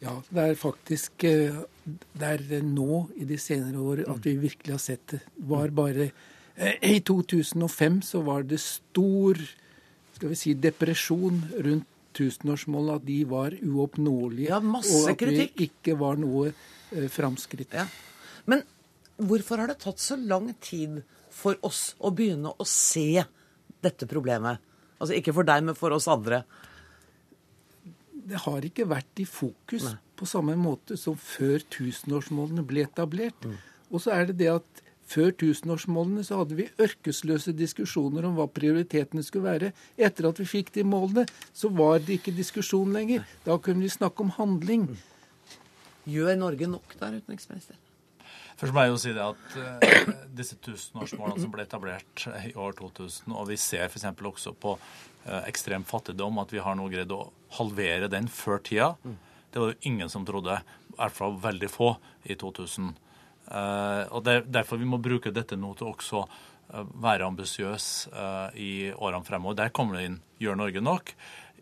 Ja, 0.00 0.14
det 0.30 0.44
er 0.44 0.54
faktisk 0.56 1.24
eh, 1.28 1.58
Det 1.84 2.30
er 2.30 2.62
nå 2.64 3.08
i 3.16 3.26
de 3.28 3.36
senere 3.38 3.80
år 3.80 4.04
at 4.08 4.24
vi 4.24 4.36
virkelig 4.40 4.72
har 4.72 4.80
sett 4.80 5.04
det. 5.12 5.20
Var 5.36 5.68
bare 5.76 6.10
eh, 6.56 6.78
I 6.82 7.00
2005 7.00 8.02
så 8.02 8.22
var 8.24 8.48
det 8.48 8.60
stor 8.60 9.36
skal 10.18 10.32
vi 10.34 10.38
si, 10.38 10.54
depresjon 10.58 11.38
rundt 11.62 11.86
tusenårsmålene, 12.18 12.96
at 12.98 13.06
de 13.06 13.18
var 13.30 13.54
uoppnåelige. 13.54 14.50
Ja, 14.50 14.58
masse 14.64 14.96
og 14.96 15.12
at 15.12 15.20
kritikk. 15.20 15.54
det 15.54 15.68
ikke 15.68 15.94
var 16.00 16.18
noe 16.18 16.48
eh, 16.50 17.06
framskritt. 17.12 17.76
Ja. 17.78 17.86
Men 18.50 18.64
hvorfor 19.18 19.62
har 19.62 19.70
det 19.70 19.78
tatt 19.84 20.02
så 20.02 20.18
lang 20.18 20.50
tid 20.64 21.02
for 21.34 21.58
oss 21.66 21.92
å 22.02 22.10
begynne 22.14 22.50
å 22.50 22.66
se 22.66 23.22
dette 23.84 24.08
problemet? 24.10 24.58
Altså 24.98 25.14
ikke 25.14 25.36
for 25.36 25.46
deg, 25.46 25.62
men 25.68 25.78
for 25.78 25.94
oss 25.94 26.08
andre. 26.10 26.42
Det 28.28 28.42
har 28.42 28.66
ikke 28.66 28.88
vært 28.90 29.22
i 29.22 29.28
fokus 29.28 29.86
på 30.18 30.26
samme 30.26 30.56
måte 30.58 30.98
som 30.98 31.14
før 31.14 31.62
tusenårsmålene 31.70 32.66
ble 32.66 32.88
etablert. 32.88 33.46
Og 33.92 34.02
så 34.02 34.16
er 34.16 34.32
det 34.32 34.40
det 34.42 34.50
at 34.56 34.82
før 35.08 35.32
tusenårsmålene 35.40 36.24
så 36.26 36.42
hadde 36.42 36.58
vi 36.58 36.68
ørkesløse 36.84 37.54
diskusjoner 37.56 38.26
om 38.28 38.36
hva 38.36 38.48
prioritetene 38.52 39.24
skulle 39.24 39.48
være. 39.48 39.72
Etter 39.96 40.28
at 40.28 40.40
vi 40.42 40.48
fikk 40.48 40.72
de 40.76 40.84
målene, 40.84 41.24
så 41.56 41.72
var 41.72 42.02
det 42.04 42.18
ikke 42.18 42.36
diskusjon 42.36 42.92
lenger. 42.94 43.24
Da 43.46 43.56
kunne 43.62 43.86
vi 43.86 43.92
snakke 43.92 44.24
om 44.24 44.34
handling. 44.36 44.90
Gjør 46.08 46.36
Norge 46.40 46.68
nok 46.70 46.96
der, 47.00 47.18
utenriksminister? 47.20 47.78
Først 48.58 48.74
må 48.74 48.82
jeg 48.82 48.90
jo 48.90 48.98
si 48.98 49.12
det 49.14 49.22
at 49.22 49.56
eh, 49.86 50.08
disse 50.34 50.56
tusenårsmålene 50.66 51.44
som 51.44 51.52
ble 51.54 51.62
etablert 51.62 52.24
i 52.48 52.56
år 52.58 52.74
2000, 52.80 53.30
og 53.30 53.46
vi 53.52 53.58
ser 53.60 53.86
f.eks. 53.86 54.08
også 54.10 54.52
på 54.58 54.74
eh, 54.74 55.44
ekstrem 55.46 55.86
fattigdom, 55.86 56.40
at 56.42 56.52
vi 56.52 56.62
har 56.64 56.74
nå 56.76 56.88
greid 56.90 57.14
å 57.14 57.28
halvere 57.54 58.10
den 58.10 58.26
før 58.26 58.58
tida. 58.66 58.90
Det 59.54 59.62
var 59.62 59.70
jo 59.72 59.92
ingen 59.92 60.10
som 60.10 60.26
trodde, 60.26 60.58
i 60.90 60.96
hvert 60.98 61.14
fall 61.14 61.38
veldig 61.40 61.70
få, 61.70 61.92
i 62.26 62.34
2000. 62.34 62.90
Eh, 63.48 64.04
og 64.12 64.24
det 64.26 64.34
er 64.34 64.48
derfor 64.60 64.80
vi 64.80 64.88
må 64.88 65.00
bruke 65.00 65.32
dette 65.34 65.56
nå 65.56 65.72
til 65.78 65.88
også 65.88 66.22
eh, 66.24 66.88
være 67.00 67.28
ambisiøs 67.28 67.86
eh, 68.12 68.58
i 68.60 68.72
årene 68.92 69.24
fremover. 69.26 69.58
Der 69.62 69.74
kommer 69.74 69.98
det 69.98 70.08
inn 70.08 70.18
Gjør 70.42 70.60
Norge 70.60 70.84
nok? 70.84 71.14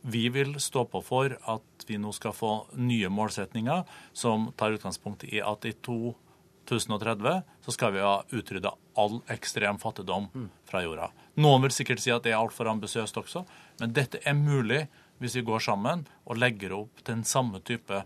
Vi 0.07 0.27
vil 0.35 0.57
stå 0.63 0.85
på 0.91 1.03
for 1.03 1.33
at 1.35 1.87
vi 1.87 1.99
nå 1.99 2.13
skal 2.15 2.35
få 2.37 2.53
nye 2.79 3.11
målsetninger 3.11 3.87
som 4.15 4.51
tar 4.59 4.77
utgangspunkt 4.77 5.25
i 5.27 5.41
at 5.43 5.67
i 5.67 5.73
2030 5.83 7.41
så 7.65 7.75
skal 7.75 7.95
vi 7.95 8.05
ha 8.05 8.19
utrydda 8.31 8.75
all 9.01 9.19
ekstrem 9.33 9.81
fattigdom 9.83 10.29
fra 10.69 10.83
jorda. 10.85 11.09
Noen 11.43 11.65
vil 11.67 11.75
sikkert 11.75 12.03
si 12.03 12.13
at 12.15 12.23
det 12.27 12.35
er 12.35 12.39
altfor 12.39 12.71
ambisiøst 12.71 13.19
også, 13.19 13.43
men 13.81 13.97
dette 13.97 14.23
er 14.23 14.39
mulig 14.39 14.85
hvis 15.19 15.39
vi 15.39 15.47
går 15.49 15.65
sammen 15.65 16.05
og 16.27 16.39
legger 16.39 16.77
opp 16.77 17.03
den 17.09 17.25
samme 17.27 17.63
type 17.65 18.05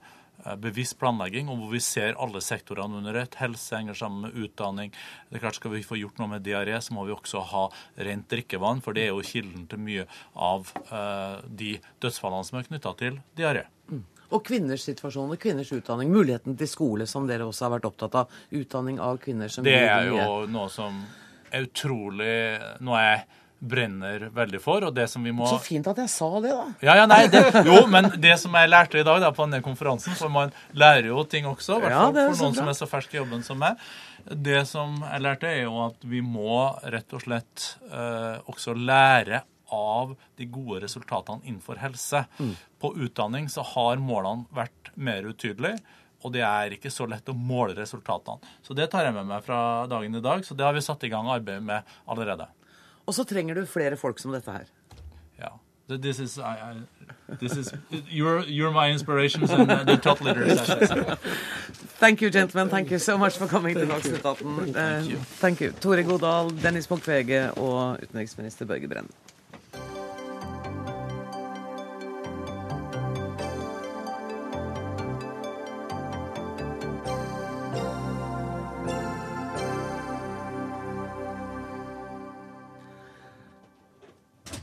bevisst 0.60 0.98
planlegging, 1.00 1.50
og 1.50 1.60
hvor 1.60 1.72
vi 1.74 1.82
ser 1.84 2.18
alle 2.20 2.42
sektorene 2.44 3.00
under 3.00 3.18
ett. 3.22 3.38
Helse 3.40 3.76
henger 3.76 3.98
sammen 3.98 4.26
med 4.26 4.38
utdanning. 4.38 4.94
Det 5.28 5.38
er 5.38 5.44
klart 5.44 5.58
Skal 5.60 5.74
vi 5.74 5.82
få 5.84 5.98
gjort 6.00 6.20
noe 6.20 6.30
med 6.34 6.46
diaré, 6.46 6.78
så 6.80 6.94
må 6.96 7.04
vi 7.08 7.12
også 7.14 7.42
ha 7.52 7.66
rent 8.06 8.28
drikkevann, 8.30 8.80
for 8.84 8.96
det 8.96 9.06
er 9.06 9.12
jo 9.12 9.26
kilden 9.26 9.66
til 9.68 9.82
mye 9.82 10.06
av 10.34 10.70
eh, 10.86 11.36
de 11.44 11.74
dødsfallene 12.00 12.48
som 12.48 12.60
er 12.60 12.68
knytta 12.70 12.94
til 13.00 13.20
diaré. 13.36 13.66
Og 14.30 14.44
kvinners 14.46 14.84
situasjon 14.86 15.32
og 15.34 15.40
kvinners 15.42 15.72
utdanning. 15.74 16.12
Muligheten 16.14 16.56
til 16.58 16.70
skole, 16.70 17.06
som 17.10 17.26
dere 17.26 17.48
også 17.48 17.66
har 17.66 17.74
vært 17.74 17.88
opptatt 17.90 18.18
av. 18.22 18.36
Utdanning 18.54 19.00
av 19.02 19.18
kvinner 19.22 19.50
som 19.50 19.66
Det 19.66 19.74
er 19.74 20.06
jo 20.06 20.46
noe 20.50 20.70
som 20.70 21.02
er 21.50 21.66
utrolig 21.66 22.34
Noe 22.86 23.00
jeg 23.02 23.24
brenner 23.60 24.26
veldig 24.32 24.60
for, 24.64 24.84
og 24.88 24.94
det 24.96 25.04
som 25.12 25.24
vi 25.24 25.32
må 25.36 25.46
Så 25.48 25.58
fint 25.60 25.86
at 25.90 25.98
jeg 26.00 26.10
sa 26.12 26.28
det, 26.40 26.52
da. 26.56 26.66
Ja, 26.80 26.96
ja, 27.02 27.06
nei, 27.10 27.26
det, 27.32 27.42
jo, 27.68 27.82
men 27.92 28.08
det 28.20 28.38
som 28.40 28.54
jeg 28.56 28.70
lærte 28.72 29.00
i 29.00 29.04
dag 29.06 29.20
da, 29.20 29.30
på 29.36 29.44
denne 29.44 29.60
konferansen, 29.64 30.16
for 30.16 30.32
man 30.32 30.54
lærer 30.72 31.10
jo 31.10 31.24
ting 31.28 31.48
også, 31.50 31.76
i 31.76 31.84
hvert 31.84 31.98
fall 31.98 32.16
er 32.16 32.32
for 32.32 32.46
noen 32.46 32.56
som 32.56 32.72
er 32.72 32.78
så 32.78 32.88
fersk 32.88 33.14
i 33.14 33.20
jobben 33.20 33.44
som 33.46 33.60
meg. 33.60 33.80
Det 34.30 34.64
som 34.68 34.96
jeg 35.04 35.24
lærte, 35.24 35.48
er 35.52 35.64
jo 35.66 35.76
at 35.84 36.08
vi 36.08 36.24
må 36.24 36.66
rett 36.92 37.16
og 37.16 37.24
slett 37.24 37.70
eh, 37.92 38.40
også 38.50 38.76
lære 38.76 39.44
av 39.70 40.16
de 40.40 40.48
gode 40.50 40.80
resultatene 40.82 41.44
innenfor 41.44 41.78
helse. 41.80 42.24
Mm. 42.40 42.54
På 42.80 42.94
utdanning 42.96 43.48
så 43.52 43.64
har 43.76 44.02
målene 44.02 44.48
vært 44.56 44.92
mer 44.96 45.28
utydelige. 45.28 45.78
og 46.20 46.34
det 46.34 46.42
er 46.44 46.74
ikke 46.76 46.90
så 46.92 47.06
lett 47.08 47.30
å 47.32 47.32
måle 47.32 47.72
resultatene. 47.78 48.44
Så 48.60 48.74
det 48.76 48.90
tar 48.92 49.06
jeg 49.06 49.14
med 49.16 49.24
meg 49.30 49.44
fra 49.46 49.86
dagen 49.88 50.18
i 50.18 50.20
dag. 50.20 50.42
Så 50.44 50.52
det 50.52 50.66
har 50.66 50.74
vi 50.76 50.82
satt 50.84 51.04
i 51.04 51.08
gang 51.08 51.30
arbeidet 51.32 51.64
med 51.64 51.94
allerede. 52.04 52.44
Og 53.06 53.14
så 53.14 53.24
trenger 53.24 53.54
du 53.54 53.66
flere 53.66 53.96
folk 53.96 54.18
som 54.18 54.32
dette 54.32 54.52
her. 54.52 54.64
Ja. 55.38 55.56
This 55.88 56.20
is, 56.20 56.38
I, 56.38 56.42
I, 56.42 57.34
this 57.40 57.56
is 57.56 57.72
you're, 57.90 58.44
you're 58.46 58.70
my 58.70 58.92
inspirations 58.92 59.50
and 59.50 59.68
the 59.88 59.96
top 59.96 60.20
leaders. 60.20 60.60
Thank 61.98 62.22
you, 62.22 62.30
gentlemen. 62.30 62.70
Thank 62.70 62.90
you 62.92 62.98
so 62.98 63.18
much 63.18 63.36
for 63.36 63.48
coming 63.48 63.74
to 63.74 63.86
Dagsnytt 63.86 64.24
18. 64.24 64.76
Uh, 64.76 65.02
thank 65.40 65.60
you. 65.60 65.72
Tore 65.72 66.02
Godal, 66.02 66.50
Dennis 66.62 66.88
Mukwege 66.90 67.50
og 67.58 67.98
utenriksminister 68.02 68.66
Børge 68.66 68.88
Brende. 68.88 69.10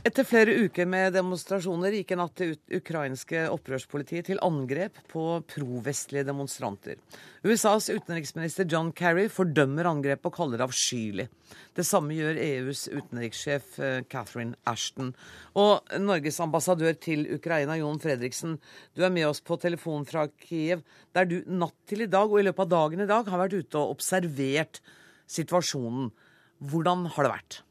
Etter 0.08 0.24
flere 0.24 0.54
uker 0.64 0.86
med 0.88 1.12
demonstrasjoner 1.12 1.92
gikk 1.98 2.14
en 2.14 2.22
natt 2.22 2.40
det 2.40 2.78
ukrainske 2.78 3.42
opprørspolitiet 3.52 4.30
til 4.30 4.38
angrep 4.46 5.02
på 5.10 5.24
provestlige 5.50 6.24
demonstranter. 6.24 6.96
USAs 7.44 7.90
utenriksminister 7.90 8.64
John 8.72 8.88
Kerry 8.96 9.26
fordømmer 9.28 9.90
angrepet 9.90 10.30
og 10.30 10.36
kaller 10.38 10.62
det 10.62 10.64
avskyelig. 10.64 11.28
Det 11.76 11.84
samme 11.84 12.16
gjør 12.16 12.40
EUs 12.40 12.86
utenrikssjef 12.88 13.76
eh, 13.84 14.00
Catherine 14.08 14.56
Ashton. 14.70 15.12
Og 15.60 15.92
Norges 16.00 16.40
ambassadør 16.40 16.96
til 16.96 17.28
Ukraina, 17.36 17.76
Jon 17.76 18.00
Fredriksen, 18.00 18.56
du 18.96 19.04
er 19.04 19.12
med 19.12 19.28
oss 19.28 19.44
på 19.44 19.60
telefon 19.60 20.08
fra 20.08 20.24
Kiev, 20.40 20.86
der 21.12 21.28
du 21.28 21.42
natt 21.52 21.76
til 21.90 22.06
i 22.06 22.10
dag 22.16 22.32
og 22.32 22.40
i 22.40 22.48
løpet 22.48 22.64
av 22.64 22.74
dagen 22.78 23.04
i 23.04 23.12
dag 23.12 23.28
har 23.28 23.44
vært 23.44 23.60
ute 23.60 23.84
og 23.84 23.98
observert 23.98 24.80
situasjonen. 25.28 26.14
Hvordan 26.64 27.10
har 27.12 27.28
det 27.28 27.36
vært? 27.36 27.64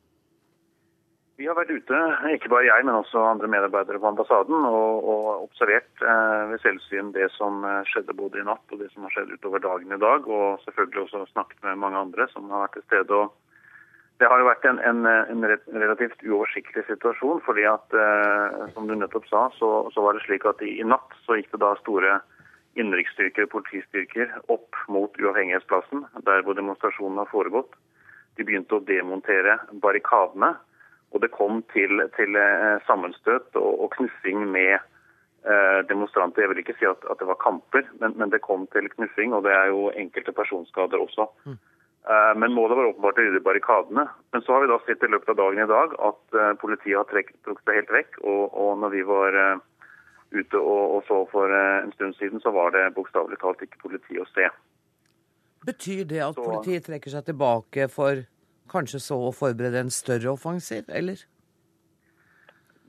Vi 1.37 1.45
har 1.45 1.53
vært 1.53 1.69
ute, 1.69 1.97
ikke 2.33 2.49
bare 2.49 2.65
jeg, 2.65 2.83
men 2.87 2.95
også 2.97 3.21
andre 3.21 3.47
medarbeidere 3.53 3.99
på 4.01 4.07
ambassaden, 4.09 4.63
og, 4.65 5.03
og 5.05 5.43
observert 5.43 6.01
eh, 6.01 6.45
ved 6.49 6.63
selvsyn 6.63 7.11
det 7.13 7.27
som 7.35 7.61
eh, 7.61 7.83
skjedde 7.85 8.15
både 8.17 8.39
i 8.41 8.45
natt 8.47 8.73
og 8.73 8.81
det 8.81 8.87
som 8.89 9.05
har 9.05 9.13
skjedd 9.13 9.35
utover 9.35 9.61
dagen 9.61 9.93
i 9.93 9.99
dag. 10.01 10.25
Og 10.25 10.63
selvfølgelig 10.65 11.03
også 11.03 11.27
snakket 11.35 11.61
med 11.67 11.77
mange 11.83 12.01
andre 12.01 12.25
som 12.31 12.49
har 12.49 12.65
vært 12.65 12.79
til 12.79 12.87
stede. 12.87 13.19
og 13.21 14.17
Det 14.17 14.31
har 14.31 14.41
jo 14.41 14.49
vært 14.49 14.65
en, 14.65 14.81
en, 14.81 15.05
en 15.05 15.45
relativt 15.77 16.25
uoversiktlig 16.25 16.87
situasjon. 16.89 17.45
fordi 17.45 17.69
at, 17.69 17.85
eh, 17.93 18.57
som 18.73 18.89
du 18.89 18.97
nettopp 18.97 19.29
sa, 19.29 19.45
så, 19.61 19.71
så, 19.93 20.01
var 20.01 20.17
det 20.17 20.25
slik 20.25 20.49
at 20.49 20.65
i, 20.65 20.79
i 20.81 20.89
natt 20.89 21.13
så 21.27 21.37
gikk 21.37 21.53
det 21.53 21.61
da 21.61 21.75
store 21.83 22.17
innenriksstyrker, 22.81 23.45
politistyrker, 23.53 24.39
opp 24.49 24.73
mot 24.89 25.13
Uavhengighetsplassen, 25.21 26.01
der 26.25 26.41
hvor 26.41 26.57
demonstrasjonen 26.57 27.21
har 27.21 27.29
foregått. 27.29 27.77
De 28.41 28.45
begynte 28.45 28.81
å 28.81 28.85
demontere 28.89 29.59
barrikadene. 29.85 30.55
Og 31.15 31.23
det 31.23 31.31
kom 31.31 31.61
til, 31.73 32.03
til 32.17 32.35
eh, 32.35 32.83
sammenstøt 32.87 33.55
og, 33.55 33.71
og 33.83 33.93
knuffing 33.95 34.43
med 34.51 34.75
eh, 34.75 35.79
demonstranter. 35.89 36.43
Jeg 36.43 36.51
vil 36.51 36.61
ikke 36.63 36.75
si 36.79 36.89
at, 36.89 37.07
at 37.11 37.21
det 37.21 37.29
var 37.29 37.39
kamper, 37.43 37.87
men, 38.01 38.17
men, 38.19 38.33
det 38.33 38.43
kom 38.43 38.67
til 38.75 38.89
knuffing, 38.95 39.33
og 39.33 39.47
det 39.47 39.55
er 39.55 39.71
jo 39.71 39.87
enkelte 39.95 40.35
personskader 40.35 40.99
også. 40.99 41.29
Mm. 41.47 41.57
Eh, 42.11 42.33
men 42.43 42.55
målet 42.57 42.79
var 42.79 42.91
åpenbart 42.91 43.23
å 43.23 43.27
rydde 43.27 43.43
barrikadene. 43.47 44.05
Men 44.35 44.43
så 44.43 44.57
har 44.57 44.65
vi 44.65 44.71
da 44.73 44.81
sett 44.83 45.07
i 45.07 45.11
løpet 45.13 45.31
av 45.31 45.39
dagen 45.39 45.63
i 45.63 45.71
dag 45.71 45.97
at 46.11 46.39
politiet 46.61 46.99
har 46.99 47.09
trukket 47.09 47.63
seg 47.63 47.81
helt 47.81 47.97
vekk. 48.01 48.21
Og, 48.27 48.43
og 48.51 48.77
når 48.83 48.95
vi 48.97 49.07
var 49.07 49.41
ute 50.35 50.59
og, 50.59 50.97
og, 50.97 51.03
så 51.07 51.21
for 51.31 51.53
en 51.55 51.93
stund 51.95 52.17
siden, 52.19 52.43
så 52.43 52.51
var 52.51 52.75
det 52.75 52.89
bokstavelig 52.97 53.39
talt 53.39 53.63
ikke 53.63 53.85
politi 53.85 54.19
å 54.19 54.27
se. 54.35 54.49
Betyr 55.67 56.03
det 56.07 56.19
at 56.23 56.35
så, 56.35 56.43
politiet 56.43 56.85
trekker 56.87 57.15
seg 57.15 57.29
tilbake 57.31 57.87
for 57.91 58.27
kanskje 58.71 59.01
så 59.03 59.17
å 59.27 59.33
forberede 59.35 59.85
en 59.85 59.93
større 59.93 60.31
offensiv, 60.33 60.87
eller? 60.87 61.23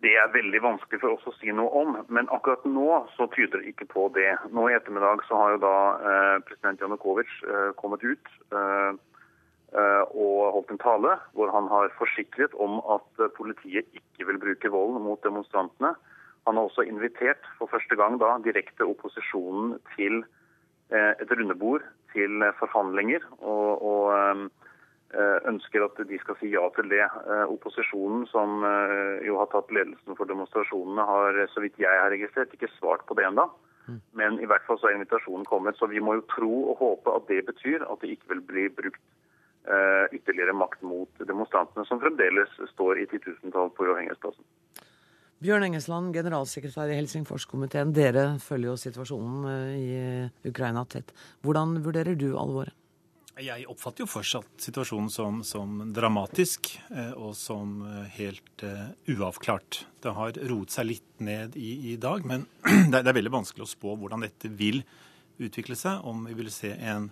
Det 0.03 0.13
er 0.15 0.31
veldig 0.31 0.61
vanskelig 0.63 1.01
for 1.03 1.17
oss 1.17 1.27
å 1.27 1.35
si 1.41 1.51
noe 1.51 1.71
om, 1.75 1.97
men 2.15 2.29
akkurat 2.35 2.63
nå 2.71 2.87
så 3.17 3.27
tyder 3.35 3.59
det 3.59 3.73
ikke 3.73 3.89
på 3.91 4.05
det. 4.15 4.31
Nå 4.55 4.69
i 4.69 4.77
ettermiddag 4.77 5.25
så 5.27 5.41
har 5.41 5.57
jo 5.57 5.63
da 5.65 5.79
eh, 5.99 6.35
president 6.47 6.85
Janukovitsj 6.85 7.41
eh, 7.49 7.71
kommet 7.81 8.05
ut 8.07 8.35
eh, 8.55 8.93
eh 9.79 10.05
og 10.09 10.55
holdt 10.55 10.71
en 10.73 10.81
tale 10.81 11.17
hvor 11.37 11.51
han 11.53 11.67
har 11.69 11.91
forsikret 11.99 12.55
om 12.63 12.79
at 12.95 13.25
eh, 13.25 13.33
politiet 13.35 13.91
ikke 13.99 14.29
vil 14.31 14.39
bruke 14.45 14.71
vold 14.71 15.01
mot 15.03 15.23
demonstrantene. 15.27 15.91
Han 16.47 16.57
har 16.57 16.71
også 16.71 16.87
invitert 16.87 17.51
for 17.59 17.67
første 17.67 17.99
gang 17.99 18.21
da 18.23 18.37
direkte 18.47 18.87
opposisjonen 18.87 19.81
til 19.97 20.23
eh, 20.95 21.19
et 21.19 21.35
rundebord, 21.35 21.83
til 22.15 22.47
forhandlinger. 22.63 23.27
og, 23.43 23.83
og 23.83 24.47
ønsker 25.49 25.85
at 25.87 26.01
de 26.09 26.19
skal 26.21 26.37
si 26.37 26.51
ja 26.53 26.65
til 26.77 26.91
det. 26.93 27.05
Eh, 27.05 27.45
opposisjonen, 27.49 28.27
som 28.29 28.65
eh, 28.67 29.25
jo 29.25 29.39
har 29.41 29.49
tatt 29.53 29.71
ledelsen 29.73 30.17
for 30.19 30.29
demonstrasjonene, 30.29 31.07
har 31.09 31.39
så 31.55 31.65
vidt 31.65 31.81
jeg 31.81 32.03
har 32.03 32.13
registrert, 32.13 32.53
ikke 32.53 32.69
svart 32.77 33.07
på 33.09 33.17
det 33.17 33.25
ennå. 33.29 33.47
Mm. 33.89 34.03
Men 34.21 34.41
i 34.43 34.49
hvert 34.49 34.67
fall 34.67 34.81
så 34.81 34.91
er 34.91 34.99
invitasjonen 34.99 35.49
kommet. 35.49 35.79
Så 35.81 35.89
vi 35.89 36.03
må 36.05 36.19
jo 36.19 36.27
tro 36.29 36.53
og 36.73 36.83
håpe 36.83 37.15
at 37.17 37.31
det 37.31 37.47
betyr 37.49 37.87
at 37.89 38.05
det 38.05 38.13
ikke 38.17 38.35
vil 38.35 38.45
bli 38.51 38.69
brukt 38.83 39.05
ytterligere 40.17 40.55
makt 40.57 40.81
mot 40.87 41.19
demonstrantene, 41.29 41.83
som 41.85 41.99
fremdeles 42.01 42.55
står 42.71 43.03
i 43.03 43.05
titusentall 43.11 43.69
på 43.77 43.85
uavhengighetsplassen. 43.85 44.47
Bjørn 45.45 45.67
Engesland, 45.67 46.15
generalsekretær 46.17 46.89
i 46.89 46.97
Helsingforskomiteen. 46.97 47.93
Dere 47.93 48.23
følger 48.41 48.71
jo 48.71 48.79
situasjonen 48.81 49.45
i 49.77 50.49
Ukraina 50.49 50.87
tett. 50.89 51.13
Hvordan 51.45 51.83
vurderer 51.85 52.17
du 52.17 52.31
alvoret? 52.41 52.73
Jeg 53.39 53.69
oppfatter 53.71 54.03
jo 54.03 54.11
fortsatt 54.11 54.65
situasjonen 54.65 55.11
som, 55.15 55.37
som 55.47 55.77
dramatisk 55.95 56.73
eh, 56.91 57.13
og 57.15 57.37
som 57.39 57.85
eh, 57.87 58.09
helt 58.17 58.65
uh, 58.67 58.89
uavklart. 59.15 59.85
Det 60.03 60.15
har 60.17 60.41
roet 60.51 60.75
seg 60.75 60.89
litt 60.89 61.23
ned 61.23 61.55
i, 61.55 61.93
i 61.93 61.95
dag, 62.03 62.27
men 62.27 62.49
det 62.91 62.99
er, 62.99 63.05
det 63.05 63.13
er, 63.13 63.19
veldig 63.21 63.35
vanskelig 63.37 63.63
å 63.63 63.71
spå 63.71 63.95
hvordan 64.01 64.27
dette 64.27 64.51
vil 64.51 64.83
utvikle 65.39 65.79
seg. 65.79 66.03
Om 66.03 66.27
vi 66.27 66.35
vil 66.41 66.51
se 66.51 66.73
en, 66.75 67.07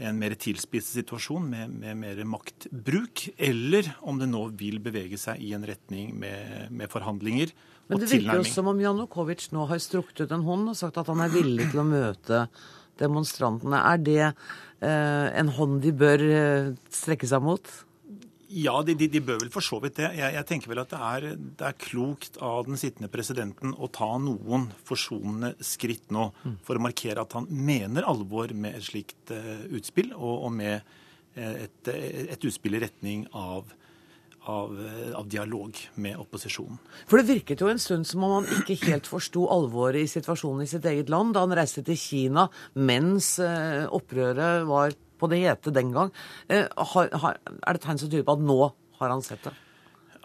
en 0.00 0.22
mer 0.22 0.38
tilspisset 0.40 1.02
situasjon 1.02 1.52
med, 1.52 1.76
med, 1.84 2.00
mer 2.00 2.24
maktbruk, 2.24 3.28
eller 3.36 3.92
om 4.08 4.22
det 4.22 4.30
nå 4.32 4.46
vil 4.56 4.80
bevege 4.84 5.20
seg 5.20 5.44
i 5.44 5.52
en 5.58 5.68
retning 5.68 6.16
med, 6.16 6.72
med 6.72 6.92
forhandlinger 6.92 7.52
men 7.86 8.02
det 8.02 8.08
virker 8.10 8.40
jo 8.40 8.46
som 8.48 8.66
om 8.70 8.80
Janukovitsj 8.82 9.52
nå 9.54 9.66
har 9.70 9.78
strukket 9.82 10.24
ut 10.26 10.32
en 10.34 10.42
hånd 10.46 10.72
og 10.72 10.78
sagt 10.78 10.96
at 10.98 11.06
han 11.06 11.22
er 11.22 11.30
villig 11.30 11.68
til 11.70 11.84
å 11.84 11.86
møte 11.86 12.40
demonstrantene. 13.00 13.80
Er 13.92 14.00
det 14.02 14.22
eh, 14.26 15.26
en 15.40 15.52
hånd 15.58 15.82
de 15.84 15.92
bør 15.96 16.24
eh, 16.26 16.70
strekke 16.92 17.28
seg 17.30 17.44
mot? 17.44 17.72
Ja, 18.56 18.76
de, 18.86 18.94
de, 18.94 19.08
de, 19.10 19.20
bør 19.20 19.40
vel 19.42 19.50
for 19.52 19.64
så 19.64 19.80
vidt 19.82 19.98
det. 19.98 20.12
Jeg, 20.16 20.34
jeg 20.36 20.46
tenker 20.48 20.70
vel 20.70 20.80
at 20.80 20.92
det 20.92 21.00
er, 21.02 21.24
det 21.58 21.66
er, 21.66 21.78
klokt 21.82 22.38
av 22.38 22.68
den 22.68 22.78
sittende 22.78 23.10
presidenten 23.12 23.74
å 23.74 23.90
ta 23.92 24.12
noen 24.22 24.68
forsonende 24.86 25.56
skritt 25.66 26.14
nå 26.14 26.28
mm. 26.30 26.54
for 26.66 26.78
å 26.78 26.84
markere 26.86 27.24
at 27.26 27.34
han 27.36 27.48
mener 27.50 28.06
alvor 28.06 28.54
med 28.54 28.78
et 28.78 28.86
slikt 28.86 29.34
uh, 29.34 29.66
utspill, 29.74 30.14
og, 30.14 30.46
og 30.46 30.54
med 30.54 30.78
et, 31.36 31.90
et, 31.90 32.46
utspill 32.48 32.78
i 32.78 32.80
retning 32.86 33.26
av 33.36 33.74
av, 34.46 34.72
eh, 34.80 35.12
av, 35.18 35.28
dialog 35.28 35.78
med 35.94 36.18
opposisjonen. 36.22 36.78
For 37.06 37.18
Det 37.18 37.28
virket 37.28 37.60
jo 37.60 37.70
en 37.70 37.82
stund 37.82 38.06
som 38.06 38.24
om 38.24 38.38
han 38.38 38.48
ikke 38.62 38.92
helt 38.92 39.10
forsto 39.10 39.46
alvoret 39.50 40.04
i 40.04 40.10
situasjonen 40.10 40.62
i 40.64 40.70
sitt 40.70 40.86
eget 40.86 41.10
land 41.12 41.34
da 41.34 41.44
han 41.46 41.56
reiste 41.56 41.84
til 41.86 41.98
Kina 41.98 42.48
mens 42.74 43.38
eh, 43.42 43.86
opprøret 43.86 44.66
var 44.68 44.96
på 45.16 45.30
det 45.32 45.42
hete 45.44 45.72
den 45.74 45.92
gang. 45.94 46.12
Eh, 46.48 46.66
har, 46.66 47.12
har, 47.22 47.38
er 47.42 47.76
det 47.76 47.84
tegn 47.84 48.00
som 48.00 48.10
tyder 48.10 48.26
på 48.26 48.36
at 48.36 48.44
nå 48.44 48.60
har 49.00 49.12
han 49.12 49.24
sett 49.24 49.44
det? 49.46 49.54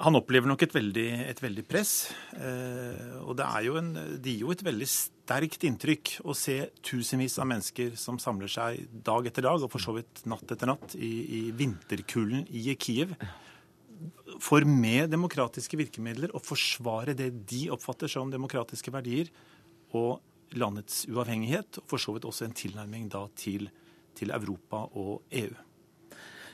Han 0.01 0.17
opplever 0.17 0.49
nok 0.49 0.63
et 0.65 0.73
veldig, 0.73 1.07
et 1.29 1.41
veldig 1.43 1.63
press. 1.69 1.93
Eh, 2.33 3.19
og 3.21 3.35
det, 3.37 3.45
er 3.45 3.65
jo 3.67 3.77
en, 3.77 3.91
det 4.17 4.33
gir 4.33 4.47
jo 4.47 4.53
et 4.55 4.63
veldig 4.65 4.87
sterkt 4.89 5.65
inntrykk 5.67 6.15
å 6.25 6.33
se 6.37 6.57
tusenvis 6.85 7.37
av 7.41 7.49
mennesker 7.51 7.93
som 7.99 8.17
samler 8.21 8.49
seg 8.49 8.81
dag 9.05 9.29
etter 9.29 9.45
dag, 9.45 9.61
og 9.61 9.69
for 9.73 9.83
så 9.83 9.93
vidt 9.99 10.23
natt 10.29 10.55
etter 10.55 10.71
natt, 10.71 10.97
i, 10.97 11.11
i 11.37 11.41
vinterkulden 11.57 12.47
i 12.49 12.65
Kiev 12.81 13.13
for 14.41 14.65
med 14.65 15.11
demokratiske 15.11 15.77
virkemidler 15.79 16.33
å 16.35 16.41
forsvare 16.43 17.15
det 17.17 17.29
de 17.49 17.65
oppfatter 17.73 18.11
som 18.11 18.31
demokratiske 18.31 18.93
verdier, 18.93 19.31
og 19.97 20.21
landets 20.57 21.05
uavhengighet, 21.09 21.81
og 21.81 21.89
for 21.91 22.01
så 22.01 22.15
vidt 22.15 22.27
også 22.27 22.47
en 22.47 22.55
tilnærming 22.55 23.09
da 23.11 23.25
til, 23.39 23.67
til 24.17 24.33
Europa 24.35 24.85
og 24.99 25.21
EU. 25.41 25.51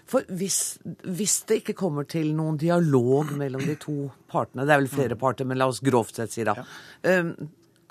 For 0.07 0.23
hvis, 0.39 0.77
hvis, 1.03 1.41
det 1.49 1.61
ikke 1.61 1.75
kommer 1.75 2.07
til 2.07 2.29
noen 2.35 2.55
dialog 2.59 3.33
mellom 3.35 3.63
de 3.67 3.75
to 3.81 4.07
partene, 4.31 4.63
det 4.63 4.73
er 4.73 4.81
vel 4.83 4.91
flere 4.91 5.17
mm. 5.17 5.21
parter, 5.21 5.47
men 5.49 5.59
la 5.59 5.67
oss 5.67 5.83
grovt 5.83 6.21
sett 6.21 6.31
si 6.31 6.45
det, 6.47 6.55
ja. 6.55 7.17
um, 7.19 7.33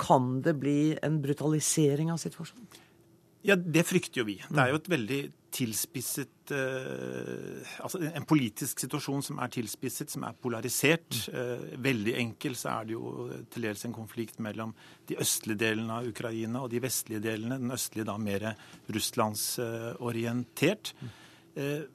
kan 0.01 0.31
det 0.45 0.57
bli 0.61 0.97
en 1.05 1.21
brutalisering 1.21 2.13
av 2.13 2.21
situasjonen? 2.23 2.85
Ja, 3.47 3.57
det 3.57 3.85
frykter 3.87 4.23
jo 4.23 4.27
vi. 4.29 4.39
Det 4.41 4.63
er 4.63 4.73
jo 4.73 4.81
et 4.81 4.89
veldig 4.91 5.21
tilspisset 5.57 6.53
eh, 6.55 7.75
Altså 7.83 8.01
en 8.07 8.27
politisk 8.29 8.83
situasjon 8.83 9.25
som 9.25 9.41
er 9.43 9.53
tilspisset, 9.55 10.13
som 10.13 10.27
er 10.29 10.37
polarisert. 10.43 11.21
Eh, 11.33 11.67
veldig 11.83 12.17
enkel 12.23 12.57
så 12.59 12.77
er 12.77 12.89
det 12.89 12.97
jo 12.97 13.29
til 13.53 13.69
dels 13.69 13.85
en 13.89 13.97
konflikt 13.97 14.41
mellom 14.45 14.75
de 15.09 15.19
østlige 15.23 15.63
delene 15.65 16.01
av 16.01 16.09
Ukraina 16.11 16.65
og 16.65 16.73
de 16.73 16.83
vestlige 16.85 17.25
delene. 17.25 17.61
Den 17.63 17.77
østlige 17.77 18.09
da 18.09 18.17
mer 18.21 18.51
russlandsorientert. 18.93 20.93
Eh, 21.57 21.87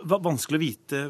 vanskelig 0.00 0.56
å 0.56 0.62
vite 0.62 1.00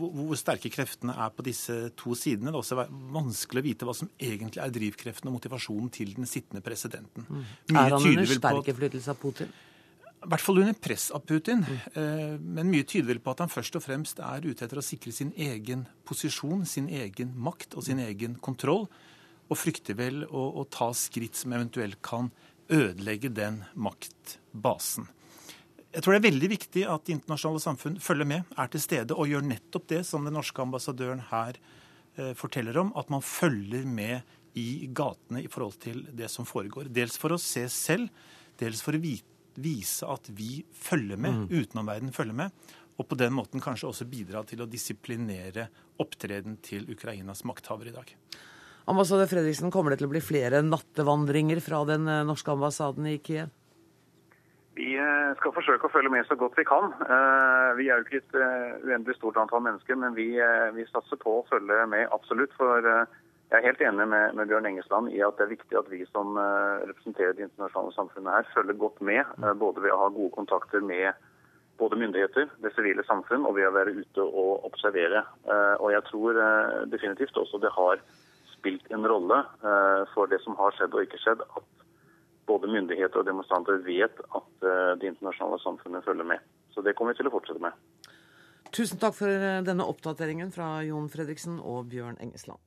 hvor, 0.00 0.36
sterke 0.38 0.70
kreftene 0.72 1.16
er 1.18 1.32
på 1.34 1.44
disse 1.46 1.76
to 1.98 2.14
sidene. 2.18 2.52
Det 2.52 2.58
er 2.58 2.62
også 2.62 2.86
vanskelig 3.16 3.62
å 3.62 3.66
vite 3.66 3.88
hva 3.88 3.96
som 3.96 4.12
egentlig 4.20 4.62
er 4.62 4.76
drivkreften 4.76 5.30
og 5.30 5.38
motivasjonen 5.38 5.90
til 5.94 6.14
den 6.16 6.28
sittende 6.30 6.62
presidenten. 6.64 7.26
Mye 7.72 7.82
Er 7.82 7.96
han 7.96 8.08
under 8.12 8.30
sterk 8.30 8.70
innflytelse 8.70 9.12
av 9.12 9.20
Putin? 9.20 9.50
I 10.20 10.28
hvert 10.28 10.44
fall 10.44 10.60
under 10.60 10.76
press 10.76 11.08
av 11.16 11.22
Putin. 11.24 11.62
Mm. 11.64 12.42
Men 12.56 12.68
mye 12.68 12.84
tyder 12.84 13.08
vel 13.08 13.22
på 13.24 13.32
at 13.32 13.40
han 13.40 13.52
først 13.52 13.78
og 13.78 13.84
fremst 13.86 14.18
er 14.20 14.44
ute 14.44 14.66
etter 14.66 14.80
å 14.80 14.84
sikre 14.84 15.14
sin 15.16 15.30
egen 15.32 15.86
posisjon, 16.04 16.66
sin 16.68 16.90
egen 16.92 17.32
makt 17.40 17.78
og 17.80 17.86
sin 17.86 18.02
egen 18.04 18.34
kontroll. 18.44 18.84
Og 19.48 19.56
frykter 19.56 19.96
vel 19.96 20.26
å, 20.28 20.42
å 20.60 20.66
ta 20.68 20.90
skritt 20.92 21.40
som 21.40 21.56
eventuelt 21.56 22.02
kan 22.04 22.28
ødelegge 22.70 23.32
den 23.32 23.62
maktbasen. 23.74 25.08
Jeg 25.90 26.04
tror 26.04 26.14
det 26.14 26.20
er 26.20 26.28
veldig 26.28 26.50
viktig 26.52 26.82
at 26.86 27.06
det 27.06 27.16
internasjonale 27.16 27.62
samfunn 27.64 27.96
følger 28.02 28.28
med, 28.30 28.50
er 28.54 28.68
til 28.70 28.82
stede 28.82 29.16
og 29.16 29.26
gjør 29.26 29.48
nettopp 29.48 29.88
det 29.90 30.04
som 30.06 30.26
den 30.26 30.36
norske 30.38 30.62
ambassadøren 30.62 31.24
her 31.32 31.56
eh, 32.14 32.30
forteller 32.38 32.78
om, 32.78 32.92
at 32.94 33.10
man 33.10 33.24
følger 33.26 33.88
med 33.90 34.36
i 34.58 34.86
gatene 34.94 35.42
i 35.42 35.50
forhold 35.50 35.80
til 35.82 36.04
det 36.14 36.30
som 36.30 36.46
foregår. 36.46 36.92
Dels 36.94 37.18
for 37.18 37.34
å 37.34 37.40
se 37.42 37.64
selv, 37.74 38.06
dels 38.62 38.84
for 38.86 38.94
å 38.94 39.02
vite 39.02 39.29
vise 39.62 40.08
at 40.08 40.30
vi 40.34 40.60
følger 40.74 41.20
med, 41.20 41.44
mm. 41.44 41.48
utenomverdenen 41.50 42.16
følger 42.16 42.36
med. 42.44 42.70
Og 43.00 43.08
på 43.08 43.16
den 43.16 43.32
måten 43.32 43.62
kanskje 43.64 43.88
også 43.88 44.08
bidra 44.10 44.42
til 44.44 44.60
å 44.60 44.68
disiplinere 44.68 45.70
opptreden 46.02 46.58
til 46.64 46.88
Ukrainas 46.92 47.46
makthavere 47.48 47.92
i 47.92 47.96
dag. 47.96 48.12
Ambassadør 48.90 49.28
Fredriksen, 49.30 49.70
kommer 49.72 49.92
det 49.92 50.00
til 50.00 50.08
å 50.08 50.12
bli 50.12 50.22
flere 50.24 50.60
nattevandringer 50.66 51.60
fra 51.64 51.84
den 51.88 52.08
eh, 52.10 52.24
norske 52.26 52.52
ambassaden 52.52 53.06
i 53.06 53.18
Kiev? 53.22 53.52
Vi 54.76 54.94
eh, 54.98 55.30
skal 55.38 55.54
forsøke 55.54 55.86
å 55.86 55.92
følge 55.92 56.12
med 56.12 56.26
så 56.28 56.36
godt 56.40 56.58
vi 56.58 56.66
kan. 56.68 56.90
Eh, 57.04 57.70
vi 57.78 57.88
er 57.88 58.00
jo 58.00 58.06
ikke 58.08 58.20
et 58.22 58.38
uendelig 58.88 59.16
stort 59.20 59.38
antall 59.40 59.62
mennesker, 59.68 59.98
men 60.00 60.16
vi, 60.16 60.32
vi 60.76 60.88
satser 60.90 61.20
på 61.22 61.38
å 61.38 61.46
følge 61.48 61.86
med 61.92 62.08
absolutt. 62.16 62.56
For 62.58 62.88
jeg 63.50 63.58
er 63.58 63.66
helt 63.66 63.80
enig 63.82 64.06
med, 64.06 64.36
med, 64.38 64.46
Bjørn 64.46 64.68
Engesland 64.68 65.10
i 65.10 65.18
at 65.26 65.34
det 65.38 65.48
er 65.48 65.56
viktig 65.56 65.78
at 65.78 65.88
vi 65.90 66.04
som 66.12 66.36
uh, 66.38 66.84
representerer 66.86 67.34
det 67.34 67.48
internasjonale 67.48 67.94
samfunnet 67.96 68.36
her, 68.36 68.52
følger 68.54 68.78
godt 68.78 69.00
med. 69.02 69.26
Uh, 69.42 69.50
både 69.58 69.82
ved 69.82 69.90
å 69.90 69.98
ha 70.04 70.06
gode 70.14 70.30
kontakter 70.36 70.84
med 70.86 71.18
både 71.80 71.98
myndigheter, 71.98 72.46
det 72.62 72.70
sivile 72.76 73.02
samfunn, 73.08 73.48
og 73.48 73.56
ved 73.58 73.66
å 73.66 73.74
være 73.74 73.96
ute 73.96 74.22
og 74.22 74.68
observere. 74.70 75.24
Uh, 75.48 75.74
og 75.82 75.90
jeg 75.96 76.06
tror 76.12 76.40
definitivt 76.94 77.42
også 77.42 77.58
det 77.58 77.74
har 77.74 78.04
spilt 78.54 78.86
en 78.94 79.08
rolle 79.08 79.38
for 80.12 80.28
det 80.28 80.36
som 80.44 80.52
har 80.58 80.74
skjedd 80.76 80.92
og 80.92 81.06
ikke 81.06 81.18
skjedd, 81.22 81.42
at 81.56 81.86
både 82.46 82.68
myndigheter 82.68 83.22
og 83.22 83.26
demonstranter 83.26 83.80
vet 83.86 84.20
at 84.36 84.66
det 85.00 85.08
internasjonale 85.08 85.56
samfunnet 85.64 86.04
følger 86.04 86.28
med. 86.28 86.44
Så 86.74 86.84
det 86.84 86.92
kommer 86.98 87.16
vi 87.16 87.22
til 87.22 87.30
å 87.30 87.34
fortsette 87.38 87.62
med. 87.64 87.72
Tusen 88.68 89.00
takk 89.00 89.16
for 89.16 89.46
denne 89.64 89.88
oppdateringen 89.88 90.52
fra 90.52 90.74
Jon 90.84 91.08
Fredriksen 91.08 91.56
og 91.56 91.88
Bjørn 91.88 92.20
Engesland. 92.20 92.60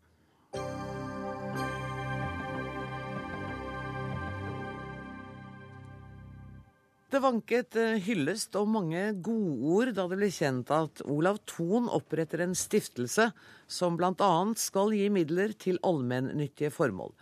Det 7.14 7.20
vanket 7.22 7.76
eh, 7.78 8.00
hyllest 8.02 8.56
og 8.58 8.72
mange 8.74 9.02
godord 9.22 9.92
da 9.94 10.08
det 10.10 10.18
ble 10.18 10.32
kjent 10.34 10.72
at 10.74 11.04
Olav 11.06 11.38
Thon 11.46 11.86
oppretter 11.94 12.42
en 12.42 12.56
stiftelse 12.58 13.28
som 13.70 14.00
bl.a. 14.00 14.30
skal 14.58 14.96
gi 14.98 15.12
midler 15.14 15.54
til 15.62 15.78
allmennyttige 15.86 16.72
formål. 16.74 17.14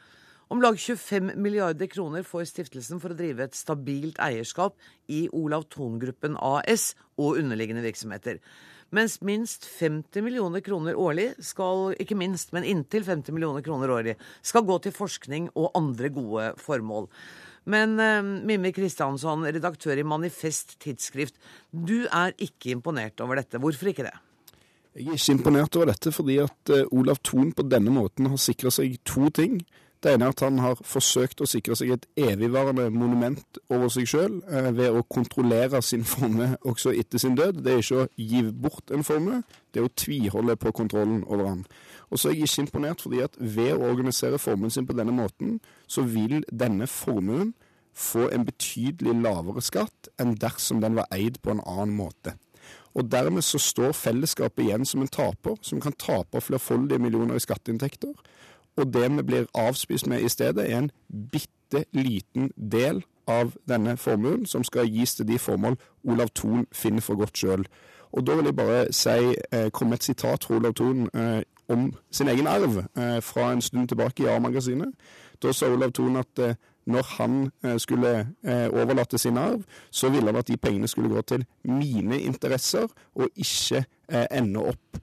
Om 0.48 0.64
lag 0.64 0.80
25 0.80 1.34
milliarder 1.36 1.92
kroner 1.92 2.24
får 2.24 2.48
stiftelsen 2.54 3.04
for 3.04 3.12
å 3.12 3.20
drive 3.20 3.44
et 3.44 3.60
stabilt 3.60 4.24
eierskap 4.24 4.80
i 5.12 5.26
Olav 5.36 5.68
Thon-gruppen 5.76 6.40
AS 6.40 6.94
og 7.20 7.42
underliggende 7.44 7.84
virksomheter. 7.84 8.40
Mens 8.96 9.20
minst 9.20 9.68
50 9.68 10.24
millioner 10.24 10.64
kroner 10.64 10.96
årlig 10.96 11.34
skal, 11.44 11.92
ikke 12.00 12.20
minst, 12.20 12.56
men 12.56 12.68
inntil 12.68 13.04
50 13.08 13.36
millioner 13.36 13.64
kroner 13.64 13.92
årlig, 13.92 14.16
skal 14.40 14.68
gå 14.68 14.80
til 14.84 14.96
forskning 14.96 15.52
og 15.52 15.74
andre 15.76 16.16
gode 16.16 16.52
formål. 16.64 17.12
Men 17.70 17.94
uh, 18.00 18.24
Mimmi 18.24 18.72
Kristiansson, 18.74 19.46
redaktør 19.46 20.00
i 20.00 20.06
Manifest 20.08 20.80
tidsskrift, 20.82 21.38
du 21.72 22.08
er 22.08 22.34
ikke 22.42 22.74
imponert 22.74 23.22
over 23.22 23.38
dette. 23.38 23.62
Hvorfor 23.62 23.92
ikke 23.92 24.08
det? 24.08 24.16
Jeg 24.98 25.08
er 25.08 25.20
ikke 25.20 25.38
imponert 25.38 25.78
over 25.78 25.92
dette 25.94 26.12
fordi 26.12 26.40
at 26.44 26.74
uh, 26.74 26.84
Olav 26.92 27.22
Thon 27.24 27.54
på 27.56 27.68
denne 27.70 27.94
måten 27.94 28.32
har 28.32 28.42
sikra 28.42 28.74
seg 28.74 28.98
to 29.08 29.30
ting. 29.30 29.62
Det 30.02 30.16
ene 30.16 30.26
er 30.26 30.34
at 30.34 30.42
han 30.42 30.58
har 30.64 30.80
forsøkt 30.82 31.44
å 31.44 31.48
sikre 31.50 31.76
seg 31.78 31.92
et 31.94 32.08
evigvarende 32.18 32.88
monument 32.90 33.60
over 33.70 33.92
seg 33.94 34.08
sjøl 34.10 34.40
eh, 34.50 34.72
ved 34.74 34.98
å 34.98 35.04
kontrollere 35.06 35.78
sin 35.86 36.02
formue 36.10 36.56
også 36.66 36.96
etter 36.98 37.22
sin 37.22 37.36
død. 37.38 37.60
Det 37.62 37.76
er 37.76 37.84
ikke 37.84 38.00
å 38.02 38.08
gi 38.18 38.42
bort 38.50 38.90
en 38.96 39.06
formue, 39.06 39.44
det 39.70 39.84
er 39.84 39.86
å 39.86 39.94
tviholde 39.94 40.58
på 40.58 40.74
kontrollen 40.80 41.22
over 41.28 41.52
han. 41.52 41.62
Og 42.12 42.20
så 42.20 42.30
er 42.30 42.36
jeg 42.36 42.50
ikke 42.50 42.66
imponert 42.68 43.02
fordi 43.02 43.22
at 43.24 43.36
ved 43.40 43.74
å 43.74 43.88
organisere 43.90 44.40
formuen 44.42 44.74
sin 44.74 44.88
på 44.88 44.96
denne 44.98 45.16
måten, 45.16 45.60
så 45.88 46.04
vil 46.04 46.44
denne 46.52 46.88
formuen 46.88 47.54
få 47.96 48.30
en 48.32 48.46
betydelig 48.48 49.16
lavere 49.24 49.64
skatt 49.64 50.12
enn 50.20 50.36
dersom 50.40 50.82
den 50.84 50.96
var 51.00 51.10
eid 51.16 51.40
på 51.44 51.54
en 51.56 51.64
annen 51.66 51.96
måte. 51.96 52.36
Og 52.96 53.08
dermed 53.12 53.44
så 53.48 53.60
står 53.60 53.96
fellesskapet 53.96 54.66
igjen 54.66 54.86
som 54.86 55.04
en 55.04 55.12
taper, 55.12 55.56
som 55.62 55.80
kan 55.82 55.96
tape 55.96 56.42
flerfoldige 56.44 57.00
millioner 57.00 57.40
i 57.40 57.44
skatteinntekter. 57.44 58.12
Og 58.80 58.94
det 58.94 59.08
vi 59.12 59.24
blir 59.24 59.48
avspist 59.56 60.08
med 60.08 60.24
i 60.24 60.30
stedet, 60.30 60.68
er 60.68 60.78
en 60.78 60.92
bitte 61.32 61.86
liten 61.96 62.52
del 62.56 63.04
av 63.28 63.56
denne 63.68 63.96
formuen 63.98 64.46
som 64.46 64.64
skal 64.68 64.90
gis 64.92 65.16
til 65.16 65.28
de 65.28 65.40
formål 65.40 65.78
Olav 66.04 66.32
Thon 66.36 66.68
finner 66.76 67.04
for 67.04 67.20
godt 67.20 67.38
sjøl. 67.38 67.66
Og 68.14 68.28
da 68.28 68.36
vil 68.36 68.46
jeg 68.46 68.56
bare 68.56 68.86
si, 68.94 69.36
eh, 69.52 69.70
komme 69.72 69.96
et 69.96 70.04
sitat 70.04 70.44
fra 70.44 70.56
Olav 70.56 70.74
Thon 70.74 71.10
eh, 71.14 71.42
om 71.70 71.94
sin 72.12 72.28
egen 72.28 72.48
arv 72.48 72.84
eh, 72.98 73.22
fra 73.22 73.52
en 73.54 73.62
stund 73.62 73.88
tilbake 73.88 74.24
i 74.24 74.28
A-magasinet. 74.28 74.92
Da 75.44 75.54
sa 75.54 75.72
Olav 75.72 75.92
Thon 75.92 76.16
at 76.16 76.40
eh, 76.40 76.56
når 76.86 77.04
han 77.18 77.52
eh, 77.64 77.80
skulle 77.80 78.20
eh, 78.44 78.68
overlate 78.70 79.18
sin 79.18 79.38
arv, 79.38 79.64
så 79.92 80.10
ville 80.10 80.26
han 80.26 80.36
at 80.36 80.48
de 80.48 80.58
pengene 80.58 80.88
skulle 80.88 81.10
gå 81.10 81.22
til 81.22 81.46
mine 81.64 82.22
interesser, 82.22 82.88
og 83.16 83.30
ikke 83.36 83.86
eh, 84.12 84.26
ende 84.32 84.60
opp 84.60 85.02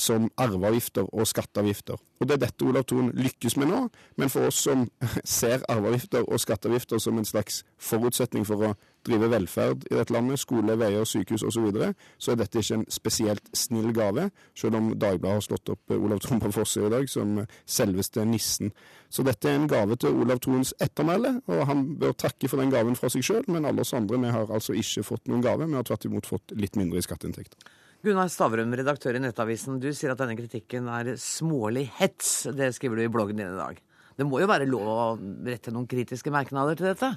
som 0.00 0.30
arveavgifter 0.40 1.04
og 1.12 1.26
skatteavgifter. 1.26 1.98
Og 2.20 2.28
Det 2.28 2.34
er 2.34 2.46
dette 2.46 2.64
Olav 2.64 2.84
Thon 2.88 3.10
lykkes 3.12 3.58
med 3.60 3.66
nå, 3.66 3.88
men 4.16 4.30
for 4.32 4.48
oss 4.48 4.62
som 4.64 4.86
ser 5.24 5.66
arveavgifter 5.68 6.24
og 6.24 6.40
skatteavgifter 6.40 6.98
som 6.98 7.18
en 7.18 7.28
slags 7.28 7.58
forutsetning 7.76 8.46
for 8.48 8.70
å 8.70 8.70
drive 9.06 9.30
velferd 9.32 9.86
i 9.90 9.94
dette 9.96 10.14
landet, 10.14 10.40
skole, 10.42 10.76
veier, 10.78 11.06
sykehus 11.08 11.44
osv., 11.46 11.56
så, 11.56 11.62
videre, 11.64 11.92
så 12.18 12.32
er 12.32 12.40
dette 12.42 12.60
ikke 12.60 12.80
en 12.80 12.84
spesielt 12.92 13.48
snill 13.56 13.92
gave, 13.96 14.28
selv 14.58 14.78
om 14.78 14.90
Dagbladet 14.92 15.38
har 15.38 15.46
slått 15.46 15.72
opp 15.72 15.94
eh, 15.94 16.02
Olav 16.02 16.20
Thon 16.24 16.42
på 16.42 16.52
forsida 16.54 16.90
i 16.90 16.94
dag 16.98 17.08
som 17.10 17.40
selveste 17.64 18.26
nissen. 18.28 18.74
Så 19.08 19.24
dette 19.26 19.48
er 19.48 19.56
en 19.56 19.70
gave 19.70 19.96
til 20.02 20.18
Olav 20.20 20.42
Thons 20.44 20.74
ettermæle, 20.82 21.38
og 21.48 21.64
han 21.70 21.86
bør 22.00 22.14
takke 22.26 22.50
for 22.50 22.60
den 22.62 22.74
gaven 22.74 22.98
fra 22.98 23.10
seg 23.12 23.24
sjøl, 23.26 23.46
men 23.48 23.68
alle 23.68 23.86
oss 23.86 23.94
andre 23.96 24.20
vi 24.20 24.36
har 24.36 24.52
altså 24.52 24.76
ikke 24.76 25.06
fått 25.06 25.30
noen 25.30 25.44
gave, 25.46 25.66
vi 25.66 25.78
har 25.78 25.88
tvert 25.88 26.06
imot 26.10 26.28
fått 26.28 26.56
litt 26.58 26.78
mindre 26.78 27.00
i 27.00 27.06
skatteinntekter. 27.06 27.74
Gunnar 28.06 28.28
Stavrum, 28.30 28.74
redaktør 28.76 29.16
i 29.18 29.20
Nettavisen. 29.24 29.80
Du 29.82 29.88
sier 29.90 30.12
at 30.12 30.20
denne 30.20 30.36
kritikken 30.38 30.86
er 30.92 31.16
smålig 31.18 31.88
hets. 31.96 32.44
Det 32.54 32.68
skriver 32.76 33.00
du 33.00 33.06
i 33.06 33.10
bloggen 33.10 33.40
din 33.40 33.48
i 33.48 33.58
dag. 33.58 33.80
Det 34.16 34.24
må 34.24 34.38
jo 34.40 34.48
være 34.48 34.68
lov 34.68 34.86
å 34.88 35.00
rette 35.44 35.72
noen 35.74 35.88
kritiske 35.90 36.30
merknader 36.32 36.78
til 36.78 36.88
dette? 36.92 37.10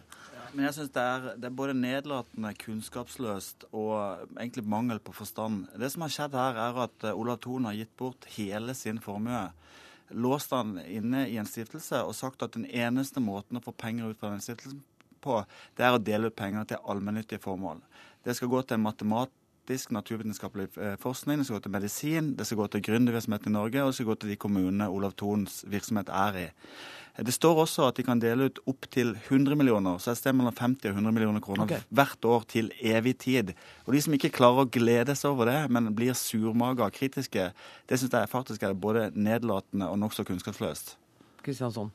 Men 0.54 0.66
jeg 0.66 0.76
syns 0.80 0.93
det, 0.95 1.06
det, 1.38 1.50
er 1.50 1.56
både 1.56 1.76
nedlatende, 1.78 2.52
kunnskapsløst 2.58 3.68
og 3.70 4.26
egentlig 4.39 4.64
mangel 4.66 5.02
på 5.04 5.14
forstand. 5.14 5.68
Det 5.78 5.91
som 5.93 6.06
har 6.06 6.14
skjedd 6.14 6.38
her, 6.38 6.60
er 6.64 6.80
at 6.88 7.10
Olav 7.12 7.41
Thon 7.43 7.68
har 7.70 7.78
gitt 7.78 7.91
bort 8.00 8.26
hele 8.36 8.74
sin 8.78 9.02
formue. 9.04 9.43
Låst 10.10 10.56
han 10.56 10.80
inne 10.89 11.28
i 11.30 11.38
en 11.38 11.50
stiftelse 11.50 12.02
og 12.02 12.18
sagt 12.18 12.41
at 12.41 12.56
den 12.58 12.66
eneste 12.66 13.22
måten 13.22 13.60
å 13.60 13.64
få 13.64 13.76
penger 13.78 14.10
ut 14.10 14.22
fra 14.22 14.34
den 14.34 14.41
stiftelsen 14.41 14.82
på, 15.22 15.41
det 15.78 15.86
er 15.86 15.95
å 15.95 16.02
dele 16.02 16.32
ut 16.32 16.38
penger 16.39 16.66
til 16.70 16.82
allmennyttige 16.89 17.43
formål. 17.43 17.84
Det 18.24 18.34
skal 18.36 18.50
gå 18.52 18.64
til 18.64 18.80
en 18.80 18.88
matemat 18.88 19.34
praktisk 19.70 19.91
naturvitenskapelig 19.93 20.67
eh, 20.82 20.95
forskning, 20.97 21.38
det 21.38 21.45
skal 21.45 21.59
gå 21.59 21.61
til 21.61 21.72
medisin, 21.72 22.30
det 22.36 22.45
skal 22.47 22.57
gå 22.57 22.67
til 22.67 22.82
gründervirksomhet 22.82 23.45
i 23.45 23.51
Norge, 23.53 23.84
og 23.84 23.91
det 23.91 23.95
skal 23.99 24.07
gå 24.07 24.15
til 24.15 24.30
de 24.32 24.36
kommunene 24.36 24.88
Olav 24.89 25.13
Thons 25.13 25.63
virksomhet 25.70 26.09
er 26.09 26.38
i. 26.38 26.47
Det 27.20 27.34
står 27.34 27.59
også 27.61 27.86
at 27.86 27.97
de 27.97 28.03
kan 28.03 28.20
dele 28.20 28.47
ut 28.49 28.59
opptil 28.65 29.11
100 29.28 29.55
millioner, 29.55 29.99
så 29.99 30.11
et 30.11 30.17
sted 30.17 30.34
mellom 30.34 30.55
50 30.57 30.89
og 30.89 30.95
100 30.95 31.13
millioner 31.13 31.39
kroner 31.39 31.67
okay. 31.67 31.82
hvert 31.89 32.26
år 32.26 32.47
til 32.49 32.72
evig 32.82 33.17
tid. 33.20 33.53
Og 33.86 33.93
de 33.93 34.01
som 34.01 34.15
ikke 34.15 34.32
klarer 34.34 34.63
å 34.63 34.72
glede 34.72 35.13
seg 35.20 35.36
over 35.36 35.51
det, 35.51 35.59
men 35.70 35.93
blir 35.93 36.17
surmaga 36.17 36.88
og 36.88 36.95
kritiske, 36.95 37.51
det 37.86 37.99
syns 37.99 38.15
jeg 38.15 38.32
faktisk 38.32 38.63
er 38.63 38.74
både 38.74 39.11
nedlatende 39.13 39.91
og 39.91 39.99
nokså 40.01 40.26
kunnskapsløst. 40.26 40.95
Kristiansson. 41.45 41.91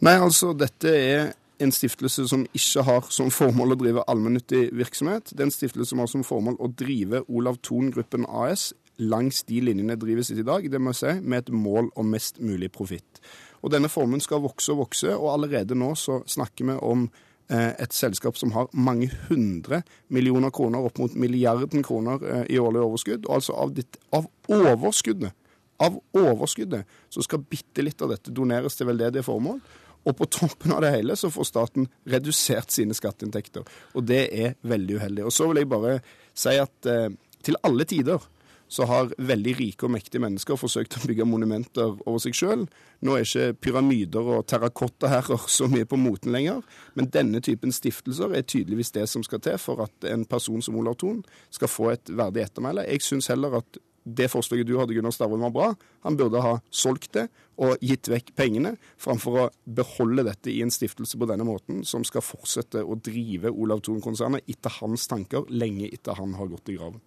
Nei, 0.00 0.16
altså, 0.16 0.54
dette 0.56 0.88
er 0.88 1.34
en 1.60 1.72
stiftelse 1.74 2.26
som 2.30 2.44
ikke 2.56 2.84
har 2.86 3.08
som 3.12 3.30
formål 3.32 3.74
å 3.74 3.78
drive 3.80 4.04
allmennyttig 4.10 4.70
virksomhet. 4.76 5.32
Det 5.32 5.44
er 5.44 5.48
en 5.48 5.54
stiftelse 5.54 5.92
som 5.92 6.02
har 6.02 6.10
som 6.10 6.24
formål 6.26 6.58
å 6.60 6.70
drive 6.72 7.24
Olav 7.28 7.60
Thon-gruppen 7.66 8.26
AS 8.26 8.70
langs 9.00 9.42
de 9.48 9.62
linjene 9.64 9.96
drives 9.96 10.30
i 10.32 10.42
dag, 10.44 10.66
det 10.68 10.80
må 10.80 10.92
jeg 10.92 11.00
si, 11.00 11.14
med 11.24 11.44
et 11.44 11.54
mål 11.54 11.88
om 11.96 12.10
mest 12.12 12.40
mulig 12.44 12.68
profitt. 12.72 13.20
Og 13.64 13.72
Denne 13.72 13.88
formen 13.92 14.20
skal 14.20 14.42
vokse 14.44 14.72
og 14.74 14.84
vokse, 14.84 15.14
og 15.16 15.32
allerede 15.32 15.76
nå 15.78 15.94
så 15.96 16.20
snakker 16.28 16.68
vi 16.68 16.76
om 16.84 17.06
eh, 17.48 17.72
et 17.80 17.96
selskap 17.96 18.36
som 18.40 18.52
har 18.56 18.68
mange 18.72 19.08
hundre 19.28 19.82
millioner 20.08 20.52
kroner, 20.52 20.84
opp 20.84 21.00
mot 21.00 21.16
milliarden 21.16 21.84
kroner 21.84 22.24
eh, 22.24 22.44
i 22.56 22.60
årlig 22.60 22.84
overskudd. 22.84 23.24
Og 23.28 23.40
altså 23.40 23.56
av, 23.56 23.72
ditt, 23.76 24.00
av 24.16 24.28
overskuddet 24.52 25.32
av 25.80 25.96
overskuddet 26.16 26.88
så 27.08 27.22
skal 27.24 27.44
bitte 27.48 27.84
litt 27.84 28.02
av 28.04 28.12
dette 28.12 28.32
doneres 28.36 28.76
til 28.76 28.90
veldedige 28.90 29.24
formål. 29.24 29.60
Og 30.08 30.16
på 30.16 30.28
toppen 30.32 30.72
av 30.72 30.82
det 30.84 30.94
hele 30.94 31.16
så 31.18 31.30
får 31.32 31.50
staten 31.50 31.88
redusert 32.08 32.72
sine 32.72 32.96
skatteinntekter. 32.96 33.66
Og 33.94 34.06
det 34.08 34.22
er 34.32 34.58
veldig 34.62 35.00
uheldig. 35.00 35.26
Og 35.28 35.34
så 35.34 35.48
vil 35.50 35.62
jeg 35.62 35.70
bare 35.72 35.98
si 36.36 36.56
at 36.60 36.88
eh, 36.88 37.10
til 37.44 37.58
alle 37.66 37.86
tider 37.88 38.22
så 38.70 38.86
har 38.86 39.10
veldig 39.18 39.56
rike 39.58 39.86
og 39.86 39.90
mektige 39.96 40.22
mennesker 40.22 40.58
forsøkt 40.58 40.94
å 40.94 41.02
bygge 41.02 41.26
monumenter 41.26 41.96
over 42.06 42.20
seg 42.22 42.36
sjøl. 42.38 42.62
Nå 43.02 43.16
er 43.16 43.26
ikke 43.26 43.56
pyramider 43.66 44.28
og 44.36 44.44
terrakottaherrer 44.50 45.48
så 45.50 45.66
mye 45.70 45.88
på 45.90 45.98
moten 45.98 46.30
lenger, 46.30 46.60
men 46.94 47.10
denne 47.10 47.42
typen 47.42 47.74
stiftelser 47.74 48.30
er 48.30 48.46
tydeligvis 48.46 48.94
det 48.94 49.08
som 49.10 49.26
skal 49.26 49.42
til 49.42 49.58
for 49.58 49.82
at 49.88 50.06
en 50.12 50.22
person 50.22 50.62
som 50.62 50.78
Olav 50.78 51.00
Thon 51.02 51.24
skal 51.50 51.72
få 51.72 51.90
et 51.96 52.14
verdig 52.14 52.46
ettermæle. 52.46 52.86
Jeg 52.86 53.02
syns 53.08 53.32
heller 53.32 53.58
at 53.58 53.82
det 54.04 54.30
forslaget 54.32 54.68
du 54.68 54.76
hadde, 54.78 54.94
Gunnar 54.96 55.14
Stavrum, 55.14 55.42
var 55.44 55.54
bra. 55.54 55.68
Han 56.06 56.16
burde 56.16 56.42
ha 56.44 56.56
solgt 56.70 57.12
det 57.18 57.26
og 57.60 57.76
gitt 57.84 58.08
vekk 58.08 58.32
pengene, 58.38 58.74
framfor 59.00 59.36
å 59.36 59.48
beholde 59.64 60.24
dette 60.30 60.52
i 60.52 60.62
en 60.64 60.72
stiftelse 60.72 61.20
på 61.20 61.28
denne 61.28 61.44
måten, 61.44 61.82
som 61.84 62.06
skal 62.08 62.24
fortsette 62.24 62.80
å 62.80 62.96
drive 62.96 63.52
Olav 63.52 63.82
Thon-konsernet 63.84 64.48
etter 64.48 64.72
hans 64.80 65.04
tanker, 65.10 65.44
lenge 65.52 65.90
etter 65.92 66.16
han 66.16 66.32
har 66.38 66.48
gått 66.48 66.72
i 66.72 66.78
graven. 66.78 67.02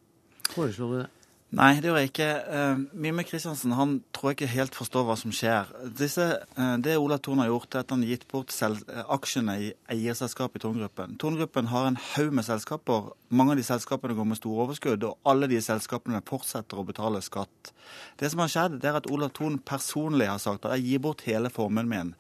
Foreslår 0.53 0.93
du 0.93 0.97
det? 1.01 1.09
Nei, 1.53 1.75
det 1.77 1.91
gjør 1.91 1.99
jeg 1.99 2.09
ikke. 2.09 2.27
Uh, 2.49 2.79
Mime 2.97 3.23
Kristiansen 3.29 3.75
han 3.77 3.99
tror 4.15 4.31
jeg 4.31 4.39
ikke 4.39 4.53
helt 4.55 4.77
forstår 4.77 5.03
hva 5.05 5.13
som 5.19 5.29
skjer. 5.35 5.67
Disse, 5.99 6.25
uh, 6.57 6.77
det 6.81 6.95
Ola 6.97 7.19
Thon 7.21 7.43
har 7.43 7.51
gjort, 7.51 7.75
er 7.75 7.83
at 7.83 7.93
han 7.93 8.01
har 8.01 8.09
gitt 8.09 8.25
bort 8.31 8.49
uh, 8.57 9.03
aksjene 9.13 9.59
i 9.61 9.67
eierselskapet 9.93 10.57
i 10.57 10.63
Thon-gruppen. 10.63 11.13
Thon-gruppen 11.21 11.69
har 11.69 11.91
en 11.91 11.99
haug 12.07 12.33
med 12.33 12.47
selskaper. 12.47 13.11
Mange 13.29 13.53
av 13.53 13.61
de 13.61 13.67
selskapene 13.67 14.17
går 14.17 14.31
med 14.31 14.41
store 14.41 14.65
overskudd, 14.65 15.05
og 15.05 15.29
alle 15.29 15.51
de 15.51 15.61
selskapene 15.61 16.23
fortsetter 16.25 16.81
å 16.81 16.87
betale 16.89 17.21
skatt. 17.21 17.73
Det 18.17 18.33
som 18.33 18.41
har 18.41 18.49
skjedd, 18.55 18.79
det 18.81 18.89
er 18.89 18.97
at 19.03 19.11
Ola 19.13 19.29
Thon 19.29 19.61
personlig 19.61 20.31
har 20.31 20.41
sagt 20.41 20.65
at 20.65 20.79
jeg 20.79 20.87
gir 20.89 21.05
bort 21.05 21.21
hele 21.29 21.53
formuen 21.53 21.91
min. 21.91 22.15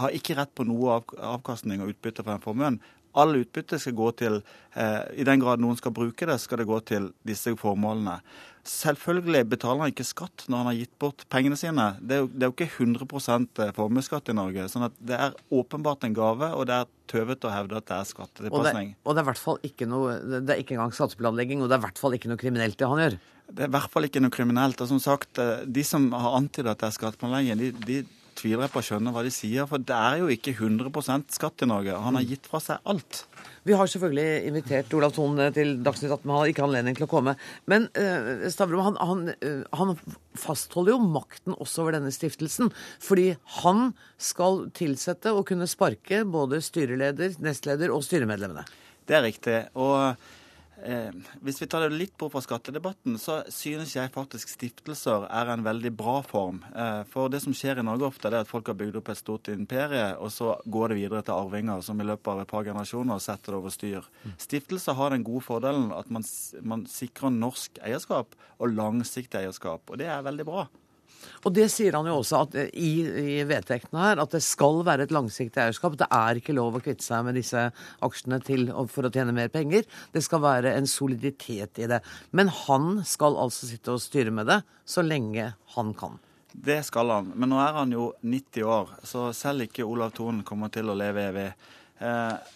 Har 0.00 0.16
ikke 0.16 0.38
rett 0.38 0.56
på 0.56 0.64
noe 0.64 0.96
av, 0.96 1.12
avkastning 1.36 1.84
og 1.84 1.92
utbytte 1.92 2.24
fra 2.24 2.38
den 2.38 2.46
formuen. 2.46 2.80
All 3.16 3.38
utbytte 3.40 3.78
skal 3.80 3.96
gå 3.98 4.10
til 4.18 4.40
eh, 4.74 5.02
I 5.20 5.26
den 5.26 5.40
grad 5.42 5.62
noen 5.62 5.78
skal 5.78 5.94
bruke 5.96 6.28
det, 6.28 6.38
skal 6.42 6.62
det 6.62 6.68
gå 6.68 6.78
til 6.88 7.10
disse 7.26 7.54
formålene. 7.58 8.18
Selvfølgelig 8.68 9.46
betaler 9.48 9.86
han 9.86 9.92
ikke 9.94 10.04
skatt 10.04 10.44
når 10.50 10.60
han 10.60 10.68
har 10.68 10.76
gitt 10.76 10.92
bort 11.00 11.24
pengene 11.32 11.56
sine. 11.56 11.86
Det 12.04 12.18
er 12.18 12.20
jo, 12.20 12.28
det 12.28 12.44
er 12.44 12.50
jo 12.50 12.56
ikke 12.56 12.68
100 12.84 13.64
eh, 13.64 13.72
formuesskatt 13.76 14.28
i 14.28 14.36
Norge. 14.36 14.66
sånn 14.68 14.84
at 14.90 14.98
det 15.00 15.16
er 15.16 15.38
åpenbart 15.48 16.04
en 16.04 16.16
gave, 16.16 16.50
og 16.52 16.68
det 16.68 16.76
er 16.76 16.92
tøvete 17.08 17.48
å 17.48 17.54
hevde 17.54 17.80
at 17.80 17.88
det 17.88 17.96
er 17.96 18.10
skattetilpasning. 18.10 18.92
Og, 18.98 19.08
og 19.08 19.16
det 19.16 19.22
er 19.22 19.24
i 19.24 19.30
hvert 19.30 19.42
fall 19.46 19.58
ikke 19.64 19.88
noe 19.88 20.18
Det 20.20 20.52
er 20.52 20.60
ikke 20.60 20.76
engang 20.76 20.92
skatteplanlegging, 20.92 21.64
og 21.64 21.70
det 21.70 21.78
er 21.78 21.82
i 21.82 21.86
hvert 21.86 22.02
fall 22.02 22.18
ikke 22.18 22.32
noe 22.32 22.40
kriminelt 22.44 22.76
det 22.76 22.92
han 22.92 23.04
gjør. 23.06 23.18
Det 23.48 23.64
er 23.64 23.70
i 23.70 23.76
hvert 23.78 23.94
fall 23.94 24.04
ikke 24.04 24.20
noe 24.20 24.34
kriminelt. 24.34 24.84
Og 24.84 24.92
som 24.92 25.00
sagt, 25.00 25.40
eh, 25.40 25.64
de 25.64 25.86
som 25.86 26.10
har 26.12 26.36
antydet 26.42 26.74
at 26.74 26.84
det 26.84 26.90
er 26.90 26.96
skatteplanlegging, 26.98 27.64
de, 27.64 27.72
de 27.88 28.17
tviler 28.38 28.66
jeg 28.66 28.72
på 28.74 28.82
skjønne 28.86 29.12
hva 29.14 29.24
de 29.26 29.32
sier. 29.34 29.66
For 29.68 29.82
det 29.82 29.96
er 29.96 30.22
jo 30.22 30.30
ikke 30.32 30.54
100 30.54 31.26
skatt 31.34 31.64
i 31.64 31.68
Norge. 31.68 31.96
Han 32.04 32.18
har 32.18 32.26
gitt 32.26 32.46
fra 32.48 32.60
seg 32.62 32.84
alt. 32.88 33.24
Vi 33.68 33.76
har 33.76 33.90
selvfølgelig 33.90 34.48
invitert 34.48 34.94
Olav 34.96 35.12
Thon 35.16 35.40
til 35.52 35.74
Dagsnytt 35.84 36.14
18, 36.14 36.24
men 36.24 36.34
han 36.34 36.40
har 36.40 36.52
ikke 36.52 36.64
anledning 36.64 36.96
til 36.96 37.04
å 37.04 37.10
komme. 37.10 37.34
Men 37.68 37.88
uh, 37.98 38.46
Stavrum, 38.52 38.84
han, 38.86 38.98
han, 39.02 39.24
uh, 39.42 39.64
han, 39.76 39.94
fastholder 40.38 40.94
jo 40.94 41.02
makten 41.02 41.56
også 41.58 41.82
over 41.82 41.96
denne 41.98 42.12
stiftelsen. 42.14 42.70
Fordi 43.02 43.32
han 43.60 43.90
skal 44.22 44.68
tilsette 44.78 45.34
og 45.34 45.48
kunne 45.50 45.68
sparke 45.68 46.22
både 46.24 46.62
styreleder, 46.64 47.36
nestleder 47.42 47.92
og 47.94 48.06
styremedlemmene. 48.06 48.64
Det 49.08 49.16
er 49.18 49.24
riktig. 49.24 49.60
og 49.74 50.20
Eh, 50.84 51.10
hvis 51.42 51.58
vi 51.62 51.66
tar 51.66 51.84
det 51.84 51.96
litt 51.96 52.14
bort 52.18 52.32
fra 52.34 52.42
skattedebatten, 52.44 53.16
så 53.18 53.40
synes 53.52 53.94
jeg 53.96 54.12
faktisk 54.14 54.52
stiftelser 54.52 55.26
er 55.26 55.50
en 55.52 55.64
veldig 55.66 55.92
bra 55.98 56.18
form. 56.26 56.60
Eh, 56.70 57.02
for 57.10 57.32
det 57.32 57.42
som 57.42 57.56
skjer 57.56 57.80
i 57.80 57.86
Norge 57.86 58.06
ofte, 58.08 58.30
er 58.30 58.40
at 58.42 58.50
folk 58.50 58.70
har 58.70 58.78
bygd 58.78 59.00
opp 59.00 59.10
et 59.12 59.20
stort 59.20 59.50
imperie, 59.52 60.10
og 60.16 60.30
så 60.34 60.54
går 60.70 60.92
det 60.92 61.00
videre 61.00 61.24
til 61.26 61.36
arvinger 61.36 61.82
som 61.84 61.98
i 61.98 62.06
løpet 62.06 62.32
av 62.32 62.42
et 62.42 62.52
par 62.52 62.66
generasjoner 62.68 63.22
setter 63.22 63.54
det 63.54 63.60
over 63.60 63.74
styr. 63.74 64.10
Mm. 64.24 64.36
Stiftelser 64.48 64.98
har 64.98 65.14
den 65.14 65.26
gode 65.26 65.46
fordelen 65.46 65.90
at 65.96 66.10
man, 66.14 66.26
man 66.62 66.86
sikrer 66.90 67.34
norsk 67.34 67.82
eierskap 67.82 68.38
og 68.58 68.74
langsiktig 68.74 69.42
eierskap, 69.42 69.88
og 69.90 69.98
det 69.98 70.10
er 70.12 70.26
veldig 70.26 70.46
bra. 70.46 70.68
Og 71.46 71.54
det 71.56 71.68
sier 71.72 71.96
han 71.96 72.08
jo 72.08 72.18
også 72.20 72.42
at, 72.44 72.56
i, 72.72 72.92
i 73.38 73.38
vedtektene 73.48 74.02
her, 74.02 74.22
at 74.22 74.34
det 74.34 74.42
skal 74.44 74.82
være 74.86 75.06
et 75.06 75.14
langsiktig 75.14 75.62
eierskap. 75.62 75.96
Det 75.98 76.08
er 76.14 76.40
ikke 76.40 76.56
lov 76.56 76.78
å 76.78 76.82
kvitte 76.84 77.06
seg 77.06 77.26
med 77.26 77.38
disse 77.38 77.68
aksjene 78.04 78.40
til, 78.44 78.68
for 78.92 79.08
å 79.08 79.12
tjene 79.14 79.34
mer 79.36 79.50
penger. 79.52 79.86
Det 80.14 80.22
skal 80.24 80.44
være 80.44 80.74
en 80.78 80.88
soliditet 80.90 81.82
i 81.82 81.90
det. 81.90 82.00
Men 82.30 82.52
han 82.66 83.02
skal 83.08 83.38
altså 83.40 83.70
sitte 83.70 83.96
og 83.96 84.02
styre 84.04 84.34
med 84.34 84.50
det 84.50 84.62
så 84.88 85.04
lenge 85.04 85.52
han 85.76 85.94
kan. 85.98 86.18
Det 86.52 86.80
skal 86.86 87.12
han. 87.12 87.32
Men 87.36 87.52
nå 87.52 87.58
er 87.62 87.76
han 87.76 87.92
jo 87.92 88.10
90 88.24 88.64
år, 88.66 88.94
så 89.06 89.28
selv 89.36 89.68
ikke 89.68 89.86
Olav 89.86 90.14
Thon 90.16 90.42
kommer 90.46 90.72
til 90.74 90.90
å 90.90 90.96
leve 90.98 91.28
evig. 91.28 91.48
Eh, 92.02 92.54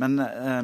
men 0.00 0.18
eh, 0.24 0.62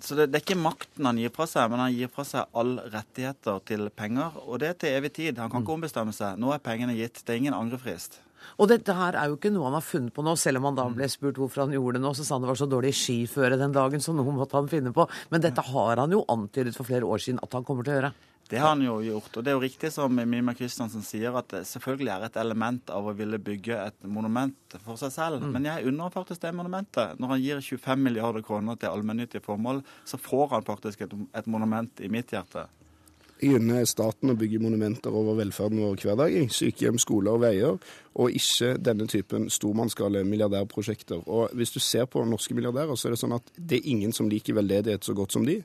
så 0.00 0.16
det, 0.18 0.26
det, 0.32 0.40
er 0.40 0.42
ikke 0.42 0.58
makten 0.58 1.06
han 1.06 1.18
gir 1.20 1.32
fra 1.34 1.46
seg, 1.48 1.70
men 1.70 1.82
han 1.84 1.94
gir 1.94 2.10
fra 2.12 2.24
seg 2.26 2.56
all 2.58 2.76
rettigheter 2.92 3.60
til 3.68 3.88
penger. 3.94 4.38
Og 4.44 4.62
det 4.62 4.72
er 4.72 4.78
til 4.80 4.96
evig 4.98 5.12
tid. 5.20 5.38
Han 5.38 5.52
kan 5.52 5.62
ikke 5.62 5.70
mm. 5.74 5.78
ombestemme 5.78 6.14
seg. 6.16 6.40
Nå 6.40 6.50
er 6.54 6.62
pengene 6.64 6.96
gitt. 6.98 7.22
Det 7.22 7.34
er 7.34 7.42
ingen 7.42 7.56
angrefrist. 7.56 8.18
Og 8.58 8.70
dette 8.70 8.96
her 8.96 9.18
er 9.20 9.30
jo 9.30 9.38
ikke 9.38 9.52
noe 9.54 9.70
han 9.70 9.78
har 9.78 9.86
funnet 9.86 10.14
på 10.14 10.24
nå, 10.26 10.36
selv 10.40 10.60
om 10.60 10.70
han 10.70 10.78
da 10.78 10.88
mm. 10.90 10.98
ble 10.98 11.08
spurt 11.12 11.40
hvorfor 11.40 11.64
han 11.64 11.74
gjorde 11.76 11.98
det 11.98 12.04
nå. 12.04 12.12
Så 12.16 12.26
sa 12.26 12.36
han 12.36 12.44
det 12.44 12.52
var 12.52 12.60
så 12.60 12.70
dårlig 12.70 12.94
skiføre 12.98 13.58
den 13.60 13.74
dagen, 13.74 14.04
så 14.04 14.14
noe 14.16 14.36
måtte 14.36 14.58
han 14.58 14.70
finne 14.70 14.94
på. 14.94 15.08
Men 15.32 15.44
dette 15.44 15.64
har 15.72 16.04
han 16.04 16.14
jo 16.14 16.24
antydet 16.32 16.76
for 16.76 16.88
flere 16.88 17.08
år 17.08 17.22
siden 17.24 17.42
at 17.44 17.56
han 17.56 17.66
kommer 17.66 17.86
til 17.86 17.96
å 17.96 17.98
gjøre. 18.00 18.14
Det 18.48 18.58
har 18.60 18.74
han 18.74 18.82
jo 18.84 18.98
gjort. 19.00 19.36
Og 19.38 19.44
det 19.44 19.50
er 19.50 19.56
jo 19.56 19.62
riktig 19.62 19.90
som 19.94 20.20
Mima 20.28 20.52
Kristiansen 20.56 21.04
sier, 21.04 21.32
at 21.38 21.48
det 21.48 21.62
selvfølgelig 21.68 22.10
er 22.12 22.26
et 22.26 22.36
element 22.42 22.92
av 22.92 23.08
å 23.08 23.14
ville 23.16 23.40
bygge 23.40 23.78
et 23.86 24.04
monument 24.04 24.76
for 24.84 25.00
seg 25.00 25.14
selv. 25.14 25.40
Mm. 25.40 25.54
Men 25.56 25.68
jeg 25.70 25.88
unner 25.88 26.12
faktisk 26.12 26.44
det 26.44 26.52
monumentet. 26.56 27.16
Når 27.20 27.34
han 27.34 27.42
gir 27.42 27.64
25 27.64 28.04
milliarder 28.04 28.44
kroner 28.44 28.76
til 28.76 28.92
allmennyttige 28.92 29.44
formål, 29.44 29.80
så 30.04 30.20
får 30.20 30.50
han 30.52 30.66
faktisk 30.66 31.06
et, 31.06 31.16
et 31.40 31.48
monument 31.48 32.04
i 32.04 32.12
mitt 32.12 32.36
hjerte. 32.36 32.66
Jeg 33.44 33.58
unner 33.58 33.84
staten 33.84 34.32
å 34.32 34.34
bygge 34.40 34.56
monumenter 34.62 35.12
over 35.12 35.36
velferden 35.36 35.82
vår 35.82 35.98
hver 36.00 36.16
dag. 36.16 36.34
Sykehjem, 36.48 36.96
skoler 37.02 37.34
og 37.34 37.42
veier, 37.42 37.74
og 38.16 38.36
ikke 38.38 38.70
denne 38.80 39.04
typen 39.10 39.50
stormannsgale 39.52 40.22
milliardærprosjekter. 40.24 41.26
Og 41.28 41.52
Hvis 41.52 41.74
du 41.74 41.80
ser 41.82 42.06
på 42.08 42.22
norske 42.24 42.56
milliardærer, 42.56 42.96
så 42.96 43.10
er 43.10 43.12
det 43.12 43.20
sånn 43.20 43.36
at 43.36 43.52
det 43.58 43.82
er 43.82 43.90
ingen 43.92 44.16
som 44.16 44.30
liker 44.32 44.56
veldedighet 44.56 45.04
så 45.04 45.12
godt 45.12 45.36
som 45.36 45.44
de. 45.44 45.58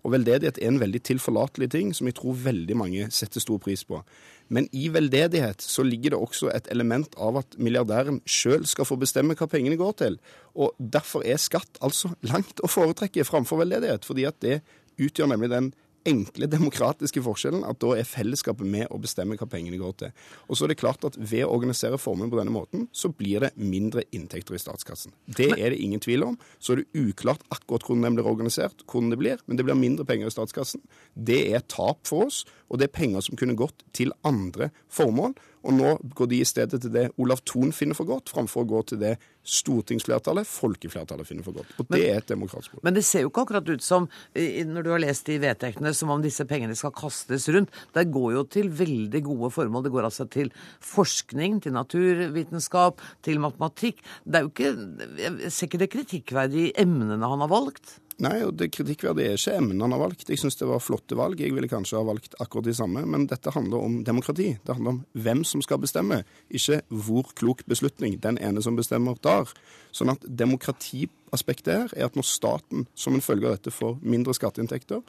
Og 0.00 0.14
veldedighet 0.14 0.62
er 0.62 0.70
en 0.70 0.80
veldig 0.80 1.02
tilforlatelig 1.10 1.68
ting 1.76 1.92
som 1.92 2.08
jeg 2.08 2.16
tror 2.16 2.40
veldig 2.40 2.76
mange 2.80 3.10
setter 3.12 3.44
stor 3.44 3.60
pris 3.60 3.84
på. 3.84 4.00
Men 4.48 4.70
i 4.72 4.88
veldedighet 4.94 5.60
så 5.60 5.84
ligger 5.84 6.14
det 6.14 6.22
også 6.22 6.48
et 6.54 6.72
element 6.72 7.20
av 7.20 7.42
at 7.42 7.58
milliardæren 7.60 8.22
sjøl 8.24 8.64
skal 8.64 8.88
få 8.88 8.96
bestemme 8.96 9.36
hva 9.36 9.50
pengene 9.50 9.76
går 9.76 9.98
til. 10.00 10.20
Og 10.56 10.72
derfor 10.80 11.26
er 11.26 11.42
skatt 11.42 11.82
altså 11.84 12.14
langt 12.32 12.64
å 12.64 12.70
foretrekke 12.70 13.28
framfor 13.28 13.60
veldedighet, 13.60 14.08
fordi 14.08 14.24
at 14.24 14.40
det 14.40 14.62
utgjør 14.96 15.34
nemlig 15.34 15.52
den 15.52 15.74
enkle 16.06 16.48
demokratiske 16.50 17.22
forskjellen 17.24 17.64
at 17.66 17.80
da 17.82 17.92
er 17.96 18.08
fellesskapet 18.08 18.66
med 18.68 18.90
å 18.92 19.00
bestemme 19.02 19.38
hva 19.38 19.48
pengene 19.50 19.78
går 19.80 19.96
til. 20.00 20.14
Og 20.48 20.58
så 20.58 20.66
er 20.66 20.72
det 20.72 20.78
klart 20.80 21.04
at 21.08 21.18
ved 21.18 21.44
å 21.46 21.52
organisere 21.54 22.00
formuen 22.00 22.30
på 22.32 22.38
denne 22.40 22.54
måten, 22.54 22.86
så 22.92 23.10
blir 23.12 23.44
det 23.44 23.52
mindre 23.58 24.06
inntekter 24.14 24.56
i 24.56 24.62
statskassen. 24.62 25.14
Det 25.26 25.52
er 25.56 25.72
det 25.72 25.80
ingen 25.82 26.02
tvil 26.02 26.26
om. 26.28 26.38
Så 26.58 26.74
er 26.74 26.82
det 26.82 27.06
uklart 27.06 27.44
akkurat 27.54 27.86
hvordan 27.86 28.06
den 28.06 28.18
blir 28.18 28.30
organisert, 28.30 28.86
hvordan 28.86 29.12
det 29.12 29.20
blir, 29.20 29.42
men 29.46 29.58
det 29.58 29.66
blir 29.66 29.78
mindre 29.78 30.06
penger 30.08 30.30
i 30.30 30.36
statskassen. 30.36 30.84
Det 31.14 31.42
er 31.54 31.66
tap 31.66 32.04
for 32.08 32.28
oss, 32.28 32.44
og 32.70 32.80
det 32.80 32.88
er 32.88 32.96
penger 32.96 33.24
som 33.26 33.38
kunne 33.38 33.58
gått 33.58 33.84
til 33.96 34.14
andre 34.26 34.70
formål. 34.92 35.36
Og 35.66 35.74
nå 35.74 35.94
går 36.14 36.28
de 36.30 36.38
i 36.42 36.46
stedet 36.46 36.78
til 36.82 36.92
det 36.94 37.08
Olav 37.22 37.42
Thon 37.48 37.72
finner 37.74 37.96
for 37.98 38.08
godt, 38.08 38.30
framfor 38.30 38.62
å 38.62 38.68
gå 38.70 38.82
til 38.92 39.00
det 39.00 39.16
stortingsflertallet, 39.46 40.46
folkeflertallet, 40.46 41.26
finner 41.26 41.46
for 41.46 41.58
godt. 41.58 41.72
Og 41.82 41.90
det 41.90 42.02
er 42.06 42.20
et 42.20 42.30
demokratisk 42.30 42.74
problem. 42.74 42.86
Men 42.88 42.96
det 42.98 43.04
ser 43.06 43.24
jo 43.24 43.30
ikke 43.30 43.44
akkurat 43.46 43.68
ut 43.70 43.84
som, 43.84 44.08
når 44.36 44.86
du 44.86 44.92
har 44.94 45.02
lest 45.02 45.26
de 45.30 45.38
vedtektene, 45.42 45.92
som 45.96 46.12
om 46.14 46.22
disse 46.22 46.46
pengene 46.48 46.78
skal 46.78 46.94
kastes 46.96 47.48
rundt. 47.54 47.74
Det 47.94 48.06
går 48.14 48.32
jo 48.36 48.46
til 48.56 48.70
veldig 48.78 49.22
gode 49.26 49.52
formål. 49.54 49.86
Det 49.86 49.94
går 49.94 50.08
altså 50.10 50.28
til 50.30 50.50
forskning, 50.94 51.60
til 51.66 51.76
naturvitenskap, 51.76 53.02
til 53.26 53.42
matematikk. 53.42 54.02
Det 54.24 54.40
er 54.40 54.46
jo 54.46 54.54
ikke 54.54 54.74
Jeg 55.16 55.52
ser 55.52 55.70
ikke 55.70 55.82
det 55.82 55.92
kritikkverdige 55.94 56.70
i 56.70 56.74
emnene 56.82 57.22
han 57.26 57.42
har 57.42 57.50
valgt. 57.50 57.98
Nei, 58.24 58.38
og 58.46 58.54
det 58.56 58.70
kritikkverdige 58.72 59.34
er 59.34 59.36
ikke 59.36 59.54
emnet 59.58 59.82
han 59.84 59.92
har 59.92 60.00
valgt. 60.00 60.30
Jeg 60.30 60.40
syns 60.40 60.56
det 60.56 60.68
var 60.70 60.80
flotte 60.80 61.18
valg. 61.18 61.40
Jeg 61.40 61.52
ville 61.52 61.68
kanskje 61.68 61.98
ha 61.98 62.06
valgt 62.06 62.36
akkurat 62.40 62.64
de 62.64 62.72
samme. 62.76 63.02
Men 63.04 63.26
dette 63.28 63.52
handler 63.52 63.84
om 63.84 63.98
demokrati. 64.06 64.54
Det 64.64 64.76
handler 64.78 64.94
om 64.94 65.02
hvem 65.12 65.42
som 65.44 65.60
skal 65.64 65.82
bestemme, 65.82 66.22
ikke 66.48 66.80
hvor 66.88 67.28
klok 67.36 67.66
beslutning 67.68 68.16
den 68.24 68.40
ene 68.40 68.64
som 68.64 68.78
bestemmer, 68.78 69.20
tar. 69.20 69.52
Sånn 69.92 70.14
at 70.14 70.24
demokratiaspektet 70.24 71.72
her 71.74 71.92
er 71.92 72.08
at 72.08 72.16
når 72.16 72.28
staten 72.30 72.88
som 72.96 73.18
en 73.18 73.24
følge 73.24 73.50
av 73.50 73.58
dette 73.58 73.74
får 73.74 73.98
mindre 74.00 74.36
skatteinntekter, 74.36 75.04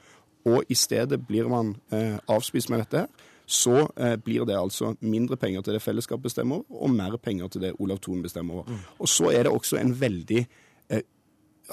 og 0.47 0.67
i 0.71 0.75
stedet 0.75 1.21
blir 1.27 1.47
man 1.51 1.75
eh, 1.95 2.19
avspist 2.31 2.71
med 2.71 2.83
dette 2.83 3.05
her, 3.05 3.25
så 3.47 3.87
eh, 3.95 4.17
blir 4.19 4.43
det 4.47 4.59
altså 4.59 4.93
mindre 4.99 5.37
penger 5.39 5.63
til 5.63 5.77
det 5.77 5.83
fellesskapet 5.83 6.27
bestemmer 6.27 6.65
og 6.67 6.91
mer 6.91 7.15
penger 7.23 7.47
til 7.47 7.63
det 7.63 7.75
Olav 7.79 8.03
Thon 8.03 8.23
bestemmer 8.23 8.67
Mm. 8.67 8.79
Og 8.99 9.07
så 9.07 9.31
er 9.31 9.43
det 9.43 9.51
også 9.51 9.77
en 9.77 9.93
veldig 10.01 10.47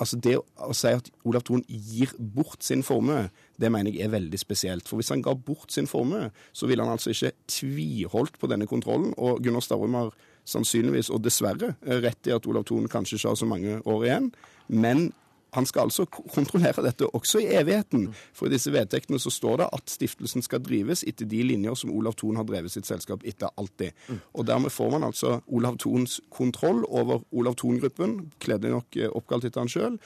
altså 0.00 0.18
Det 0.20 0.34
å 0.38 0.74
si 0.76 0.92
at 0.94 1.10
Olav 1.24 1.44
Thon 1.46 1.64
gir 1.68 2.12
bort 2.18 2.64
sin 2.66 2.82
formue, 2.86 3.28
det 3.60 3.70
mener 3.70 3.94
jeg 3.94 4.06
er 4.06 4.14
veldig 4.14 4.38
spesielt. 4.40 4.88
For 4.88 4.98
hvis 4.98 5.12
han 5.14 5.22
ga 5.22 5.34
bort 5.34 5.72
sin 5.74 5.88
formue, 5.90 6.30
så 6.52 6.68
ville 6.70 6.82
han 6.82 6.94
altså 6.96 7.14
ikke 7.14 7.34
tviholdt 7.50 8.38
på 8.40 8.50
denne 8.50 8.66
kontrollen. 8.70 9.12
Og 9.18 9.42
Gunnar 9.44 9.64
Stavrum 9.64 9.98
har 9.98 10.14
sannsynligvis, 10.44 11.10
og 11.14 11.22
dessverre, 11.24 11.74
rett 12.04 12.28
i 12.28 12.34
at 12.34 12.46
Olav 12.50 12.66
Thon 12.68 12.90
kanskje 12.90 13.18
ikke 13.18 13.32
har 13.32 13.38
så 13.40 13.48
mange 13.48 13.78
år 13.80 14.08
igjen. 14.08 14.32
Men 14.68 15.06
han 15.54 15.66
skal 15.68 15.88
altså 15.88 16.06
kontrollere 16.08 16.84
dette 16.84 17.08
også 17.14 17.42
i 17.42 17.48
evigheten. 17.56 18.08
For 18.36 18.48
i 18.48 18.54
disse 18.54 18.72
vedtektene 18.74 19.20
så 19.22 19.32
står 19.32 19.62
det 19.62 19.68
at 19.78 19.92
stiftelsen 19.92 20.44
skal 20.44 20.62
drives 20.64 21.04
etter 21.06 21.28
de 21.30 21.42
linjer 21.46 21.76
som 21.78 21.92
Olav 21.94 22.16
Thon 22.20 22.38
har 22.40 22.46
drevet 22.48 22.74
sitt 22.74 22.88
selskap 22.88 23.24
etter 23.26 23.52
alltid. 23.60 23.94
Og 24.34 24.46
dermed 24.48 24.74
får 24.74 24.92
man 24.94 25.06
altså 25.08 25.38
Olav 25.46 25.78
Thons 25.82 26.20
kontroll 26.34 26.84
over 26.88 27.22
Olav 27.32 27.58
Thon-gruppen, 27.60 28.16
kledelig 28.42 28.74
nok 28.74 29.00
eh, 29.00 29.10
oppkalt 29.10 29.48
etter 29.48 29.64
han 29.64 29.70
sjøl, 29.70 29.98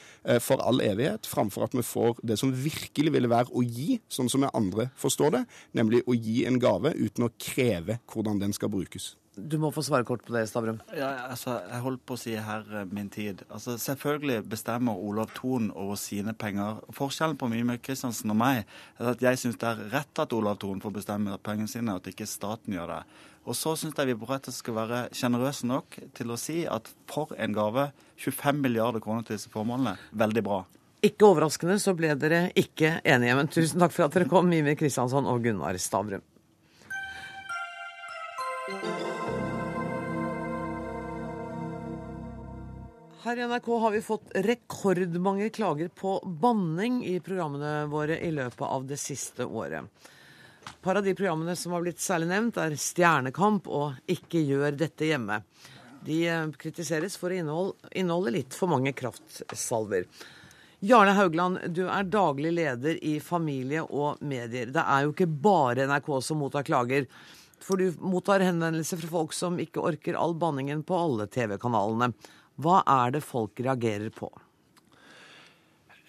for 0.43 0.61
all 0.63 0.81
evighet, 0.83 1.27
framfor 1.29 1.65
at 1.65 1.75
vi 1.75 1.83
får 1.85 2.19
det 2.25 2.37
som 2.39 2.51
virkelig 2.53 3.13
ville 3.15 3.31
være 3.31 3.53
å 3.55 3.63
gi, 3.65 3.99
sånn 4.11 4.29
som 4.31 4.43
vi 4.45 4.51
andre 4.57 4.89
forstår 4.99 5.33
det, 5.37 5.43
nemlig 5.77 6.03
å 6.07 6.15
gi 6.17 6.43
en 6.49 6.59
gave 6.61 6.93
uten 6.97 7.27
å 7.27 7.33
kreve 7.41 7.99
hvordan 8.11 8.41
den 8.43 8.55
skal 8.55 8.71
brukes. 8.73 9.13
Du 9.49 9.57
må 9.61 9.71
få 9.71 9.83
svare 9.85 10.05
kort 10.07 10.25
på 10.27 10.33
det, 10.35 10.43
Stavrum. 10.49 10.79
Ja, 10.97 11.09
altså, 11.29 11.59
Jeg 11.69 11.83
holdt 11.85 12.03
på 12.07 12.17
å 12.17 12.19
si 12.19 12.35
her 12.35 12.65
eh, 12.73 12.85
min 12.91 13.09
tid. 13.13 13.43
Altså, 13.49 13.77
Selvfølgelig 13.79 14.43
bestemmer 14.49 14.99
Olav 14.99 15.31
Thon 15.37 15.71
over 15.71 15.99
sine 15.99 16.33
penger. 16.33 16.81
Forskjellen 16.95 17.37
på 17.39 17.49
Mime 17.51 17.77
Kristiansen 17.83 18.33
og 18.33 18.39
meg 18.41 18.63
er 18.99 19.11
at 19.13 19.23
jeg 19.23 19.41
syns 19.41 19.59
det 19.61 19.69
er 19.71 19.83
rett 19.93 20.23
at 20.23 20.35
Olav 20.35 20.59
Thon 20.61 20.81
får 20.83 20.95
bestemme 20.99 21.37
pengene 21.45 21.71
sine, 21.71 21.95
og 21.95 22.03
at 22.03 22.11
ikke 22.13 22.27
staten 22.29 22.75
gjør 22.75 22.95
det. 22.95 23.03
Og 23.49 23.55
så 23.57 23.75
syns 23.79 23.97
jeg 23.97 24.11
vi 24.11 24.17
på 24.19 24.27
rett 24.29 24.49
skal 24.53 24.75
være 24.75 25.03
sjenerøse 25.15 25.69
nok 25.69 25.99
til 26.17 26.33
å 26.33 26.37
si 26.39 26.63
at 26.69 26.89
for 27.09 27.31
en 27.39 27.55
gave, 27.55 27.89
25 28.19 28.59
milliarder 28.61 29.01
kroner 29.03 29.25
til 29.25 29.39
disse 29.39 29.51
formålene, 29.53 29.95
veldig 30.11 30.43
bra. 30.45 30.63
Ikke 31.05 31.29
overraskende 31.29 31.77
så 31.79 31.93
ble 31.95 32.11
dere 32.19 32.49
ikke 32.59 32.97
enige, 33.07 33.35
men 33.39 33.47
tusen 33.47 33.79
takk 33.79 33.95
for 33.95 34.09
at 34.09 34.17
dere 34.17 34.27
kom, 34.31 34.49
Mimir 34.51 34.75
Kristiansson 34.79 35.29
og 35.31 35.45
Gunnar 35.45 35.79
Stavrum. 35.79 36.25
Her 43.29 43.37
i 43.37 43.47
NRK 43.47 43.67
har 43.79 43.91
vi 43.91 44.01
fått 44.01 44.31
rekordmange 44.33 45.49
klager 45.49 45.87
på 45.87 46.19
banning 46.41 47.05
i 47.05 47.19
programmene 47.19 47.85
våre 47.85 48.15
i 48.25 48.31
løpet 48.31 48.63
av 48.65 48.87
det 48.89 48.97
siste 48.97 49.45
året. 49.45 49.85
Et 50.65 50.79
par 50.81 50.97
av 50.97 51.05
de 51.05 51.13
programmene 51.13 51.53
som 51.55 51.75
har 51.75 51.83
blitt 51.85 52.01
særlig 52.01 52.31
nevnt, 52.31 52.57
er 52.57 52.73
Stjernekamp 52.73 53.69
og 53.69 53.99
Ikke 54.09 54.41
gjør 54.41 54.73
dette 54.79 55.11
hjemme. 55.11 55.43
De 56.07 56.17
kritiseres 56.57 57.19
for 57.21 57.29
å 57.29 57.37
inneholde 57.91 58.33
litt 58.33 58.57
for 58.57 58.73
mange 58.73 58.95
kraftsalver. 58.97 60.09
Jarle 60.81 61.13
Haugland, 61.13 61.61
du 61.69 61.83
er 61.85 62.09
daglig 62.09 62.55
leder 62.57 62.97
i 63.05 63.19
Familie 63.21 63.85
og 63.85 64.25
medier. 64.25 64.73
Det 64.73 64.87
er 64.87 65.05
jo 65.05 65.13
ikke 65.13 65.29
bare 65.29 65.85
NRK 65.85 66.15
som 66.31 66.41
mottar 66.41 66.65
klager. 66.65 67.05
For 67.61 67.77
du 67.77 67.93
mottar 68.01 68.41
henvendelser 68.41 68.97
fra 69.03 69.13
folk 69.19 69.37
som 69.37 69.61
ikke 69.61 69.85
orker 69.85 70.17
all 70.17 70.33
banningen 70.33 70.81
på 70.81 70.97
alle 70.97 71.29
TV-kanalene. 71.29 72.09
Hva 72.59 72.83
er 72.83 73.15
det 73.15 73.23
folk 73.23 73.59
reagerer 73.63 74.11
på? 74.13 74.29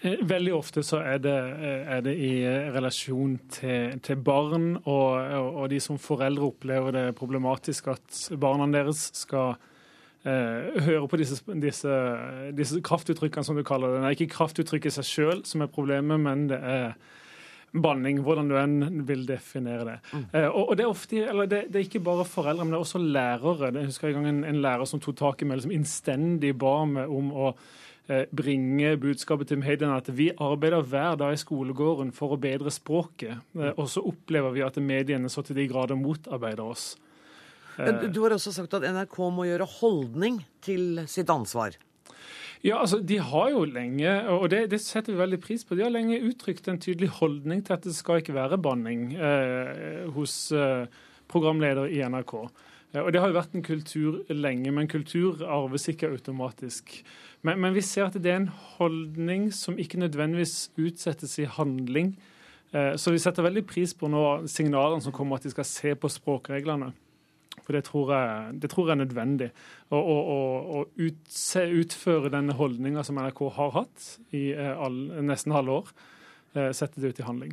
Veldig 0.01 0.53
ofte 0.57 0.81
så 0.87 1.03
er 1.05 1.19
det, 1.21 1.35
er 1.93 2.01
det 2.01 2.15
i 2.17 2.33
relasjon 2.73 3.35
til, 3.53 3.99
til 4.01 4.23
barn, 4.25 4.79
og, 4.89 5.11
og, 5.37 5.67
de 5.69 5.81
som 5.85 5.99
foreldre 6.01 6.47
opplever 6.49 6.97
det 6.97 7.03
problematisk 7.19 7.91
at 7.93 8.23
barna 8.41 8.65
deres 8.73 9.11
skal 9.19 9.59
eh, 10.25 10.81
høre 10.87 11.05
på 11.05 11.21
disse, 11.21 11.43
disse, 11.61 11.99
disse, 12.57 12.81
kraftuttrykkene, 12.81 13.45
som 13.45 13.61
du 13.61 13.65
kaller 13.67 13.93
det. 13.93 14.01
Det 14.01 14.09
er 14.09 14.17
ikke 14.17 14.39
kraftuttrykket 14.39 14.89
i 14.89 14.97
seg 14.97 15.11
sjøl 15.11 15.45
som 15.45 15.67
er 15.67 15.75
problemet, 15.75 16.25
men 16.25 16.49
det 16.49 16.63
er 16.65 16.97
banning, 17.73 18.21
hvordan 18.25 18.49
du 18.51 18.57
enn 18.59 19.03
vil 19.07 19.27
definere 19.29 19.85
det. 19.87 19.97
Mm. 20.13 20.25
Eh, 20.33 20.47
og, 20.49 20.71
og 20.71 20.79
det, 20.79 20.85
er 20.85 20.91
ofte, 20.91 21.21
det, 21.51 21.61
det, 21.69 21.77
er 21.79 21.85
ikke 21.87 22.03
bare 22.07 22.27
foreldre, 22.29 22.65
men 22.65 22.75
det 22.75 22.81
er 22.81 22.87
også 22.87 23.03
lærere. 23.03 23.71
Jeg 23.77 23.91
husker 23.93 24.11
en 24.11 24.19
gang 24.19 24.31
en, 24.31 24.41
en 24.49 24.63
lærer 24.65 24.89
som 24.91 25.03
tok 25.03 25.19
tak 25.21 25.43
i 25.43 25.49
meg, 25.49 25.61
liksom 25.61 25.77
innstendig 25.77 26.55
ba 26.61 26.75
meg 26.91 27.13
om 27.15 27.31
å 27.31 27.51
eh, 27.53 28.25
bringe 28.35 28.97
budskapet 29.03 29.53
til 29.53 29.61
mediene 29.63 29.99
at 30.01 30.11
vi 30.15 30.31
arbeider 30.35 30.87
hver 30.87 31.21
dag 31.21 31.37
i 31.37 31.43
skolegården 31.43 32.11
for 32.17 32.35
å 32.35 32.41
bedre 32.43 32.73
språket. 32.75 33.39
Eh, 33.59 33.71
og 33.77 33.87
så 33.93 34.03
opplever 34.09 34.57
vi 34.57 34.67
at 34.67 34.81
mediene 34.83 35.31
så 35.31 35.47
til 35.47 35.61
de 35.61 35.69
grader 35.71 35.99
motarbeider 36.01 36.67
oss. 36.67 36.93
Du 37.81 38.19
har 38.21 38.35
også 38.35 38.53
sagt 38.53 38.75
at 38.77 38.85
NRK 38.93 39.15
må 39.33 39.47
gjøre 39.47 39.65
holdning 39.79 40.43
til 40.61 40.99
sitt 41.09 41.31
ansvar. 41.33 41.79
Ja, 42.65 42.81
altså, 42.83 42.99
De 43.01 43.17
har 43.19 43.51
jo 43.51 43.65
lenge, 43.65 44.11
og 44.29 44.51
det, 44.53 44.67
det, 44.71 44.83
setter 44.85 45.15
vi 45.15 45.21
veldig 45.23 45.39
pris 45.41 45.65
på, 45.65 45.75
de 45.75 45.87
har 45.87 45.93
lenge 45.93 46.21
uttrykt 46.29 46.69
en 46.69 46.81
tydelig 46.81 47.09
holdning 47.17 47.63
til 47.65 47.73
at 47.73 47.87
det 47.87 47.95
skal 47.97 48.21
ikke 48.21 48.37
være 48.37 48.61
banning 48.61 49.15
eh, 49.17 50.05
hos 50.13 50.53
eh, 50.53 50.85
programleder 51.33 51.89
i 51.89 52.03
NRK. 52.05 52.35
Eh, 52.93 53.01
og 53.01 53.13
Det 53.13 53.23
har 53.23 53.31
jo 53.31 53.39
vært 53.39 53.57
en 53.57 53.65
kultur 53.65 54.21
lenge, 54.29 54.75
men 54.77 54.91
kultur 54.93 55.41
arves 55.47 55.89
ikke 55.89 56.11
automatisk. 56.13 56.99
Men, 57.43 57.63
men, 57.65 57.75
vi 57.75 57.81
ser 57.81 58.11
at 58.11 58.19
det 58.21 58.33
er 58.33 58.43
en 58.43 58.53
holdning 58.77 59.49
som 59.57 59.79
ikke 59.81 60.03
nødvendigvis 60.03 60.71
utsettes 60.77 61.39
i 61.41 61.49
handling. 61.49 62.13
Eh, 62.77 62.93
så 63.01 63.15
vi 63.15 63.23
setter 63.23 63.47
veldig 63.47 63.65
pris 63.67 63.97
på 63.97 64.11
nå 64.11 64.25
signalene 64.51 65.01
som 65.01 65.17
kommer 65.17 65.41
at 65.41 65.49
de 65.49 65.55
skal 65.55 65.65
se 65.65 65.95
på 65.97 66.13
språkreglene. 66.13 66.93
For 67.71 67.79
det 67.79 67.87
tror 67.87 68.09
jeg, 68.11 68.55
det 68.65 68.69
tror 68.73 68.89
jeg 68.89 68.97
er 68.97 68.99
nødvendig. 69.05 69.47
Å 69.95 70.81
ut, 70.83 71.35
utføre 71.63 72.33
denne 72.35 72.57
holdninga 72.59 73.05
som 73.07 73.21
NRK 73.23 73.45
har 73.55 73.71
hatt 73.77 74.07
i 74.35 74.49
eh, 74.51 74.73
all, 74.75 74.97
nesten 75.23 75.55
halve 75.55 75.77
år, 75.85 75.93
eh, 76.57 76.73
sette 76.75 76.99
det 76.99 77.13
ut 77.13 77.21
i 77.23 77.27
handling. 77.29 77.53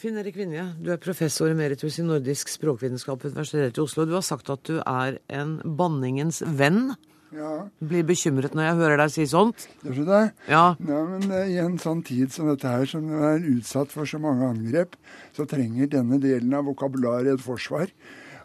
Finn 0.00 0.16
Erik 0.16 0.38
Vinje, 0.40 0.64
du 0.80 0.88
er 0.94 1.02
professor 1.04 1.52
emeritus 1.52 2.00
i 2.00 2.06
nordisk 2.06 2.48
språkvitenskap 2.54 3.20
ved 3.26 3.36
Universitetet 3.36 3.76
i 3.76 3.84
Oslo. 3.84 4.08
Du 4.08 4.16
har 4.16 4.24
sagt 4.24 4.48
at 4.48 4.64
du 4.64 4.80
er 4.80 5.20
en 5.28 5.58
banningens 5.76 6.40
venn. 6.56 6.94
Ja. 7.36 7.52
Blir 7.84 8.08
bekymret 8.08 8.56
når 8.56 8.70
jeg 8.70 8.80
hører 8.80 9.04
deg 9.04 9.12
si 9.18 9.28
sånt. 9.28 9.68
Gjør 9.84 10.00
du 10.00 10.04
det? 10.14 10.24
Ja. 10.48 10.66
ja 10.80 11.04
men 11.12 11.28
eh, 11.28 11.52
I 11.58 11.60
en 11.60 11.76
sånn 11.82 12.00
tid 12.08 12.32
som 12.32 12.48
dette 12.48 12.72
her, 12.72 12.88
som 12.88 13.12
er 13.20 13.44
utsatt 13.52 13.92
for 13.92 14.08
så 14.08 14.16
mange 14.22 14.48
angrep, 14.48 14.96
så 15.36 15.44
trenger 15.50 15.92
denne 15.92 16.24
delen 16.24 16.56
av 16.56 16.72
vokabularet 16.72 17.34
et 17.36 17.44
forsvar. 17.52 17.92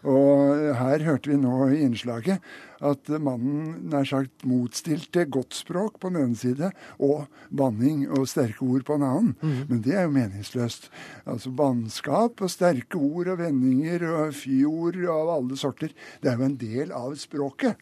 Og 0.00 0.76
her 0.78 1.04
hørte 1.04 1.30
vi 1.30 1.36
nå 1.36 1.66
innslaget 1.76 2.40
at 2.80 3.10
mannen 3.20 3.88
nær 3.92 4.06
sagt 4.08 4.44
motstilte 4.48 5.26
godt 5.28 5.56
språk 5.56 5.98
på 6.00 6.10
den 6.12 6.30
ene 6.30 6.38
side 6.38 6.70
og 6.98 7.26
banning 7.52 8.06
og 8.08 8.28
sterke 8.30 8.64
ord 8.64 8.86
på 8.88 8.96
en 8.96 9.06
annen. 9.06 9.34
Mm. 9.40 9.58
Men 9.68 9.82
det 9.84 9.96
er 9.96 10.06
jo 10.06 10.14
meningsløst. 10.14 10.88
Altså 11.28 11.52
Bannskap 11.56 12.40
og 12.40 12.52
sterke 12.52 13.00
ord 13.00 13.32
og 13.34 13.40
vendinger 13.42 14.06
og 14.08 14.34
fyord 14.36 14.98
av 15.10 15.34
alle 15.36 15.58
sorter, 15.60 15.92
det 16.22 16.32
er 16.32 16.40
jo 16.40 16.48
en 16.48 16.58
del 16.60 16.94
av 16.96 17.16
språket. 17.20 17.80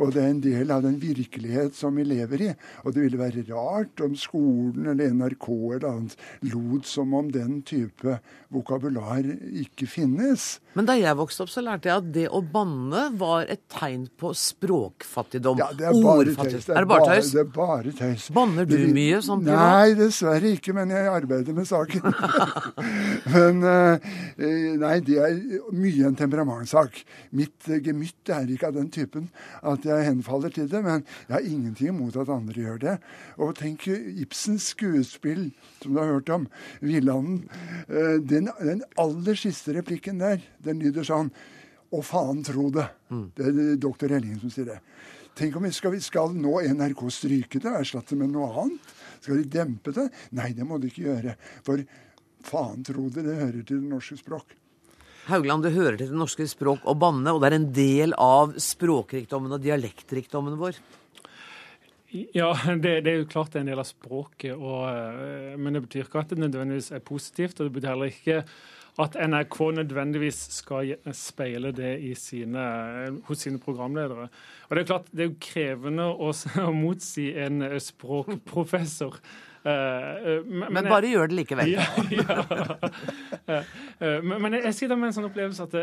Og 0.00 0.14
det 0.14 0.24
er 0.24 0.32
en 0.32 0.42
del 0.44 0.74
av 0.74 0.84
den 0.86 0.98
virkelighet 1.02 1.76
som 1.76 1.98
vi 1.98 2.06
lever 2.08 2.46
i. 2.48 2.50
Og 2.84 2.94
det 2.94 3.04
ville 3.04 3.20
være 3.20 3.46
rart 3.50 4.02
om 4.04 4.16
skolen 4.18 4.90
eller 4.92 5.14
NRK 5.14 5.48
eller 5.50 5.88
annet 5.90 6.16
lot 6.50 6.88
som 6.88 7.14
om 7.16 7.30
den 7.32 7.60
type 7.66 8.18
vokabular 8.50 9.26
ikke 9.62 9.86
finnes. 9.90 10.58
Men 10.74 10.88
da 10.88 10.96
jeg 10.98 11.18
vokste 11.18 11.44
opp, 11.44 11.52
så 11.52 11.62
lærte 11.64 11.90
jeg 11.90 12.02
at 12.02 12.10
det 12.14 12.26
å 12.30 12.42
banne 12.42 13.08
var 13.18 13.46
et 13.50 13.62
tegn 13.72 14.06
på 14.20 14.32
språkfattigdom. 14.40 15.58
Ja, 15.60 15.68
det 15.76 15.86
er 15.90 15.96
bare 16.02 16.32
tøys. 16.32 16.64
Det 16.64 16.74
er, 16.74 16.80
det 16.80 16.88
bare 16.88 17.06
tøys? 17.08 17.30
Det 17.34 17.40
er 17.42 17.50
bare 17.54 17.92
tøys. 17.96 18.28
Banner 18.34 18.68
du 18.68 18.76
mye 18.94 19.18
som 19.24 19.42
privat? 19.44 19.60
Nei, 19.60 19.96
dessverre 19.98 20.52
ikke, 20.56 20.74
men 20.76 20.94
jeg 20.94 21.10
arbeider 21.12 21.56
med 21.56 21.68
saken. 21.68 22.06
men 23.34 23.60
uh, 23.66 24.08
nei, 24.80 24.94
det 25.04 25.18
er 25.20 25.36
mye 25.76 26.08
en 26.08 26.18
temperamentssak. 26.18 27.02
Mitt 27.36 27.68
uh, 27.68 27.76
gemytt 27.84 28.32
er 28.32 28.48
ikke 28.54 28.70
av 28.70 28.78
den 28.78 28.88
typen 28.94 29.28
at 29.60 29.84
jeg 29.86 30.08
henfaller 30.08 30.54
til 30.56 30.70
det, 30.72 30.82
men 30.86 31.04
jeg 31.26 31.36
har 31.36 31.52
ingenting 31.52 31.92
imot 31.92 32.16
at 32.20 32.32
andre 32.32 32.64
gjør 32.64 32.82
det. 32.86 32.96
Og 33.40 33.54
tenk 33.60 33.86
Ibsens 33.90 34.72
skuespill, 34.72 35.50
som 35.82 35.94
du 35.94 36.00
har 36.00 36.12
hørt 36.16 36.32
om, 36.32 36.48
'Villanden'. 36.80 37.44
Uh, 37.92 38.16
den, 38.24 38.48
den 38.60 38.84
aller 38.98 39.36
siste 39.36 39.76
replikken 39.76 40.20
der, 40.24 40.40
den 40.64 40.80
lyder 40.80 41.04
sånn 41.06 41.34
og 41.90 42.04
faen 42.06 42.44
tro 42.46 42.68
det. 42.74 42.86
Mm. 43.10 43.24
Det 43.36 43.48
er 43.48 43.80
doktor 43.82 44.12
Ellingen 44.14 44.42
som 44.42 44.52
sier 44.54 44.70
det. 44.70 44.78
Tenk 45.38 45.56
om 45.56 45.64
vi 45.64 45.72
skal, 45.72 45.94
vi 45.94 46.02
skal 46.04 46.34
nå 46.36 46.58
NRK 46.74 47.02
stryke 47.14 47.60
det 47.62 47.70
og 47.70 47.80
erstatte 47.80 48.18
med 48.18 48.32
noe 48.34 48.50
annet. 48.64 48.94
Skal 49.20 49.40
de 49.40 49.50
dempe 49.52 49.94
det? 49.96 50.06
Nei, 50.36 50.50
det 50.56 50.66
må 50.66 50.78
de 50.80 50.90
ikke 50.90 51.06
gjøre. 51.06 51.36
For 51.66 51.82
faen 52.46 52.86
tro 52.86 53.08
det, 53.08 53.24
det 53.26 53.36
hører 53.38 53.60
til 53.60 53.82
det 53.82 53.92
norske 53.92 54.18
språk. 54.20 54.56
Haugland, 55.30 55.62
det 55.62 55.74
hører 55.76 55.98
til 56.00 56.10
det 56.10 56.18
norske 56.18 56.46
språk 56.48 56.86
å 56.88 56.96
banne, 56.98 57.30
og 57.30 57.42
det 57.42 57.50
er 57.50 57.58
en 57.58 57.68
del 57.76 58.16
av 58.18 58.56
språkrikdommen 58.58 59.52
og 59.54 59.62
dialektrikdommen 59.62 60.56
vår. 60.58 60.80
Ja, 62.10 62.50
det, 62.82 62.96
det, 63.04 63.12
er 63.12 63.20
jo 63.20 63.28
klart 63.30 63.52
det 63.52 63.60
er 63.60 63.66
en 63.66 63.70
del 63.70 63.82
av 63.82 63.86
språket, 63.86 64.56
og, 64.56 64.88
eh, 64.90 65.54
men 65.60 65.76
det 65.76 65.84
betyr 65.84 66.08
ikke 66.08 66.24
at 66.24 66.32
det 66.32 66.40
nødvendigvis 66.42 66.90
er 66.96 67.04
positivt. 67.06 67.60
Og 67.60 67.68
det 67.68 67.74
betyr 67.76 67.92
heller 67.92 68.10
ikke 68.10 68.40
at 68.98 69.18
NRK 69.20 69.58
nødvendigvis 69.78 70.40
skal 70.56 70.96
speile 71.14 71.70
det 71.76 71.94
sine, 72.18 72.64
hos 73.28 73.46
sine 73.46 73.60
programledere. 73.62 74.26
Og 74.68 74.76
Det 74.76 74.82
er 74.82 74.90
klart, 74.90 75.12
det 75.12 75.24
er 75.24 75.30
jo 75.30 75.38
krevende 75.40 76.08
å, 76.10 76.32
å 76.68 76.72
motsi 76.74 77.30
en 77.38 77.62
språkprofessor 77.80 79.20
Eh, 79.62 79.72
eh, 80.32 80.44
men, 80.44 80.72
men, 80.72 80.86
bare 80.88 81.08
gjør 81.10 81.28
det 81.28 81.36
likevel. 81.36 81.74
Ja, 81.74 81.84
ja. 83.50 83.58
Eh, 84.00 84.22
men 84.24 84.56
jeg 84.56 84.72
sitter 84.76 84.96
med 84.96 85.10
en 85.10 85.16
sånn 85.18 85.28
opplevelse 85.28 85.66
at 85.66 85.76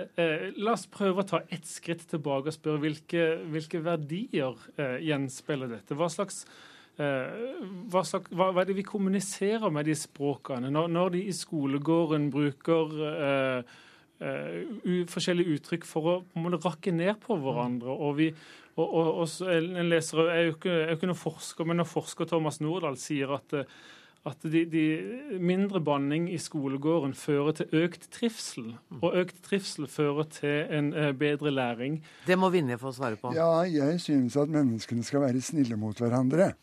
la 0.58 0.74
oss 0.74 0.88
prøve 0.90 1.22
å 1.22 1.28
ta 1.28 1.44
ett 1.54 1.68
skritt 1.70 2.08
tilbake 2.10 2.50
og 2.50 2.56
spørre 2.56 2.82
hvilke, 2.82 3.28
hvilke 3.54 3.84
verdier 3.86 4.58
gjenspeiler 5.04 5.78
dette? 5.78 5.98
Hva 5.98 6.10
slags 6.12 6.46
hva, 6.98 8.02
slags, 8.02 8.32
hva, 8.34 8.50
hva, 8.50 8.64
er 8.64 8.72
det 8.72 8.78
vi 8.80 8.86
kommuniserer 8.88 9.70
med 9.74 9.86
de 9.86 9.94
språkene? 9.98 10.72
Når, 10.74 10.88
når 10.90 11.12
de 11.14 11.26
i 11.30 11.36
skolegården 11.36 12.32
bruker 12.34 12.96
uh, 13.04 13.76
uh, 14.24 15.04
forskjellige 15.12 15.60
uttrykk 15.60 15.86
for 15.86 16.10
å 16.10 16.16
måtte 16.42 16.64
rakke 16.66 16.96
ned 16.96 17.20
på 17.22 17.38
hverandre. 17.44 17.94
Og, 17.94 18.18
vi, 18.18 18.32
og, 18.80 18.88
og, 18.88 19.12
og 19.22 19.54
en 19.54 19.92
leser, 19.92 20.24
Jeg 20.26 20.40
er 20.40 20.50
jo 20.50 20.58
ikke, 20.58 20.80
er 20.88 20.98
ikke 20.98 21.12
noen 21.12 21.22
forsker, 21.22 21.70
men 21.70 21.82
når 21.84 21.92
forsker 21.94 22.34
Thomas 22.34 22.58
Nordahl 22.66 22.98
sier 22.98 23.38
at, 23.38 23.56
at 24.28 24.50
de, 24.50 24.66
de, 24.66 24.86
mindre 25.38 25.84
banning 25.86 26.26
i 26.34 26.42
skolegården 26.42 27.14
fører 27.14 27.62
til 27.62 27.82
økt 27.86 28.10
trivsel. 28.10 28.74
Og 29.04 29.22
økt 29.22 29.38
trivsel 29.46 29.86
fører 29.86 30.34
til 30.34 30.78
en 30.82 30.96
bedre 31.20 31.54
læring. 31.54 32.02
Det 32.26 32.42
må 32.42 32.50
Vinje 32.50 32.82
få 32.82 32.90
svare 32.98 33.22
på. 33.22 33.38
Ja, 33.38 33.62
jeg 33.70 34.02
synes 34.02 34.40
at 34.42 34.50
menneskene 34.50 35.06
skal 35.06 35.30
være 35.30 35.46
snille 35.46 35.78
mot 35.78 36.02
hverandre. 36.02 36.56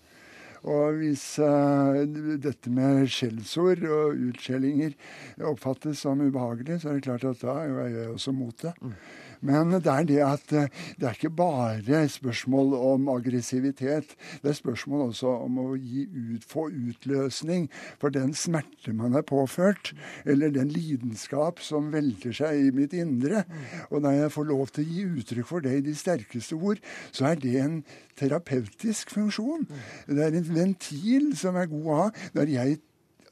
Og 0.65 1.01
hvis 1.01 1.23
uh, 1.45 1.99
dette 2.41 2.73
med 2.73 3.05
skjellsord 3.13 3.83
og 3.85 4.23
utskjellinger 4.31 4.95
oppfattes 5.45 6.01
som 6.07 6.23
ubehagelig, 6.25 6.81
så 6.81 6.91
er 6.91 6.99
det 6.99 7.07
klart 7.09 7.27
at 7.29 7.45
da 7.45 7.59
er 7.67 7.93
jeg 7.93 8.09
også 8.15 8.33
mot 8.33 8.65
det. 8.65 8.73
Men 9.41 9.73
det 9.75 9.91
er 9.91 10.09
det 10.09 10.21
at 10.25 10.55
eh, 10.55 10.71
det 11.01 11.09
er 11.09 11.19
ikke 11.19 11.31
bare 11.35 12.03
spørsmål 12.09 12.75
om 12.75 13.09
aggressivitet. 13.09 14.15
Det 14.43 14.51
er 14.53 14.59
spørsmål 14.59 15.09
også 15.09 15.35
om 15.47 15.59
å 15.59 15.67
ut, 15.75 16.45
få 16.47 16.69
utløsning 16.71 17.69
for 18.01 18.15
den 18.15 18.35
smerte 18.35 18.95
man 18.95 19.15
er 19.15 19.27
påført, 19.27 19.93
eller 20.25 20.53
den 20.55 20.69
lidenskap 20.73 21.61
som 21.65 21.93
velter 21.93 22.35
seg 22.37 22.69
i 22.69 22.73
mitt 22.75 22.95
indre. 22.97 23.45
Og 23.91 24.03
når 24.03 24.19
jeg 24.19 24.35
får 24.37 24.51
lov 24.51 24.67
til 24.73 24.85
å 24.85 24.95
gi 24.95 25.05
uttrykk 25.21 25.51
for 25.51 25.65
det 25.65 25.79
i 25.79 25.85
de 25.89 25.95
sterkeste 25.99 26.59
ord, 26.59 26.83
så 27.13 27.33
er 27.33 27.41
det 27.41 27.55
en 27.61 27.79
terapeutisk 28.19 29.11
funksjon. 29.15 29.67
Det 30.09 30.23
er 30.23 30.37
en 30.39 30.51
ventil 30.55 31.33
som 31.39 31.57
er 31.59 31.71
god 31.71 31.87
å 31.87 32.03
ha 32.03 32.11
når 32.37 32.53
jeg 32.55 32.83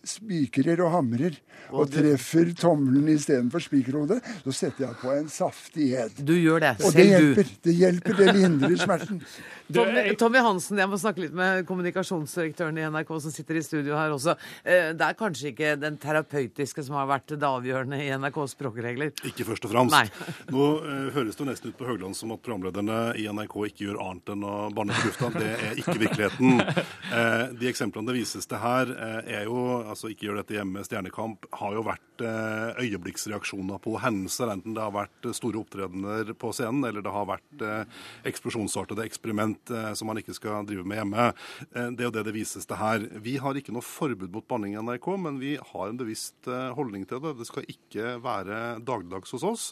spikrer 0.09 0.83
og 0.83 0.93
hamrer 0.97 1.39
og, 1.71 1.85
og 1.85 1.93
treffer 1.93 2.53
tommelen 2.59 3.09
istedenfor 3.15 3.63
spikerhodet, 3.65 4.19
så 4.45 4.55
setter 4.55 4.89
jeg 4.89 4.99
på 5.01 5.13
en 5.15 5.29
saftig 5.33 5.93
ed. 6.03 6.21
Du 6.21 6.35
gjør 6.37 6.65
det, 6.65 6.75
og 6.83 6.97
det 6.97 7.09
hjelper. 7.09 7.49
Du. 7.49 7.59
Det 7.63 7.75
hjelper, 7.79 8.19
det 8.19 8.37
lindrer 8.39 8.79
smerten. 8.81 9.23
Tommy, 9.73 10.03
Tommy, 10.21 10.41
Hansen, 10.45 10.81
jeg 10.83 10.91
må 10.91 10.99
snakke 11.01 11.23
litt 11.25 11.37
med 11.37 11.63
kommunikasjonsdirektøren 11.69 12.77
i 12.77 12.85
NRK 12.93 13.13
som 13.25 13.33
sitter 13.33 13.57
i 13.57 13.63
studio 13.65 13.97
her 13.97 14.13
også. 14.13 14.35
Eh, 14.65 14.91
det 14.97 15.07
er 15.07 15.17
kanskje 15.17 15.53
ikke 15.53 15.75
den 15.81 15.97
terapeutiske 16.03 16.85
som 16.85 16.99
har 16.99 17.09
vært 17.09 17.33
det 17.33 17.49
avgjørende 17.49 18.01
i 18.03 18.11
NRKs 18.21 18.57
språkregler? 18.57 19.15
Ikke 19.29 19.47
først 19.49 19.65
og 19.69 19.73
fremst. 19.73 19.97
Nei. 19.97 20.33
Nå 20.53 20.67
uh, 20.83 21.09
høres 21.15 21.39
det 21.39 21.49
nesten 21.49 21.73
ut 21.73 21.79
på 21.79 21.89
Høgland 21.89 22.19
som 22.19 22.35
at 22.35 22.43
programlederne 22.45 22.99
i 23.21 23.25
NRK 23.33 23.57
ikke 23.71 23.87
gjør 23.87 24.03
annet 24.05 24.35
enn 24.35 24.45
å 24.45 24.57
banne 24.77 24.99
på 24.99 25.09
lufta. 25.09 25.33
Det 25.39 25.53
er 25.55 25.81
ikke 25.81 25.97
virkeligheten. 26.03 26.61
Uh, 27.09 27.47
de 27.63 27.71
eksemplene 27.71 28.11
det 28.11 28.19
vises 28.19 28.49
til 28.51 28.61
her, 28.61 28.93
uh, 28.93 29.21
er 29.25 29.49
jo 29.49 29.65
altså 29.93 30.13
ikke 30.13 30.29
gjør 30.29 30.41
dette 30.43 30.57
hjemme, 30.57 30.85
Stjernekamp, 30.87 31.49
har 31.61 31.77
jo 31.77 31.85
vært 31.87 32.09
øyeblikksreaksjoner 32.23 33.81
på 33.83 33.97
hendelser. 33.99 34.53
Enten 34.53 34.77
det 34.77 34.83
har 34.85 34.95
vært 34.95 35.31
store 35.35 35.59
opptredener 35.59 36.35
på 36.39 36.53
scenen, 36.55 36.85
eller 36.87 37.03
det 37.03 37.15
har 37.15 37.27
vært 37.27 37.65
eksplosjonsartede 38.29 39.03
eksperiment 39.09 39.73
Eh, 39.73 39.95
som 39.95 40.09
man 40.11 40.21
ikke 40.21 40.35
skal 40.37 40.67
drive 40.67 40.85
med 40.89 41.01
hjemme. 41.01 41.29
Eh, 41.73 41.91
det 41.93 42.05
er 42.05 42.09
jo 42.09 42.15
det 42.15 42.25
det 42.29 42.35
vises 42.37 42.67
til 42.69 42.79
her. 42.79 43.05
Vi 43.25 43.37
har 43.43 43.57
ikke 43.59 43.75
noe 43.75 43.85
forbud 43.85 44.33
mot 44.35 44.47
banning 44.49 44.77
i 44.77 44.83
NRK, 44.83 45.09
men 45.21 45.41
vi 45.43 45.55
har 45.57 45.89
en 45.89 46.01
bevisst 46.01 46.49
eh, 46.51 46.71
holdning 46.77 47.07
til 47.09 47.23
det. 47.25 47.35
Det 47.41 47.49
skal 47.49 47.69
ikke 47.69 48.17
være 48.23 48.61
dagligdags 48.85 49.35
hos 49.37 49.47
oss. 49.47 49.65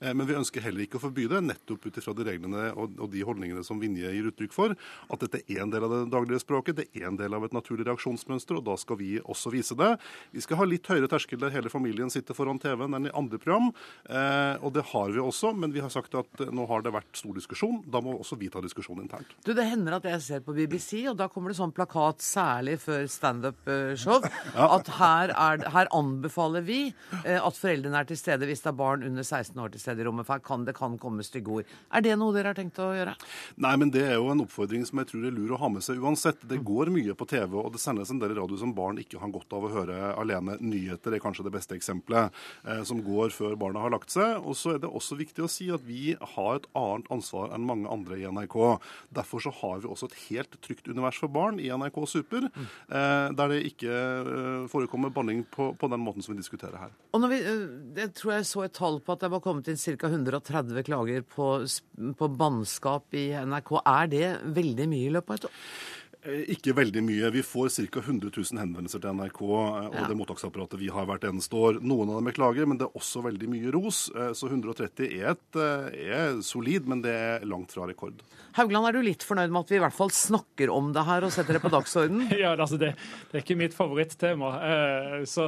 Men 0.00 0.26
vi 0.28 0.36
ønsker 0.38 0.62
heller 0.64 0.84
ikke 0.84 0.98
å 0.98 1.02
forby 1.02 1.26
det, 1.30 1.40
nettopp 1.44 1.86
ut 1.86 1.98
ifra 2.00 2.14
de 2.16 2.26
reglene 2.26 2.68
og 2.78 3.08
de 3.12 3.22
holdningene 3.26 3.64
som 3.66 3.80
Vinje 3.80 4.10
gir 4.12 4.28
uttrykk 4.30 4.54
for. 4.54 4.74
At 5.12 5.22
dette 5.24 5.42
er 5.46 5.62
en 5.64 5.72
del 5.72 5.86
av 5.86 5.94
det 5.94 6.00
daglige 6.12 6.42
språket, 6.42 6.78
det 6.78 6.88
er 6.96 7.08
en 7.08 7.18
del 7.18 7.34
av 7.36 7.46
et 7.46 7.56
naturlig 7.56 7.86
reaksjonsmønster, 7.88 8.58
og 8.58 8.66
da 8.68 8.76
skal 8.80 8.98
vi 9.00 9.16
også 9.20 9.52
vise 9.54 9.67
det. 9.76 9.90
Vi 10.32 10.44
skal 10.44 10.60
ha 10.60 10.68
litt 10.68 10.88
høyere 10.88 11.10
terskel 11.10 11.40
der 11.42 11.52
hele 11.54 11.72
familien 11.72 12.12
sitter 12.12 12.36
foran 12.36 12.60
TV-en 12.62 12.96
enn 12.96 13.10
i 13.10 13.14
andre 13.16 13.40
program. 13.42 13.70
Og 14.64 14.72
det 14.74 14.84
har 14.92 15.12
vi 15.12 15.20
også, 15.22 15.52
men 15.56 15.72
vi 15.74 15.82
har 15.84 15.92
sagt 15.92 16.14
at 16.18 16.42
nå 16.54 16.64
har 16.70 16.84
det 16.84 16.92
vært 16.94 17.18
stor 17.18 17.36
diskusjon. 17.36 17.80
Da 17.90 18.00
må 18.04 18.16
også 18.18 18.38
vi 18.40 18.50
ta 18.52 18.62
diskusjonen 18.64 19.04
internt. 19.04 19.34
Du, 19.44 19.52
Det 19.54 19.66
hender 19.66 19.98
at 19.98 20.06
jeg 20.08 20.22
ser 20.24 20.44
på 20.44 20.54
BBC, 20.56 21.04
og 21.10 21.16
da 21.18 21.28
kommer 21.32 21.52
det 21.52 21.58
sånn 21.58 21.74
plakat, 21.74 22.22
særlig 22.24 22.78
før 22.82 23.06
standup-show, 23.10 24.24
ja. 24.56 24.68
at 24.76 24.90
her, 24.98 25.32
er, 25.34 25.64
her, 25.74 25.90
anbefaler 25.98 26.64
vi 26.66 26.80
eh, 27.24 27.38
at 27.38 27.58
foreldrene 27.58 28.02
er 28.02 28.08
til 28.08 28.20
stede 28.20 28.48
hvis 28.48 28.62
det 28.64 28.72
er 28.72 28.78
barn 28.78 29.06
under 29.06 29.24
16 29.24 29.58
år 29.58 29.72
til 29.74 29.82
stede 29.82 30.04
i 30.04 30.08
rommet. 30.08 30.28
For 30.28 30.44
kan, 30.44 30.66
det 30.68 30.76
kan 30.78 30.98
komme 31.00 31.26
stygge 31.26 31.60
ord. 31.60 31.74
Er 31.94 32.04
det 32.04 32.16
noe 32.20 32.34
dere 32.36 32.52
har 32.52 32.58
tenkt 32.58 32.80
å 32.82 32.90
gjøre? 32.96 33.16
Nei, 33.64 33.74
men 33.80 33.92
det 33.94 34.04
er 34.06 34.16
jo 34.18 34.30
en 34.32 34.44
oppfordring 34.44 34.86
som 34.88 35.02
jeg 35.02 35.10
tror 35.12 35.28
er 35.28 35.34
lur 35.34 35.54
å 35.56 35.60
ha 35.62 35.72
med 35.72 35.84
seg 35.84 36.02
uansett. 36.02 36.44
Det 36.48 36.60
går 36.66 36.92
mye 36.94 37.16
på 37.18 37.28
TV, 37.28 37.58
og 37.60 37.72
det 37.74 37.82
sendes 37.82 38.12
en 38.12 38.22
del 38.22 38.36
radio 38.38 38.60
som 38.60 38.74
barn 38.76 39.00
ikke 39.02 39.20
har 39.22 39.32
godt 39.34 39.56
av 39.56 39.57
å 39.66 39.72
høre 39.72 40.12
alene. 40.18 40.56
Nyheter 40.60 41.16
er 41.16 41.22
kanskje 41.22 41.46
det 41.46 41.54
beste 41.54 41.76
eksempelet, 41.76 42.34
eh, 42.64 42.82
som 42.88 43.02
går 43.04 43.34
før 43.34 43.56
barna 43.58 43.82
har 43.84 43.94
lagt 43.94 44.14
seg. 44.14 44.42
Og 44.44 44.56
så 44.58 44.74
er 44.74 44.82
det 44.82 44.90
også 44.90 45.18
viktig 45.18 45.44
å 45.44 45.50
si 45.50 45.68
at 45.74 45.84
vi 45.86 46.14
har 46.14 46.58
et 46.58 46.68
annet 46.78 47.08
ansvar 47.14 47.52
enn 47.54 47.66
mange 47.66 47.90
andre 47.90 48.18
i 48.20 48.26
NRK. 48.28 48.58
Derfor 49.14 49.42
så 49.44 49.52
har 49.60 49.82
vi 49.82 49.90
også 49.90 50.10
et 50.10 50.18
helt 50.28 50.58
trygt 50.64 50.88
univers 50.88 51.18
for 51.20 51.32
barn 51.32 51.60
i 51.62 51.70
NRK 51.70 52.00
Super, 52.08 52.48
eh, 52.48 53.28
der 53.38 53.52
det 53.52 53.60
ikke 53.72 53.92
eh, 53.92 54.68
forekommer 54.70 55.12
banning 55.14 55.44
på, 55.44 55.72
på, 55.78 55.90
den 55.90 56.02
måten 56.04 56.24
som 56.24 56.34
vi 56.34 56.42
diskuterer 56.42 56.78
her. 56.78 56.96
Og 57.16 57.28
vi, 57.30 57.40
eh, 57.42 57.66
Jeg 57.98 58.14
tror 58.18 58.36
jeg 58.36 58.48
så 58.48 58.64
et 58.64 58.76
tall 58.76 59.00
på 59.00 59.14
at 59.14 59.24
det 59.24 59.32
var 59.32 59.44
kommet 59.44 59.68
inn 59.68 59.78
ca. 59.78 60.08
130 60.08 60.84
klager 60.86 61.24
på, 61.26 61.50
på 62.18 62.32
bannskap 62.38 63.14
i 63.16 63.30
NRK. 63.34 63.72
Er 63.84 64.10
det 64.12 64.26
veldig 64.58 64.88
mye 64.90 65.08
i 65.08 65.14
løpet 65.14 65.30
av 65.30 65.40
et 65.40 65.48
år? 65.50 65.62
Eh, 66.26 66.48
ikke 66.50 66.74
veldig 66.74 67.02
mye. 67.06 67.30
Vi 67.30 67.42
får 67.46 67.70
ca. 67.86 68.00
100 68.02 68.30
000 68.34 68.58
henvendelser 68.58 69.02
til 69.02 69.14
NRK 69.14 69.38
eh, 69.38 69.84
og 69.86 69.98
ja. 70.00 70.06
det 70.10 70.16
mottaksapparatet 70.18 70.80
vi 70.80 70.90
har 70.90 71.06
hvert 71.06 71.26
eneste 71.28 71.54
år. 71.54 71.78
Noen 71.78 72.10
av 72.10 72.18
dem 72.18 72.30
er 72.30 72.34
klager, 72.34 72.66
men 72.66 72.80
det 72.80 72.88
er 72.88 72.98
også 72.98 73.22
veldig 73.28 73.50
mye 73.52 73.72
ros. 73.74 74.08
Eh, 74.16 74.32
så 74.34 74.50
130 74.50 75.06
er, 75.06 75.36
et, 75.36 75.60
er 76.18 76.42
solid, 76.44 76.90
men 76.90 77.04
det 77.04 77.14
er 77.14 77.46
langt 77.48 77.74
fra 77.74 77.86
rekord. 77.88 78.18
Haugland, 78.58 78.88
er 78.88 78.98
du 78.98 79.06
litt 79.06 79.22
fornøyd 79.22 79.52
med 79.54 79.62
at 79.62 79.70
vi 79.70 79.78
i 79.78 79.82
hvert 79.84 79.94
fall 79.94 80.10
snakker 80.14 80.72
om 80.74 80.90
det 80.96 81.06
her 81.06 81.26
og 81.26 81.34
setter 81.34 81.54
det 81.54 81.62
på 81.62 81.70
dagsorden? 81.70 82.26
ja, 82.42 82.56
altså 82.56 82.80
det, 82.80 82.94
det, 83.28 83.36
er 83.36 83.44
ikke 83.44 83.60
mitt 83.60 83.76
favorittema. 83.76 84.56
Så 85.28 85.46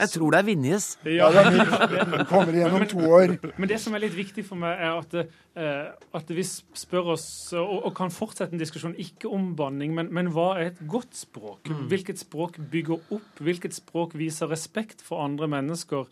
jeg 0.00 0.12
tror 0.14 0.34
det 0.34 0.40
er 0.40 0.46
Vinjes. 0.46 0.86
Ja, 1.06 1.28
det 1.34 2.26
kommer 2.32 2.52
igjennom 2.54 2.84
to 2.90 3.02
år. 3.06 3.36
Men 3.60 3.70
det 3.70 3.78
som 3.82 3.94
er 3.94 4.04
litt 4.04 4.16
viktig 4.16 4.44
for 4.46 4.60
meg, 4.60 4.80
er 4.82 4.98
at, 4.98 5.16
uh, 5.58 6.12
at 6.18 6.32
vi 6.34 6.44
spør 6.46 7.12
oss, 7.14 7.26
og, 7.58 7.74
og, 7.86 7.90
kan 7.96 8.12
fortsette 8.14 8.56
en 8.56 8.62
diskusjon, 8.62 8.96
ikke 8.98 9.30
om 9.32 9.52
banning, 9.58 9.94
men, 9.96 10.12
men 10.14 10.32
hva 10.34 10.52
er 10.58 10.72
et 10.72 10.84
godt 10.90 11.16
språk? 11.18 11.70
Mm. 11.70 11.86
Hvilket 11.92 12.22
språk 12.24 12.60
bygger 12.72 13.02
opp? 13.14 13.42
Hvilket 13.42 13.76
språk 13.76 14.16
viser 14.18 14.50
respekt 14.52 15.04
for 15.06 15.24
andre 15.24 15.50
mennesker? 15.50 16.08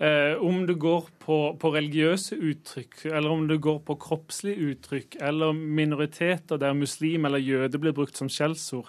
Eh, 0.00 0.34
om 0.40 0.62
det 0.66 0.78
går 0.80 1.10
på, 1.20 1.34
på, 1.60 1.70
religiøse 1.74 2.38
uttrykk, 2.40 3.02
eller 3.10 3.34
om 3.34 3.42
det 3.50 3.58
går 3.60 3.82
på 3.84 3.98
kroppslige 4.00 4.70
uttrykk, 4.70 5.18
eller 5.28 5.52
minoriteter 5.52 6.56
der 6.56 6.72
muslim 6.72 7.28
eller 7.28 7.42
jøde 7.44 7.80
blir 7.82 7.92
brukt 7.92 8.16
som 8.16 8.30
skjellsord. 8.32 8.88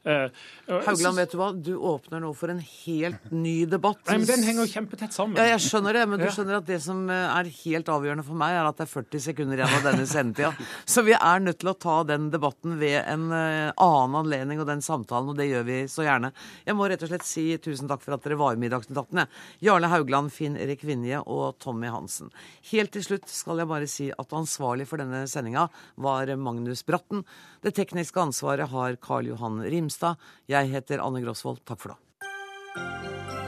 Uh, 0.00 0.30
Haugland, 0.86 1.18
vet 1.20 1.34
du 1.34 1.36
hva? 1.36 1.50
Du 1.52 1.74
åpner 1.76 2.22
nå 2.24 2.30
for 2.32 2.48
en 2.48 2.60
helt 2.64 3.26
ny 3.34 3.66
debatt. 3.68 4.00
Nei, 4.08 4.16
men 4.22 4.28
Den 4.30 4.44
henger 4.46 4.64
jo 4.64 4.72
kjempetett 4.72 5.12
sammen. 5.12 5.36
Ja, 5.36 5.44
jeg 5.52 5.60
skjønner 5.66 5.98
det, 5.98 6.04
men 6.08 6.22
du 6.22 6.26
skjønner 6.32 6.56
at 6.60 6.68
det 6.68 6.78
som 6.80 7.02
eh, 7.12 7.26
er 7.36 7.50
helt 7.60 7.90
avgjørende 7.92 8.24
for 8.24 8.38
meg, 8.40 8.56
er 8.56 8.68
at 8.68 8.80
det 8.80 8.86
er 8.86 8.92
40 8.94 9.24
sekunder 9.26 9.60
igjen 9.60 9.76
av 9.76 9.84
denne 9.90 10.06
sendetida. 10.08 10.52
Så 10.94 11.04
vi 11.04 11.12
er 11.16 11.44
nødt 11.44 11.60
til 11.60 11.72
å 11.72 11.76
ta 11.76 11.98
den 12.08 12.30
debatten 12.32 12.78
ved 12.80 12.96
en 13.02 13.28
annen 13.30 14.16
anledning 14.16 14.62
og 14.62 14.68
den 14.70 14.80
samtalen, 14.84 15.32
og 15.32 15.38
det 15.38 15.50
gjør 15.50 15.66
vi 15.68 15.78
så 15.90 16.04
gjerne. 16.06 16.32
Jeg 16.66 16.76
må 16.78 16.88
rett 16.90 17.04
og 17.04 17.10
slett 17.12 17.26
si 17.26 17.44
tusen 17.62 17.90
takk 17.90 18.02
for 18.04 18.16
at 18.16 18.24
dere 18.24 18.38
var 18.40 18.58
med 18.58 18.70
i 18.70 18.72
Dagsnytt 18.72 18.98
18. 18.98 19.22
Jarle 19.64 19.90
Haugland, 19.92 20.32
Finn 20.34 20.56
Erik 20.60 20.82
Vinje 20.86 21.20
og 21.20 21.58
Tommy 21.62 21.90
Hansen. 21.92 22.32
Helt 22.70 22.94
til 22.96 23.04
slutt 23.04 23.28
skal 23.30 23.60
jeg 23.60 23.70
bare 23.70 23.90
si 23.90 24.08
at 24.10 24.36
ansvarlig 24.36 24.88
for 24.90 25.02
denne 25.02 25.26
sendinga 25.30 25.68
var 26.00 26.32
Magnus 26.40 26.84
Bratten. 26.88 27.24
Det 27.64 27.74
tekniske 27.76 28.22
ansvaret 28.22 28.70
har 28.72 28.98
Karl 29.04 29.30
Johan 29.32 29.60
Rimstad. 29.62 29.89
Grimstad. 29.90 30.16
Jeg 30.48 30.70
heter 30.70 31.02
Anne 31.02 31.22
Grosvold. 31.24 31.64
Takk 31.66 31.80
for 31.80 31.94
nå. 31.94 33.39